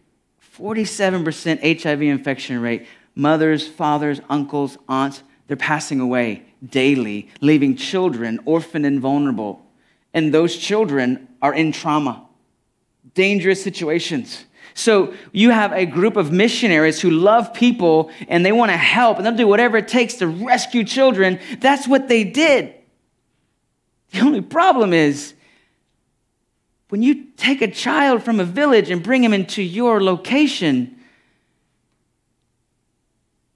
47% 0.58 1.82
HIV 1.82 2.02
infection 2.02 2.60
rate, 2.60 2.86
mothers, 3.14 3.66
fathers, 3.66 4.20
uncles, 4.28 4.78
aunts, 4.88 5.22
they're 5.46 5.56
passing 5.56 6.00
away 6.00 6.44
daily, 6.64 7.28
leaving 7.40 7.76
children 7.76 8.38
orphaned 8.44 8.86
and 8.86 9.00
vulnerable. 9.00 9.66
And 10.12 10.32
those 10.34 10.56
children 10.56 11.28
are 11.40 11.54
in 11.54 11.72
trauma, 11.72 12.26
dangerous 13.14 13.62
situations. 13.62 14.44
So 14.74 15.14
you 15.32 15.50
have 15.50 15.72
a 15.72 15.86
group 15.86 16.16
of 16.16 16.32
missionaries 16.32 17.00
who 17.00 17.10
love 17.10 17.52
people 17.54 18.10
and 18.28 18.44
they 18.44 18.52
want 18.52 18.70
to 18.70 18.76
help 18.76 19.16
and 19.16 19.26
they'll 19.26 19.36
do 19.36 19.46
whatever 19.46 19.76
it 19.78 19.88
takes 19.88 20.14
to 20.14 20.26
rescue 20.26 20.84
children. 20.84 21.38
That's 21.60 21.86
what 21.88 22.08
they 22.08 22.24
did. 22.24 22.74
The 24.12 24.20
only 24.20 24.40
problem 24.40 24.92
is 24.92 25.34
when 26.88 27.02
you 27.02 27.26
take 27.36 27.62
a 27.62 27.70
child 27.70 28.22
from 28.22 28.40
a 28.40 28.44
village 28.44 28.90
and 28.90 29.02
bring 29.02 29.22
him 29.22 29.32
into 29.32 29.62
your 29.62 30.02
location, 30.02 30.96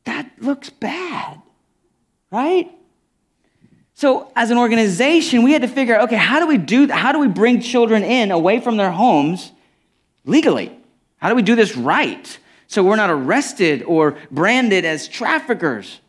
that 0.05 0.31
looks 0.39 0.71
bad, 0.71 1.41
right? 2.31 2.71
So, 3.95 4.31
as 4.35 4.51
an 4.51 4.59
organization, 4.59 5.43
we 5.43 5.53
had 5.53 5.63
to 5.63 5.69
figure 5.69 5.95
out 5.95 6.05
okay, 6.05 6.17
how 6.17 6.41
do 6.41 6.47
we 6.47 6.59
do 6.59 6.89
How 6.89 7.13
do 7.13 7.19
we 7.19 7.29
bring 7.29 7.61
children 7.61 8.03
in 8.03 8.31
away 8.31 8.61
from 8.61 8.77
their 8.77 8.91
homes 8.91 9.53
legally? 10.25 10.77
How 11.25 11.31
do 11.31 11.37
we 11.37 11.43
do 11.43 11.55
this 11.55 11.75
right 11.75 12.39
so 12.67 12.85
we're 12.85 12.97
not 12.97 13.09
arrested 13.09 13.83
or 13.85 14.19
branded 14.31 14.85
as 14.85 15.09
traffickers? 15.09 16.01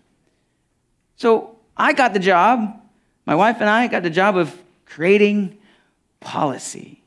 So, 1.16 1.56
I 1.78 1.94
got 1.94 2.12
the 2.12 2.20
job, 2.20 2.82
my 3.26 3.34
wife 3.34 3.62
and 3.62 3.70
I 3.70 3.88
got 3.88 4.04
the 4.04 4.10
job 4.10 4.36
of 4.36 4.54
creating 4.86 5.58
policy. 6.20 7.02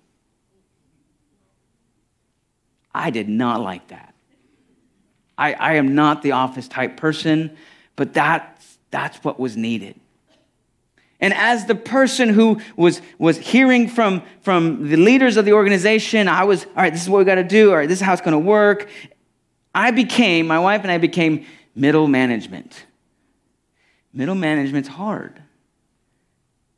I 2.94 3.10
did 3.10 3.28
not 3.28 3.60
like 3.60 3.88
that. 3.88 4.14
I, 5.36 5.52
I 5.52 5.74
am 5.74 5.94
not 5.94 6.22
the 6.22 6.32
office 6.32 6.66
type 6.66 6.96
person, 6.96 7.58
but 7.94 8.14
that's, 8.14 8.78
that's 8.90 9.22
what 9.22 9.38
was 9.38 9.54
needed. 9.54 10.00
And 11.20 11.34
as 11.34 11.66
the 11.66 11.74
person 11.74 12.28
who 12.28 12.60
was, 12.76 13.02
was 13.18 13.38
hearing 13.38 13.88
from, 13.88 14.22
from 14.40 14.88
the 14.88 14.96
leaders 14.96 15.36
of 15.36 15.44
the 15.44 15.52
organization, 15.52 16.28
I 16.28 16.44
was, 16.44 16.64
all 16.64 16.70
right, 16.76 16.92
this 16.92 17.02
is 17.02 17.08
what 17.08 17.18
we 17.18 17.24
got 17.24 17.36
to 17.36 17.44
do. 17.44 17.70
All 17.70 17.76
right, 17.76 17.88
this 17.88 18.00
is 18.00 18.04
how 18.04 18.12
it's 18.12 18.22
going 18.22 18.32
to 18.32 18.38
work. 18.38 18.88
I 19.74 19.90
became, 19.90 20.46
my 20.46 20.58
wife 20.58 20.82
and 20.82 20.90
I 20.90 20.98
became 20.98 21.44
middle 21.74 22.06
management. 22.06 22.86
Middle 24.12 24.36
management's 24.36 24.88
hard. 24.88 25.42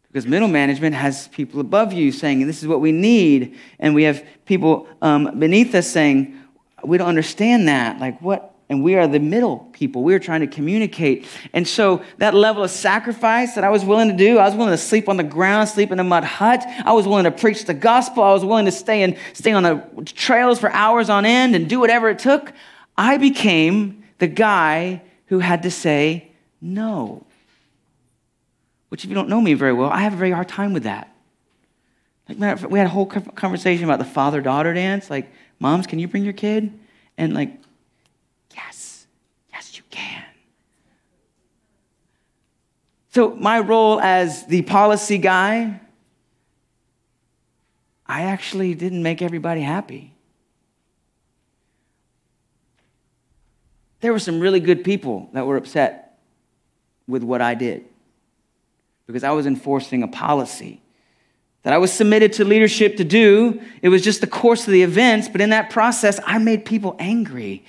Because 0.09 0.27
middle 0.27 0.49
management 0.49 0.95
has 0.97 1.29
people 1.29 1.61
above 1.61 1.93
you 1.93 2.11
saying, 2.11 2.45
This 2.47 2.63
is 2.63 2.69
what 2.69 2.81
we 2.81 2.91
need. 2.91 3.57
And 3.79 3.95
we 3.95 4.03
have 4.05 4.25
people 4.45 4.89
um, 5.01 5.39
beneath 5.39 5.75
us 5.75 5.89
saying, 5.89 6.37
We 6.83 6.99
don't 6.99 7.07
understand 7.07 7.69
that. 7.69 8.01
Like, 8.01 8.21
what? 8.21 8.55
And 8.71 8.83
we 8.83 8.95
are 8.95 9.07
the 9.07 9.19
middle 9.19 9.69
people. 9.73 10.03
We 10.03 10.15
are 10.15 10.19
trying 10.19 10.41
to 10.41 10.47
communicate. 10.47 11.27
And 11.53 11.69
so, 11.69 12.03
that 12.17 12.33
level 12.33 12.65
of 12.65 12.71
sacrifice 12.71 13.55
that 13.57 13.65
I 13.65 13.69
was 13.69 13.85
willing 13.85 14.09
to 14.09 14.17
do, 14.17 14.39
I 14.39 14.47
was 14.47 14.55
willing 14.55 14.73
to 14.73 14.79
sleep 14.79 15.11
on 15.11 15.19
the 15.19 15.25
ground, 15.25 15.69
sleep 15.69 15.93
in 15.93 16.01
a 16.01 16.05
mud 16.05 16.25
hut. 16.25 16.65
I 16.87 16.95
was 16.95 17.07
willing 17.07 17.25
to 17.25 17.31
preach 17.31 17.67
the 17.67 17.75
gospel. 17.75 18.23
I 18.23 18.33
was 18.33 18.45
willing 18.45 18.65
to 18.65 18.73
stay, 18.73 19.03
and 19.03 19.19
stay 19.35 19.53
on 19.53 19.65
the 19.65 19.85
trails 20.05 20.59
for 20.59 20.71
hours 20.71 21.11
on 21.11 21.27
end 21.27 21.55
and 21.55 21.69
do 21.69 21.81
whatever 21.81 22.09
it 22.09 22.19
took. 22.19 22.53
I 22.97 23.19
became 23.19 24.05
the 24.19 24.29
guy 24.29 25.03
who 25.27 25.41
had 25.41 25.65
to 25.65 25.71
say 25.71 26.31
no 26.63 27.27
which 28.91 29.05
if 29.05 29.09
you 29.09 29.15
don't 29.15 29.29
know 29.29 29.41
me 29.41 29.55
very 29.55 29.73
well, 29.73 29.89
I 29.89 30.01
have 30.01 30.13
a 30.13 30.17
very 30.17 30.33
hard 30.33 30.49
time 30.49 30.73
with 30.73 30.83
that. 30.83 31.15
Like, 32.29 32.61
we 32.69 32.79
had 32.79 32.87
a 32.87 32.91
whole 32.91 33.07
conversation 33.07 33.85
about 33.85 33.99
the 33.99 34.05
father 34.05 34.41
daughter 34.41 34.75
dance. 34.75 35.09
Like, 35.09 35.33
moms, 35.59 35.87
can 35.87 35.99
you 35.99 36.07
bring 36.07 36.25
your 36.25 36.33
kid? 36.33 36.73
And, 37.17 37.33
like, 37.33 37.57
yes, 38.55 39.07
yes, 39.53 39.77
you 39.77 39.85
can. 39.91 40.25
So, 43.21 43.37
my 43.37 43.61
role 43.61 44.01
as 44.01 44.47
the 44.47 44.63
policy 44.63 45.19
guy, 45.19 45.79
I 48.07 48.23
actually 48.23 48.75
didn't 48.75 49.03
make 49.03 49.21
everybody 49.21 49.61
happy. 49.61 50.15
there 54.01 54.11
were 54.11 54.19
some 54.19 54.41
really 54.41 54.61
good 54.61 54.85
people 54.85 55.29
that 55.35 55.47
were 55.47 55.59
upset 55.59 56.19
with 57.07 57.23
what 57.23 57.43
I 57.43 57.55
did 57.55 57.85
because 59.07 59.23
I 59.23 59.33
was 59.33 59.45
enforcing 59.45 60.03
a 60.03 60.09
policy 60.09 60.81
that 61.63 61.75
I 61.75 61.77
was 61.77 61.93
submitted 61.93 62.33
to 62.35 62.45
leadership 62.47 62.97
to 62.97 63.05
do. 63.05 63.61
It 63.83 63.91
was 63.91 64.03
just 64.03 64.23
the 64.23 64.27
course 64.27 64.67
of 64.67 64.73
the 64.73 64.83
events, 64.83 65.29
but 65.29 65.43
in 65.43 65.51
that 65.51 65.69
process, 65.69 66.19
I 66.25 66.39
made 66.39 66.65
people 66.65 66.97
angry. 66.99 67.67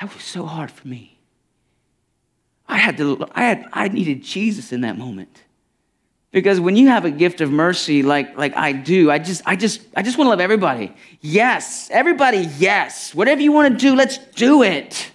That 0.00 0.12
was 0.12 0.24
so 0.24 0.46
hard 0.46 0.72
for 0.72 0.88
me. 0.88 1.15
I 2.68 2.76
had 2.78 2.96
to, 2.98 3.26
I 3.32 3.44
had, 3.44 3.66
I 3.72 3.88
needed 3.88 4.22
Jesus 4.22 4.72
in 4.72 4.80
that 4.82 4.98
moment. 4.98 5.42
Because 6.32 6.60
when 6.60 6.76
you 6.76 6.88
have 6.88 7.04
a 7.04 7.10
gift 7.10 7.40
of 7.40 7.50
mercy 7.50 8.02
like, 8.02 8.36
like 8.36 8.56
I 8.56 8.72
do, 8.72 9.10
I 9.10 9.18
just, 9.18 9.42
I 9.46 9.56
just, 9.56 9.80
I 9.96 10.02
just 10.02 10.18
want 10.18 10.26
to 10.26 10.30
love 10.30 10.40
everybody. 10.40 10.94
Yes, 11.20 11.88
everybody, 11.90 12.48
yes. 12.58 13.14
Whatever 13.14 13.40
you 13.40 13.52
want 13.52 13.72
to 13.72 13.78
do, 13.78 13.94
let's 13.94 14.18
do 14.18 14.62
it. 14.62 15.12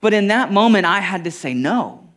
But 0.00 0.12
in 0.12 0.28
that 0.28 0.52
moment, 0.52 0.84
I 0.86 1.00
had 1.00 1.24
to 1.24 1.30
say, 1.30 1.54
no, 1.54 2.08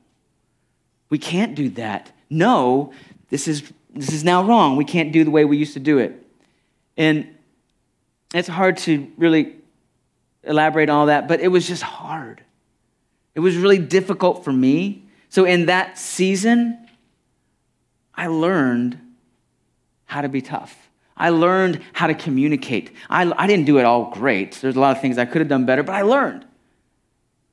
we 1.09 1.17
can't 1.17 1.55
do 1.55 1.69
that. 1.71 2.11
No, 2.29 2.93
this 3.29 3.47
is 3.47 3.71
this 3.93 4.13
is 4.13 4.23
now 4.23 4.43
wrong. 4.43 4.75
We 4.75 4.85
can't 4.85 5.11
do 5.11 5.23
the 5.23 5.31
way 5.31 5.45
we 5.45 5.57
used 5.57 5.73
to 5.73 5.79
do 5.79 5.97
it. 5.97 6.23
And 6.95 7.35
it's 8.33 8.47
hard 8.47 8.77
to 8.79 9.11
really 9.17 9.55
elaborate 10.43 10.89
on 10.89 10.95
all 10.97 11.05
that, 11.07 11.27
but 11.27 11.39
it 11.39 11.47
was 11.47 11.67
just 11.67 11.81
hard. 11.81 12.43
It 13.35 13.39
was 13.39 13.55
really 13.57 13.77
difficult 13.77 14.43
for 14.43 14.51
me. 14.51 15.03
So 15.29 15.45
in 15.45 15.67
that 15.67 15.97
season, 15.97 16.87
I 18.15 18.27
learned 18.27 18.99
how 20.05 20.21
to 20.21 20.29
be 20.29 20.41
tough. 20.41 20.89
I 21.15 21.29
learned 21.29 21.81
how 21.93 22.07
to 22.07 22.13
communicate. 22.13 22.91
I, 23.09 23.31
I 23.37 23.45
didn't 23.45 23.65
do 23.65 23.77
it 23.77 23.85
all 23.85 24.11
great. 24.11 24.53
There's 24.53 24.75
a 24.75 24.79
lot 24.79 24.95
of 24.95 25.01
things 25.01 25.17
I 25.17 25.25
could 25.25 25.41
have 25.41 25.49
done 25.49 25.65
better, 25.65 25.83
but 25.83 25.93
I 25.93 26.01
learned. 26.01 26.45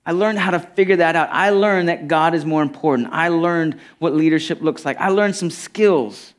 I 0.07 0.13
learned 0.13 0.39
how 0.39 0.53
to 0.53 0.61
figure 0.61 0.97
that 0.97 1.17
out. 1.17 1.29
I 1.33 1.51
learned 1.51 1.89
that 1.89 2.07
God 2.07 2.35
is 2.35 2.45
more 2.45 2.63
important. 2.63 3.09
I 3.11 3.29
learned 3.29 3.81
what 3.99 4.15
leadership 4.15 4.63
looks 4.63 4.85
like. 4.85 5.01
I 5.01 5.09
learned 5.09 5.35
some 5.35 5.51
skills 5.51 6.33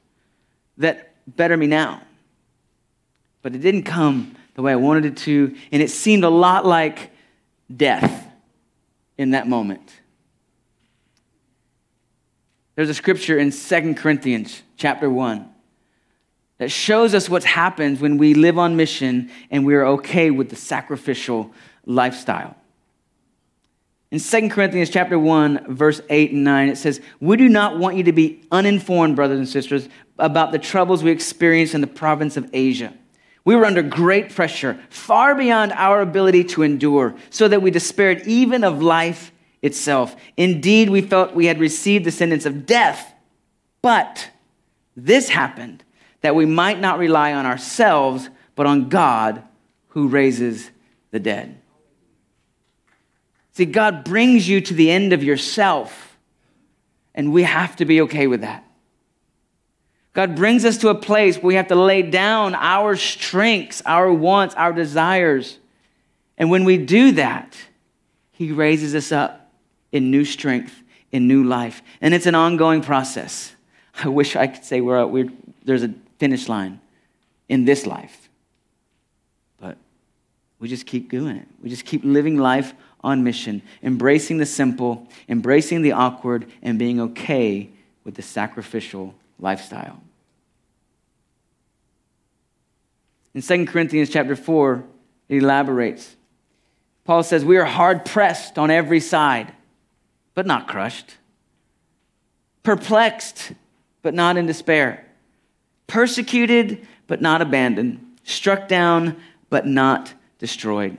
that 0.78 1.14
better 1.28 1.58
me 1.58 1.68
now. 1.68 2.02
But 3.42 3.56
it 3.56 3.60
didn't 3.60 3.84
come 3.84 4.36
the 4.56 4.62
way 4.62 4.72
I 4.72 4.78
wanted 4.78 5.06
it 5.06 5.18
to, 5.18 5.56
and 5.72 5.82
it 5.82 5.90
seemed 5.90 6.24
a 6.24 6.30
lot 6.30 6.66
like 6.66 7.12
death 7.76 8.27
in 9.18 9.32
that 9.32 9.48
moment. 9.48 9.92
There's 12.76 12.90
a 12.90 12.94
scripture 12.94 13.40
in 13.40 13.52
Second 13.52 13.98
Corinthians 13.98 14.62
chapter 14.78 15.10
1 15.10 15.50
that 16.60 16.70
shows 16.70 17.14
us 17.14 17.30
what 17.30 17.44
happens 17.44 18.00
when 18.00 18.18
we 18.18 18.34
live 18.34 18.58
on 18.58 18.76
mission 18.76 19.32
and 19.50 19.66
we 19.66 19.76
are 19.76 19.86
okay 19.86 20.30
with 20.30 20.50
the 20.50 20.56
sacrificial 20.56 21.52
lifestyle. 21.86 22.56
In 24.10 24.20
2 24.20 24.50
Corinthians 24.50 24.90
chapter 24.90 25.20
1, 25.20 25.76
verse 25.76 26.02
8 26.10 26.32
and 26.32 26.44
9, 26.44 26.70
it 26.70 26.78
says, 26.78 27.02
We 27.20 27.36
do 27.36 27.50
not 27.50 27.78
want 27.78 27.98
you 27.98 28.04
to 28.04 28.14
be 28.14 28.42
uninformed, 28.52 29.16
brothers 29.16 29.40
and 29.40 29.50
sisters, 29.50 29.90
about 30.18 30.52
the 30.52 30.60
troubles 30.60 31.04
we 31.04 31.12
experienced 31.12 31.74
in 31.74 31.82
the 31.82 31.88
province 31.88 32.38
of 32.38 32.50
Asia. 32.54 32.94
We 33.48 33.56
were 33.56 33.64
under 33.64 33.82
great 33.82 34.36
pressure, 34.36 34.78
far 34.90 35.34
beyond 35.34 35.72
our 35.72 36.02
ability 36.02 36.44
to 36.44 36.64
endure, 36.64 37.16
so 37.30 37.48
that 37.48 37.62
we 37.62 37.72
despaired 37.72 38.28
even 38.28 38.66
of 38.66 38.84
life 38.84 39.32
itself. 39.62 40.18
Indeed, 40.36 40.90
we 40.90 41.00
felt 41.00 41.34
we 41.34 41.46
had 41.46 41.58
received 41.58 42.04
the 42.04 42.12
sentence 42.12 42.46
of 42.46 42.66
death. 42.66 43.14
But 43.82 44.32
this 44.98 45.30
happened 45.30 45.86
that 46.20 46.36
we 46.36 46.46
might 46.46 46.82
not 46.82 47.00
rely 47.00 47.32
on 47.32 47.46
ourselves, 47.46 48.30
but 48.56 48.66
on 48.66 48.90
God 48.90 49.42
who 49.92 50.10
raises 50.10 50.70
the 51.12 51.20
dead. 51.22 51.62
See, 53.54 53.64
God 53.64 54.04
brings 54.04 54.50
you 54.50 54.60
to 54.60 54.74
the 54.74 54.92
end 54.92 55.14
of 55.14 55.24
yourself, 55.24 56.18
and 57.16 57.32
we 57.32 57.44
have 57.44 57.78
to 57.78 57.86
be 57.86 58.02
okay 58.02 58.28
with 58.28 58.42
that. 58.42 58.67
God 60.18 60.36
brings 60.36 60.66
us 60.66 60.80
to 60.80 60.90
a 60.90 60.96
place 60.96 61.36
where 61.38 61.46
we 61.46 61.54
have 61.54 61.68
to 61.68 61.76
lay 61.76 62.02
down 62.02 62.56
our 62.56 62.96
strengths, 62.96 63.84
our 63.86 64.12
wants, 64.12 64.56
our 64.56 64.74
desires. 64.74 65.60
And 66.40 66.50
when 66.50 66.64
we 66.64 66.78
do 66.78 67.12
that, 67.12 67.56
He 68.32 68.52
raises 68.52 68.96
us 68.96 69.12
up 69.12 69.52
in 69.92 70.10
new 70.10 70.26
strength, 70.26 70.74
in 71.12 71.28
new 71.28 71.44
life. 71.44 71.84
And 72.02 72.16
it's 72.16 72.26
an 72.26 72.34
ongoing 72.34 72.82
process. 72.82 73.54
I 74.04 74.08
wish 74.08 74.36
I 74.36 74.48
could 74.48 74.66
say 74.66 74.82
we're, 74.82 75.06
we're, 75.06 75.30
there's 75.64 75.84
a 75.84 75.94
finish 76.18 76.50
line 76.50 76.82
in 77.48 77.66
this 77.66 77.86
life. 77.86 78.28
But 79.60 79.78
we 80.58 80.68
just 80.68 80.88
keep 80.88 81.12
doing 81.12 81.38
it. 81.38 81.48
We 81.62 81.70
just 81.70 81.86
keep 81.86 82.04
living 82.04 82.40
life 82.40 82.74
on 83.02 83.24
mission, 83.24 83.62
embracing 83.84 84.40
the 84.40 84.48
simple, 84.48 85.08
embracing 85.30 85.84
the 85.84 85.92
awkward, 85.92 86.52
and 86.64 86.80
being 86.80 87.00
okay 87.00 87.70
with 88.04 88.16
the 88.16 88.24
sacrificial 88.24 89.14
lifestyle. 89.38 90.02
In 93.38 93.44
2 93.44 93.68
Corinthians 93.68 94.10
chapter 94.10 94.36
4, 94.36 94.84
it 95.30 95.44
elaborates. 95.44 96.16
Paul 97.04 97.22
says, 97.22 97.46
We 97.46 97.58
are 97.58 97.66
hard 97.66 98.04
pressed 98.04 98.58
on 98.58 98.72
every 98.72 99.00
side, 99.00 99.54
but 100.34 100.48
not 100.48 100.68
crushed, 100.68 101.18
perplexed, 102.64 103.52
but 104.02 104.16
not 104.16 104.38
in 104.38 104.48
despair, 104.48 105.06
persecuted, 105.86 106.88
but 107.06 107.22
not 107.22 107.44
abandoned, 107.44 108.04
struck 108.24 108.68
down, 108.68 109.16
but 109.52 109.68
not 109.68 110.16
destroyed. 110.40 110.98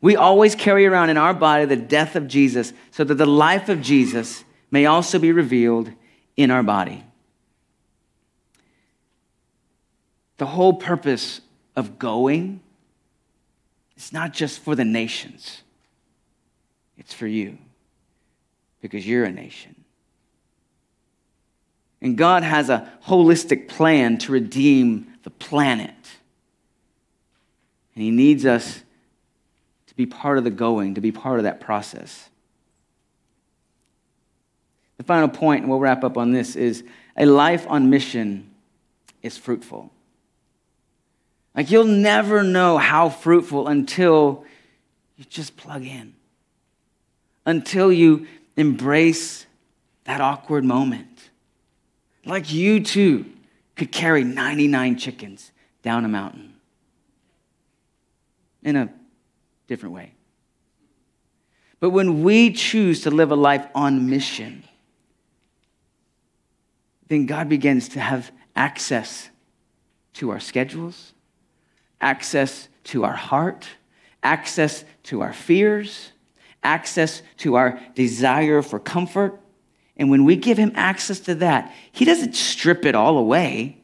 We 0.00 0.14
always 0.14 0.54
carry 0.54 0.86
around 0.86 1.10
in 1.10 1.16
our 1.16 1.34
body 1.34 1.64
the 1.64 1.74
death 1.74 2.14
of 2.14 2.28
Jesus 2.28 2.72
so 2.92 3.02
that 3.02 3.14
the 3.14 3.26
life 3.26 3.68
of 3.68 3.82
Jesus 3.82 4.44
may 4.70 4.86
also 4.86 5.18
be 5.18 5.32
revealed 5.32 5.90
in 6.36 6.52
our 6.52 6.62
body. 6.62 7.02
The 10.36 10.46
whole 10.46 10.74
purpose 10.74 11.40
of 11.78 11.96
going 11.96 12.60
is 13.96 14.12
not 14.12 14.32
just 14.32 14.58
for 14.58 14.74
the 14.74 14.84
nations, 14.84 15.62
it's 16.98 17.14
for 17.14 17.28
you 17.28 17.56
because 18.82 19.06
you're 19.06 19.24
a 19.24 19.30
nation. 19.30 19.76
And 22.02 22.18
God 22.18 22.42
has 22.42 22.68
a 22.68 22.90
holistic 23.06 23.68
plan 23.68 24.18
to 24.18 24.32
redeem 24.32 25.06
the 25.22 25.30
planet. 25.30 25.94
And 27.94 28.02
He 28.02 28.10
needs 28.10 28.44
us 28.44 28.82
to 29.86 29.94
be 29.94 30.04
part 30.04 30.36
of 30.36 30.42
the 30.42 30.50
going, 30.50 30.96
to 30.96 31.00
be 31.00 31.12
part 31.12 31.38
of 31.38 31.44
that 31.44 31.60
process. 31.60 32.28
The 34.96 35.04
final 35.04 35.28
point, 35.28 35.62
and 35.62 35.70
we'll 35.70 35.78
wrap 35.78 36.02
up 36.02 36.16
on 36.16 36.32
this, 36.32 36.56
is 36.56 36.82
a 37.16 37.24
life 37.24 37.66
on 37.68 37.88
mission 37.88 38.50
is 39.22 39.38
fruitful. 39.38 39.92
Like 41.58 41.72
you'll 41.72 41.86
never 41.86 42.44
know 42.44 42.78
how 42.78 43.08
fruitful 43.08 43.66
until 43.66 44.44
you 45.16 45.24
just 45.24 45.56
plug 45.56 45.84
in, 45.84 46.14
until 47.44 47.92
you 47.92 48.28
embrace 48.56 49.44
that 50.04 50.20
awkward 50.20 50.64
moment. 50.64 51.30
Like 52.24 52.52
you 52.52 52.78
too 52.78 53.26
could 53.74 53.90
carry 53.90 54.22
99 54.22 54.98
chickens 54.98 55.50
down 55.82 56.04
a 56.04 56.08
mountain 56.08 56.54
in 58.62 58.76
a 58.76 58.88
different 59.66 59.96
way. 59.96 60.12
But 61.80 61.90
when 61.90 62.22
we 62.22 62.52
choose 62.52 63.00
to 63.00 63.10
live 63.10 63.32
a 63.32 63.36
life 63.36 63.66
on 63.74 64.08
mission, 64.08 64.62
then 67.08 67.26
God 67.26 67.48
begins 67.48 67.88
to 67.88 68.00
have 68.00 68.30
access 68.54 69.28
to 70.14 70.30
our 70.30 70.38
schedules, 70.38 71.14
access 72.00 72.68
to 72.84 73.04
our 73.04 73.14
heart, 73.14 73.66
access 74.22 74.84
to 75.04 75.20
our 75.20 75.32
fears, 75.32 76.12
access 76.62 77.22
to 77.38 77.56
our 77.56 77.80
desire 77.94 78.62
for 78.62 78.78
comfort. 78.78 79.40
And 79.96 80.10
when 80.10 80.24
we 80.24 80.36
give 80.36 80.58
Him 80.58 80.72
access 80.74 81.20
to 81.20 81.34
that, 81.36 81.72
He 81.92 82.04
doesn't 82.04 82.34
strip 82.34 82.84
it 82.84 82.94
all 82.94 83.18
away, 83.18 83.82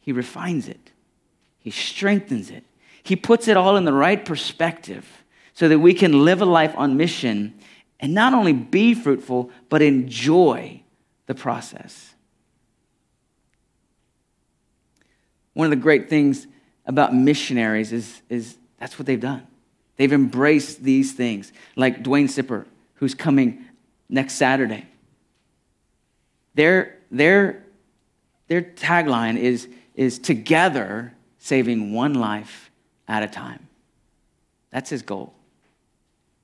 He 0.00 0.12
refines 0.12 0.68
it, 0.68 0.92
He 1.58 1.70
strengthens 1.70 2.50
it, 2.50 2.64
he 3.02 3.16
puts 3.16 3.48
it 3.48 3.56
all 3.56 3.76
in 3.76 3.84
the 3.84 3.92
right 3.92 4.24
perspective 4.24 5.24
so 5.54 5.68
that 5.68 5.78
we 5.78 5.94
can 5.94 6.24
live 6.24 6.40
a 6.40 6.46
life 6.46 6.74
on 6.76 6.96
mission 6.96 7.58
and 7.98 8.14
not 8.14 8.34
only 8.34 8.52
be 8.52 8.94
fruitful, 8.94 9.50
but 9.68 9.82
enjoy 9.82 10.82
the 11.26 11.34
process. 11.34 12.14
One 15.54 15.66
of 15.66 15.70
the 15.70 15.76
great 15.76 16.08
things 16.08 16.46
about 16.90 17.14
missionaries 17.14 17.92
is, 17.92 18.20
is 18.28 18.56
that's 18.78 18.98
what 18.98 19.06
they've 19.06 19.20
done. 19.20 19.46
They've 19.96 20.12
embraced 20.12 20.82
these 20.82 21.12
things, 21.12 21.52
like 21.76 22.02
Dwayne 22.02 22.24
Sipper, 22.24 22.66
who's 22.94 23.14
coming 23.14 23.64
next 24.08 24.34
Saturday. 24.34 24.86
Their, 26.56 26.98
their, 27.12 27.64
their 28.48 28.60
tagline 28.62 29.38
is, 29.38 29.68
is 29.94 30.18
together 30.18 31.14
saving 31.38 31.92
one 31.92 32.14
life 32.14 32.72
at 33.06 33.22
a 33.22 33.28
time. 33.28 33.68
That's 34.70 34.90
his 34.90 35.02
goal. 35.02 35.32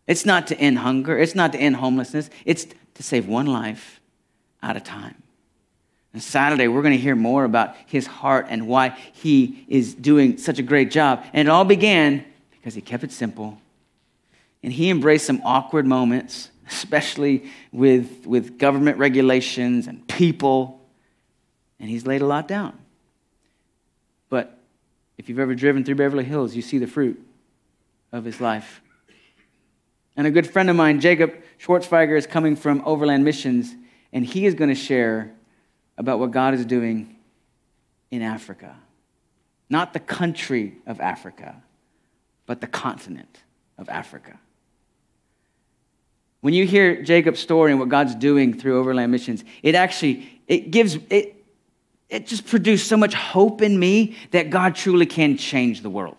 It's 0.07 0.25
not 0.25 0.47
to 0.47 0.59
end 0.61 0.79
hunger, 0.79 1.19
it's 1.19 1.35
not 1.35 1.53
to 1.55 1.59
end 1.59 1.77
homelessness, 1.77 2.31
it's 2.45 2.67
to 2.95 3.03
save 3.03 3.27
one 3.27 3.47
life 3.47 4.01
at 4.63 4.77
a 4.77 4.81
time. 4.81 5.21
And 6.17 6.23
Saturday, 6.23 6.67
we're 6.67 6.81
going 6.81 6.97
to 6.97 6.99
hear 6.99 7.15
more 7.15 7.45
about 7.45 7.77
his 7.85 8.07
heart 8.07 8.47
and 8.49 8.67
why 8.67 8.97
he 9.13 9.67
is 9.69 9.93
doing 9.93 10.39
such 10.39 10.59
a 10.59 10.63
great 10.63 10.91
job. 10.91 11.23
And 11.35 11.47
it 11.47 11.51
all 11.51 11.67
began 11.67 12.25
because 12.53 12.75
he 12.75 12.81
kept 12.81 13.05
it 13.05 13.13
simple. 13.13 13.59
And 14.63 14.73
he 14.73 14.89
embraced 14.89 15.27
some 15.27 15.43
awkward 15.45 15.85
moments, 15.85 16.49
especially 16.71 17.51
with, 17.71 18.27
with 18.27 18.59
government 18.59 18.97
regulations 18.97 19.89
and 19.89 20.09
people. 20.09 20.81
And 21.79 21.91
he's 21.91 22.07
laid 22.07 22.23
a 22.23 22.27
lot 22.27 22.49
down. 22.49 22.79
But 24.31 24.59
if 25.19 25.29
you've 25.29 25.39
ever 25.39 25.55
driven 25.55 25.85
through 25.85 25.97
Beverly 25.97 26.25
Hills, 26.25 26.57
you 26.57 26.63
see 26.63 26.79
the 26.79 26.87
fruit 26.87 27.23
of 28.11 28.25
his 28.25 28.41
life. 28.41 28.81
And 30.17 30.27
a 30.27 30.31
good 30.31 30.51
friend 30.51 30.71
of 30.71 30.77
mine, 30.77 30.99
Jacob 30.99 31.35
Schwartzweiger, 31.61 32.17
is 32.17 32.27
coming 32.27 32.57
from 32.57 32.81
Overland 32.87 33.23
Missions, 33.23 33.75
and 34.15 34.25
he 34.25 34.47
is 34.47 34.55
going 34.55 34.71
to 34.71 34.75
share 34.75 35.36
about 35.99 36.19
what 36.19 36.31
God 36.31 36.55
is 36.55 36.65
doing 36.65 37.17
in 38.11 38.23
Africa. 38.23 38.77
Not 39.69 39.93
the 39.93 40.01
country 40.01 40.77
of 40.87 41.01
Africa, 41.01 41.63
but 42.47 42.61
the 42.61 42.67
continent 42.67 43.43
of 43.79 43.89
Africa. 43.89 44.39
When 46.41 46.55
you 46.55 46.67
hear 46.67 47.03
Jacob's 47.03 47.41
story 47.41 47.73
and 47.73 47.81
what 47.81 47.89
God's 47.89 48.15
doing 48.15 48.59
through 48.59 48.79
Overland 48.79 49.11
Missions, 49.11 49.45
it 49.63 49.75
actually 49.75 50.41
it 50.47 50.71
gives 50.71 50.99
it 51.11 51.45
it 52.09 52.27
just 52.29 52.47
produced 52.47 52.87
so 52.87 52.97
much 52.97 53.15
hope 53.15 53.63
in 53.63 53.77
me 53.79 54.17
that 54.31 54.51
God 54.51 54.77
truly 54.77 55.07
can 55.07 55.37
change 55.37 55.81
the 55.81 55.91
world. 55.91 56.19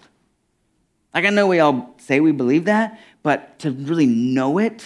Like 1.13 1.23
I 1.23 1.29
know 1.29 1.47
we 1.47 1.59
all 1.59 1.95
say 1.99 2.19
we 2.19 2.33
believe 2.33 2.65
that, 2.65 2.99
but 3.23 3.59
to 3.59 3.71
really 3.71 4.05
know 4.05 4.57
it 4.57 4.83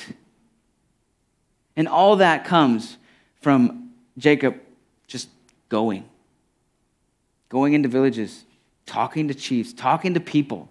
and 1.76 1.88
all 1.88 2.18
that 2.18 2.46
comes 2.46 2.98
from 3.42 3.92
Jacob 4.18 4.60
going. 5.72 6.03
Going 7.49 7.74
into 7.74 7.89
villages, 7.89 8.43
talking 8.86 9.30
to 9.30 9.34
chiefs, 9.34 9.74
talking 9.74 10.13
to 10.13 10.19
people. 10.19 10.69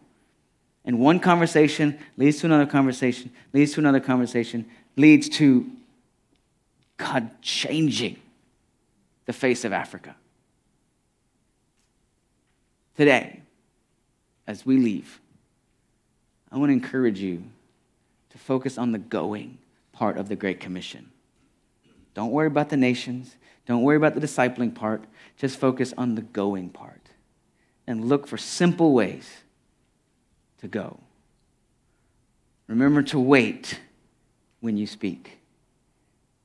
And 0.85 1.01
one 1.01 1.19
conversation 1.21 1.99
leads 2.17 2.39
to 2.41 2.47
another 2.47 2.67
conversation, 2.67 3.31
leads 3.53 3.73
to 3.73 3.81
another 3.81 4.01
conversation, 4.01 4.67
leads 4.97 5.29
to 5.31 5.69
God 6.99 7.31
changing 7.43 8.19
the 9.25 9.33
face 9.33 9.65
of 9.65 9.73
Africa. 9.73 10.15
Today, 12.97 13.41
as 14.47 14.67
we 14.67 14.77
leave, 14.77 15.19
I 16.53 16.59
want 16.59 16.69
to 16.69 16.75
encourage 16.75 17.21
you 17.21 17.43
to 18.31 18.39
focus 18.39 18.77
on 18.77 18.93
the 18.93 18.99
going 18.99 19.57
part 19.93 20.19
of 20.19 20.29
the 20.29 20.37
Great 20.37 20.61
Commission. 20.61 21.11
Don't 22.13 22.33
worry 22.33 22.49
about 22.49 22.69
the 22.69 22.77
nations. 22.77 23.37
Don't 23.71 23.83
worry 23.83 23.97
about 23.97 24.17
the 24.17 24.21
discipling 24.21 24.75
part. 24.75 25.05
Just 25.37 25.57
focus 25.57 25.95
on 25.97 26.17
the 26.17 26.23
going 26.23 26.71
part 26.71 27.11
and 27.87 28.09
look 28.09 28.27
for 28.27 28.37
simple 28.37 28.93
ways 28.93 29.31
to 30.59 30.67
go. 30.67 30.99
Remember 32.67 33.01
to 33.05 33.21
wait 33.21 33.79
when 34.59 34.77
you 34.77 34.89
speak. 34.89 35.39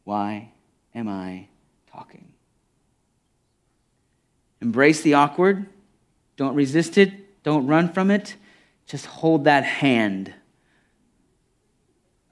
Why 0.03 0.51
am 0.93 1.09
I 1.09 1.47
talking? 1.91 2.31
Embrace 4.61 5.01
the 5.01 5.15
awkward. 5.15 5.65
Don't 6.37 6.53
resist 6.53 6.95
it. 6.95 7.41
Don't 7.41 7.65
run 7.65 7.91
from 7.91 8.11
it. 8.11 8.35
Just 8.85 9.07
hold 9.07 9.45
that 9.45 9.63
hand 9.63 10.31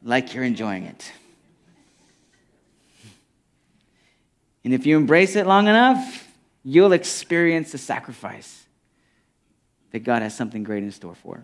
like 0.04 0.36
you're 0.36 0.44
enjoying 0.44 0.84
it. 0.84 1.12
And 4.64 4.74
if 4.74 4.86
you 4.86 4.98
embrace 4.98 5.36
it 5.36 5.46
long 5.46 5.68
enough, 5.68 6.28
you'll 6.64 6.94
experience 6.94 7.72
the 7.72 7.78
sacrifice 7.78 8.66
that 9.92 10.00
God 10.00 10.22
has 10.22 10.36
something 10.36 10.64
great 10.64 10.84
in 10.84 10.92
store 10.92 11.16
for. 11.16 11.44